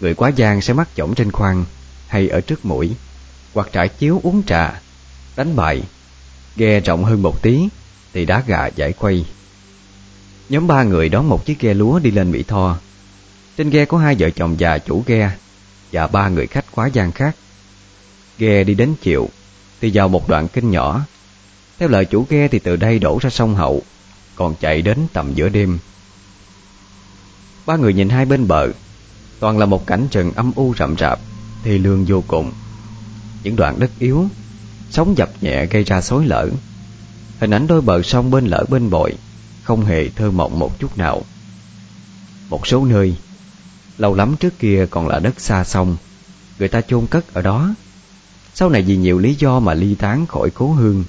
[0.00, 1.64] Người quá giang sẽ mắc chổng trên khoang
[2.06, 2.90] Hay ở trước mũi,
[3.54, 4.80] Hoặc trải chiếu uống trà,
[5.36, 5.82] Đánh bài,
[6.56, 7.68] Ghe rộng hơn một tí
[8.12, 9.24] Thì đá gà giải quay
[10.48, 12.78] Nhóm ba người đón một chiếc ghe lúa đi lên Mỹ Tho.
[13.56, 15.30] Trên ghe có hai vợ chồng già chủ ghe
[15.92, 17.36] Và ba người khách quá giang khác.
[18.38, 19.28] Ghe đi đến chiều
[19.80, 21.04] Thì vào một đoạn kinh nhỏ.
[21.78, 23.82] Theo lời chủ ghe thì từ đây đổ ra sông Hậu,
[24.34, 25.78] Còn chạy đến tầm giữa đêm.
[27.68, 28.68] Ba người nhìn hai bên bờ.
[29.40, 31.20] Toàn là một cảnh trần âm u rậm rạp
[31.62, 32.52] Thì lương vô cùng.
[33.42, 34.26] Những đoạn đất yếu,
[34.90, 36.48] Sóng dập nhẹ gây ra xối lở.
[37.38, 39.14] Hình ảnh đôi bờ sông bên lỡ bên bội
[39.62, 41.22] Không hề thơ mộng một chút nào.
[42.50, 43.16] Một số nơi,
[43.98, 45.96] Lâu lắm trước kia còn là đất xa sông,
[46.58, 47.74] Người ta chôn cất ở đó.
[48.54, 51.04] Sau này vì nhiều lý do mà ly tán khỏi cố hương,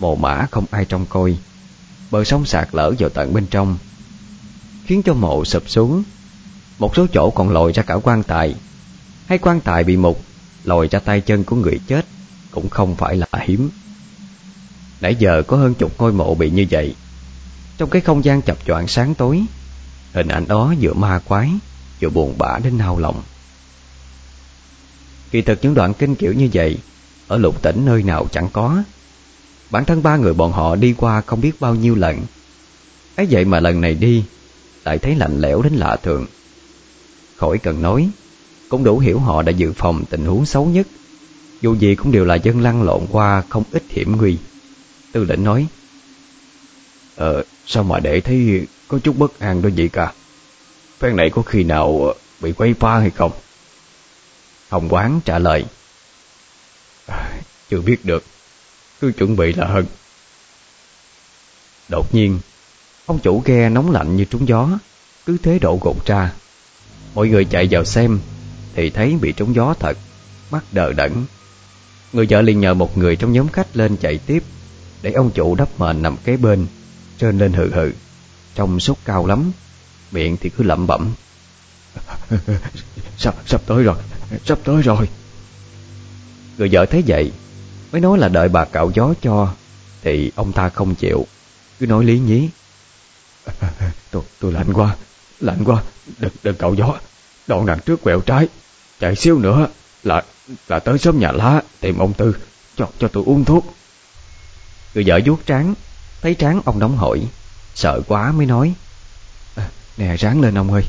[0.00, 1.36] Mồ mã không ai trông coi.
[2.10, 3.78] Bờ sông sạt lở vào tận bên trong
[4.92, 6.02] khiến cho mộ sụp xuống.
[6.78, 8.54] Một số chỗ còn lồi ra cả quan tài,
[9.26, 10.22] hay quan tài bị mục,
[10.64, 12.06] lồi ra tay chân của người chết
[12.50, 13.70] cũng không phải là hiếm.
[15.00, 16.94] Nãy giờ có hơn chục ngôi mộ bị như vậy.
[17.78, 19.44] Trong cái không gian chập choạng sáng tối,
[20.12, 21.50] hình ảnh đó vừa ma quái,
[22.00, 23.22] vừa buồn bã đến nao lòng.
[25.30, 26.78] Kỳ thực những đoạn kinh kiểu như vậy,
[27.28, 28.82] ở lục tỉnh nơi nào chẳng có.
[29.70, 32.20] Bản thân ba người bọn họ đi qua không biết bao nhiêu lần.
[33.16, 34.24] ấy vậy mà lần này đi
[34.84, 36.26] lại thấy lạnh lẽo đến lạ thường.
[37.36, 38.10] Khỏi cần nói,
[38.68, 40.86] cũng đủ hiểu họ đã dự phòng tình huống xấu nhất.
[41.60, 44.36] Dù gì cũng đều là dân lăn lộn qua không ít hiểm nguy.
[45.12, 45.66] Tư lệnh nói,
[47.16, 50.12] Ờ, sao mà để thấy có chút bất an đó vậy cả?
[50.98, 53.32] Phen này có khi nào bị quay pha hay không?
[54.68, 55.64] Hồng Quán trả lời,
[57.06, 57.32] à,
[57.70, 58.24] Chưa biết được,
[59.00, 59.86] cứ chuẩn bị là hơn.
[61.88, 62.38] Đột nhiên,
[63.06, 64.68] Ông chủ ghe nóng lạnh như trúng gió
[65.26, 66.32] Cứ thế độ gột ra.
[67.14, 68.20] Mọi người chạy vào xem
[68.74, 69.98] Thì thấy bị trúng gió thật
[70.50, 71.12] Mắt đờ đẫn.
[72.12, 74.42] Người vợ liền nhờ một người trong nhóm khách lên chạy tiếp
[75.02, 76.66] Để ông chủ đắp mền nằm kế bên
[77.18, 77.90] Trơn lên hừ hừ.
[78.54, 79.52] Trông sốt cao lắm
[80.10, 81.12] Miệng thì cứ lẩm bẩm.
[83.18, 83.96] Sắp, sắp tới rồi
[84.44, 85.08] Sắp tới rồi.
[86.58, 87.32] Người vợ thấy vậy
[87.92, 89.54] Mới nói là đợi bà cạo gió cho
[90.02, 91.26] Thì ông ta không chịu
[91.78, 92.48] Cứ nói lý nhí
[94.10, 94.96] tôi, tôi lạnh quá,
[95.40, 95.82] lạnh quá,
[96.18, 96.98] đừng, đừng cậu gió.
[97.46, 98.48] Đoạn đằng trước quẹo trái,
[99.00, 99.66] chạy xíu nữa
[100.02, 100.22] là
[100.68, 102.36] là tới sớm nhà lá tìm ông Tư,
[102.76, 103.74] cho cho tôi uống thuốc.
[104.94, 105.74] Người vợ vuốt trán,
[106.22, 107.22] thấy trán ông nóng hổi,
[107.74, 108.74] sợ quá mới nói.
[109.54, 110.84] À, nè ráng lên ông ơi,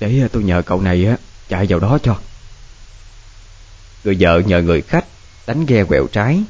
[0.00, 1.16] để tôi nhờ cậu này á
[1.48, 2.16] chạy vào đó cho.
[4.04, 5.04] Người vợ nhờ người khách
[5.46, 6.42] đánh ghe quẹo trái.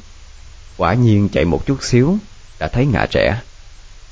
[0.77, 2.19] Quả nhiên chạy một chút xíu
[2.59, 3.41] đã thấy ngã trẻ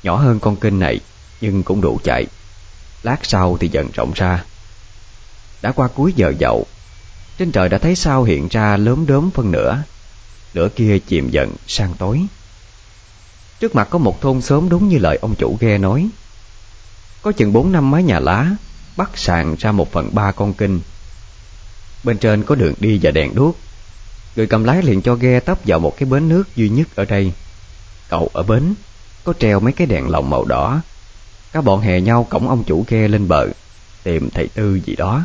[0.03, 0.99] nhỏ hơn con kinh này
[1.41, 2.25] nhưng cũng đủ chạy.
[3.03, 4.43] Lát sau thì dần rộng ra.
[5.61, 6.65] Đã qua cuối giờ dậu,
[7.37, 9.83] trên trời đã thấy sao hiện ra lớn đốm phân nửa,
[10.53, 12.21] nửa kia chìm dần sang tối.
[13.59, 16.09] Trước mặt có một thôn xóm đúng như lời ông chủ ghe nói.
[17.21, 18.49] Có chừng bốn năm mái nhà lá,
[18.97, 20.79] bắt sàn ra một phần ba con kinh.
[22.03, 23.57] Bên trên có đường đi và đèn đuốc.
[24.35, 27.05] Người cầm lái liền cho ghe tấp vào một cái bến nước duy nhất ở
[27.05, 27.33] đây.
[28.09, 28.73] Cậu ở bến,
[29.23, 30.81] có treo mấy cái đèn lồng màu đỏ
[31.51, 33.47] các bọn hè nhau cổng ông chủ ghe lên bờ
[34.03, 35.23] Tìm thầy Tư gì đó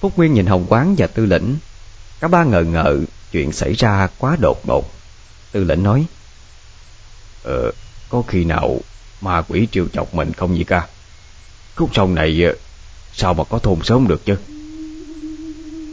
[0.00, 1.56] Phúc Nguyên nhìn Hồng Quán và Tư Lĩnh
[2.20, 2.98] Cả ba ngờ ngợ
[3.32, 4.92] Chuyện xảy ra quá đột ngột
[5.52, 6.06] Tư lĩnh nói
[7.42, 7.72] Ờ,
[8.08, 8.80] có khi nào
[9.20, 10.86] ma quỷ triều chọc mình không vậy ca?
[11.76, 12.54] Khúc sông này ờ,
[13.12, 14.36] sao mà có thôn sớm được chứ?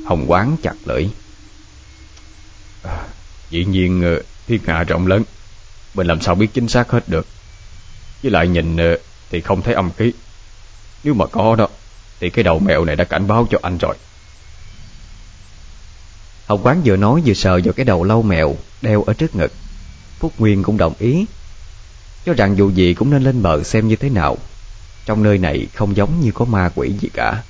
[0.05, 1.07] Hồng quán chặt lưỡi
[2.83, 3.03] à,
[3.49, 5.23] Dĩ nhiên ờ, thiên hạ rộng lớn
[5.93, 7.27] Mình làm sao biết chính xác hết được
[8.23, 8.97] với lại nhìn ờ,
[9.29, 10.13] thì không thấy âm khí
[11.03, 11.67] Nếu mà có đó
[12.19, 13.95] Thì cái đầu mèo này đã cảnh báo cho anh rồi.
[16.47, 19.51] Hồng quán vừa nói vừa sờ vào cái đầu lâu mèo Đeo ở trước ngực.
[20.19, 21.25] Phúc Nguyên cũng đồng ý.
[22.25, 24.37] Cho rằng dù gì cũng nên lên bờ xem như thế nào.
[25.05, 27.43] Trong nơi này không giống như có ma quỷ gì cả.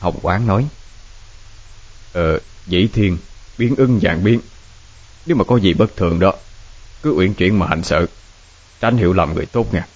[0.00, 0.66] Hồng quán nói.
[2.12, 3.18] Ờ, dĩ thiên
[3.58, 4.40] Biến ưng dạng biến.
[5.26, 6.32] Nếu mà có gì bất thường đó
[7.02, 8.08] Cứ uyển chuyển mà hành sự
[8.84, 9.86] Tránh hiểu lầm người tốt nha.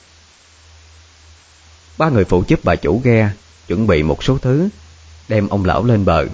[1.99, 3.31] Ba người phụ giúp bà chủ ghe,
[3.67, 4.69] Chuẩn bị một số thứ,
[5.29, 6.27] Đem ông lão lên bờ.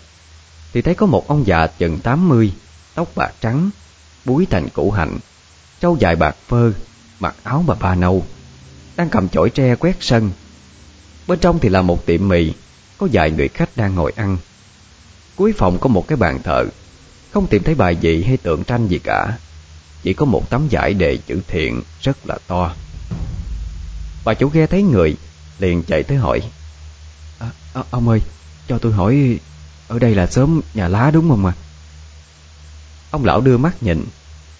[0.73, 2.53] Thì thấy có một ông già chừng 80
[2.95, 3.71] Tóc bạc trắng,
[4.25, 5.19] Búi thành củ hạnh,
[5.81, 6.73] Trâu dài bạc phơ,
[7.21, 8.25] Mặc áo bà ba nâu,
[8.97, 10.31] Đang cầm chổi tre quét sân.
[11.27, 12.53] Bên trong thì là một tiệm mì,
[12.99, 14.37] Có vài người khách đang ngồi ăn.
[15.37, 16.65] Cuối phòng có một cái bàn thờ,
[17.31, 19.39] Không tìm thấy bài vị hay tượng tranh gì cả.
[20.05, 22.75] Chỉ có một tấm giải đề chữ thiện rất là to.
[24.25, 25.17] Bà chủ ghe thấy người
[25.59, 26.43] Liền chạy tới hỏi.
[27.39, 28.21] À, à, Ông ơi
[28.69, 29.39] cho tôi hỏi
[29.89, 31.53] Ở đây là xóm nhà lá đúng không ạ?
[33.11, 34.05] Ông lão đưa mắt nhìn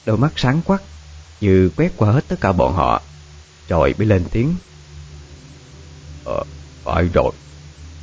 [0.07, 0.83] Đôi mắt sáng quắc
[1.41, 3.03] Như quét qua hết tất cả bọn họ
[3.69, 4.55] Rồi mới lên tiếng.
[6.25, 6.45] Ờ,
[6.85, 7.33] phải rồi.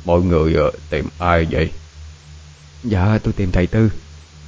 [0.04, 1.70] Mọi người uh, tìm ai vậy?
[2.84, 3.92] Dạ tôi tìm thầy Tư.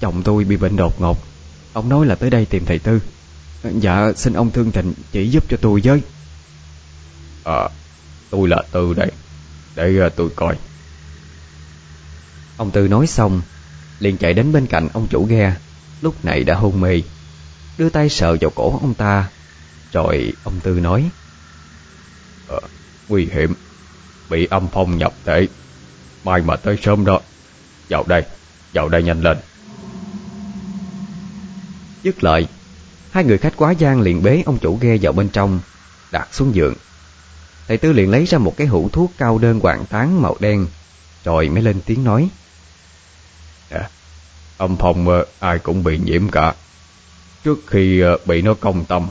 [0.01, 1.34] Chồng tôi bị bệnh đột ngột
[1.75, 3.01] Ông nói là tới đây tìm thầy Tư.
[3.81, 6.03] Dạ xin ông thương tình chỉ giúp cho tôi với.
[7.45, 7.69] À
[8.31, 9.11] tôi là Tư đây.
[9.75, 10.57] Để uh, tôi coi.
[12.57, 13.43] Ông Tư nói xong
[13.99, 15.57] liền chạy đến bên cạnh ông chủ ghe.
[16.03, 17.03] Lúc này đã hôn mê.
[17.79, 19.29] Đưa tay sờ vào cổ ông ta
[19.93, 21.11] Rồi ông Tư nói
[22.49, 22.57] à,
[23.09, 23.55] Nguy hiểm.
[24.31, 25.49] Bị âm phong nhập thể.
[26.25, 27.21] Mai mà tới sớm đó.
[27.89, 28.23] Vào đây,
[28.73, 29.37] vào đây nhanh lên
[32.05, 32.47] Dứt lời.
[33.11, 35.61] Hai người khách quá gian liền bế ông chủ ghe vào bên trong
[36.13, 36.75] Đặt xuống giường.
[37.69, 40.67] Thầy Tư liền lấy ra một cái hũ thuốc cao đơn hoàng tán màu đen
[41.25, 42.29] Rồi mới lên tiếng nói.
[43.71, 43.89] À,
[44.57, 46.55] Âm phong uh, ai cũng bị nhiễm cả.
[47.45, 49.09] Trước khi uh, bị nó công tâm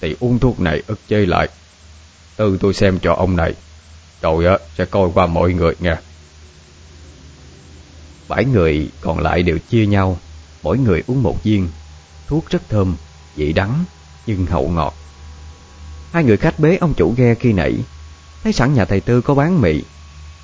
[0.00, 1.48] Thì uống thuốc này ức chế lại.
[2.36, 3.54] Tư tôi xem cho ông này
[4.22, 6.00] Rồi uh, sẽ coi qua mọi người nha
[8.28, 10.18] Bảy người còn lại đều chia nhau
[10.62, 11.68] Mỗi người uống một viên
[12.32, 12.96] Thuốc rất thơm,
[13.36, 13.84] vị đắng
[14.26, 14.94] Nhưng hậu ngọt.
[16.12, 17.78] Hai người khách bế ông chủ ghe khi nãy
[18.42, 19.82] Thấy sẵn nhà thầy Tư có bán mì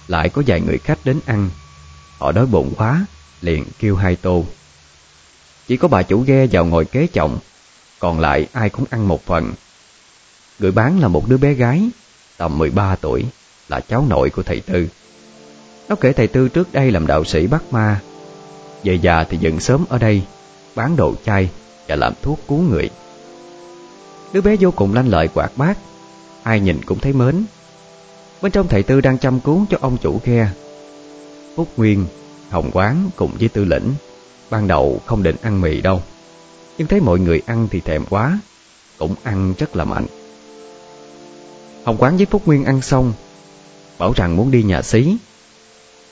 [0.09, 1.51] Lại có vài người khách đến ăn.
[2.19, 3.07] Họ đói bụng quá
[3.41, 4.45] Liền kêu hai tô.
[5.67, 7.39] Chỉ có bà chủ ghe vào ngồi kế chồng
[7.99, 9.53] Còn lại ai cũng ăn một phần.
[10.59, 11.91] Người bán là một đứa bé gái
[12.37, 13.25] Tầm 13 tuổi
[13.69, 14.89] Là cháu nội của thầy Tư.
[15.89, 18.01] Nó kể thầy Tư trước đây làm đạo sĩ bắt ma.
[18.85, 20.23] Về già thì dựng sớm ở đây
[20.75, 21.51] Bán đồ chay.
[21.89, 22.91] Và làm thuốc cứu người.
[24.33, 25.79] Đứa bé vô cùng lanh lợi quạt bát
[26.43, 27.45] Ai nhìn cũng thấy mến.
[28.43, 30.51] Bên trong thầy Tư đang chăm cứu cho ông chủ ghe.
[31.57, 32.07] Phúc Nguyên,
[32.51, 33.95] Hồng Quán cùng với Tư Lĩnh
[34.51, 36.03] Ban đầu không định ăn mì đâu
[36.79, 38.39] Nhưng thấy mọi người ăn thì thèm quá
[38.99, 40.07] Cũng ăn rất là mạnh.
[41.85, 43.13] Hồng Quán với Phúc Nguyên ăn xong
[43.99, 45.17] Bảo rằng muốn đi nhà xí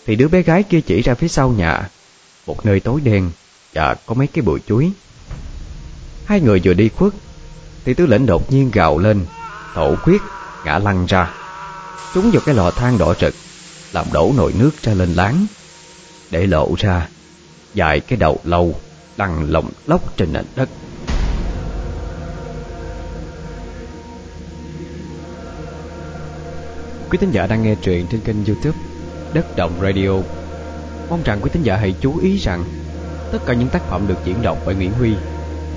[0.07, 1.89] thì đứa bé gái kia chỉ ra phía sau nhà
[2.47, 3.31] Một nơi tối đen
[3.75, 4.91] Và có mấy cái bụi chuối.
[6.27, 7.13] Hai người vừa đi khuất,
[7.85, 9.27] Thì tứ lệnh đột nhiên gào lên,
[9.75, 10.23] Thổ quyết
[10.65, 11.31] ngã lăn ra.
[12.15, 13.35] Trúng vào cái lò than đỏ rực,
[13.93, 15.47] Làm đổ nồi nước ra lên láng,
[16.31, 17.09] Để lộ ra
[17.75, 18.75] Dài cái đầu lâu,
[19.17, 20.69] Lăn lồng lóc trên nền đất.
[27.11, 28.79] Quý thính giả đang nghe truyện trên kênh youtube
[29.33, 30.11] Đất Động Radio.
[31.11, 32.65] Mong rằng quý thính giả hãy chú ý rằng
[33.33, 35.15] Tất cả những tác phẩm được diễn đọc bởi Nguyễn Huy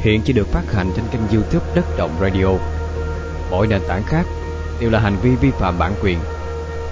[0.01, 2.47] Hiện chỉ được phát hành trên kênh youtube Đất Động Radio.
[3.51, 4.25] Mọi nền tảng khác
[4.79, 6.19] đều là hành vi vi phạm bản quyền.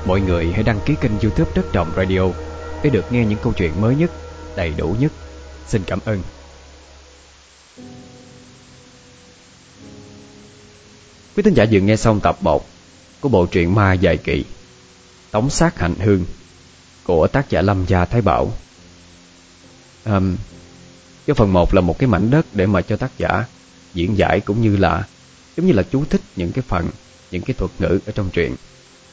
[0.06, 2.22] Mọi người hãy đăng ký kênh youtube Đất Động Radio
[2.84, 4.12] Để được nghe những câu chuyện mới nhất,
[4.56, 5.12] đầy đủ nhất.
[5.68, 6.22] Xin cảm ơn.
[11.36, 12.68] Quý thính giả vừa nghe xong tập 1
[13.22, 14.46] Của bộ truyện Ma Dài Kỳ
[15.32, 16.26] Tống sát hạnh hương
[17.04, 18.52] của tác giả Lâm Gia Thái Bảo.
[20.04, 20.20] À,
[21.28, 23.46] cái phần 1 là một cái mảnh đất để mà cho tác giả
[23.94, 25.08] diễn giải cũng như là
[25.58, 26.90] giống như là chú thích những cái phần,
[27.32, 28.56] những cái thuật ngữ ở trong truyện.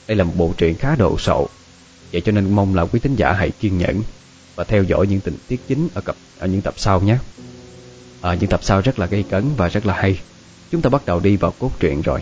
[0.08, 1.48] Đây là một bộ truyện khá đồ sộ,
[2.12, 4.02] vậy cho nên mong là quý thính giả hãy kiên nhẫn
[4.54, 7.18] và theo dõi những tình tiết chính ở cặp ở những tập sau nhé.
[8.20, 10.20] à, Những tập sau rất là gây cấn và rất là hay.
[10.70, 12.20] Chúng ta bắt đầu đi vào cốt truyện rồi.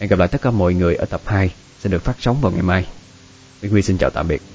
[0.00, 1.50] Hẹn gặp lại tất cả mọi người ở tập 2
[1.80, 2.86] Sẽ được phát sóng vào ngày mai.
[3.60, 4.51] Nguyễn Huy xin chào tạm biệt.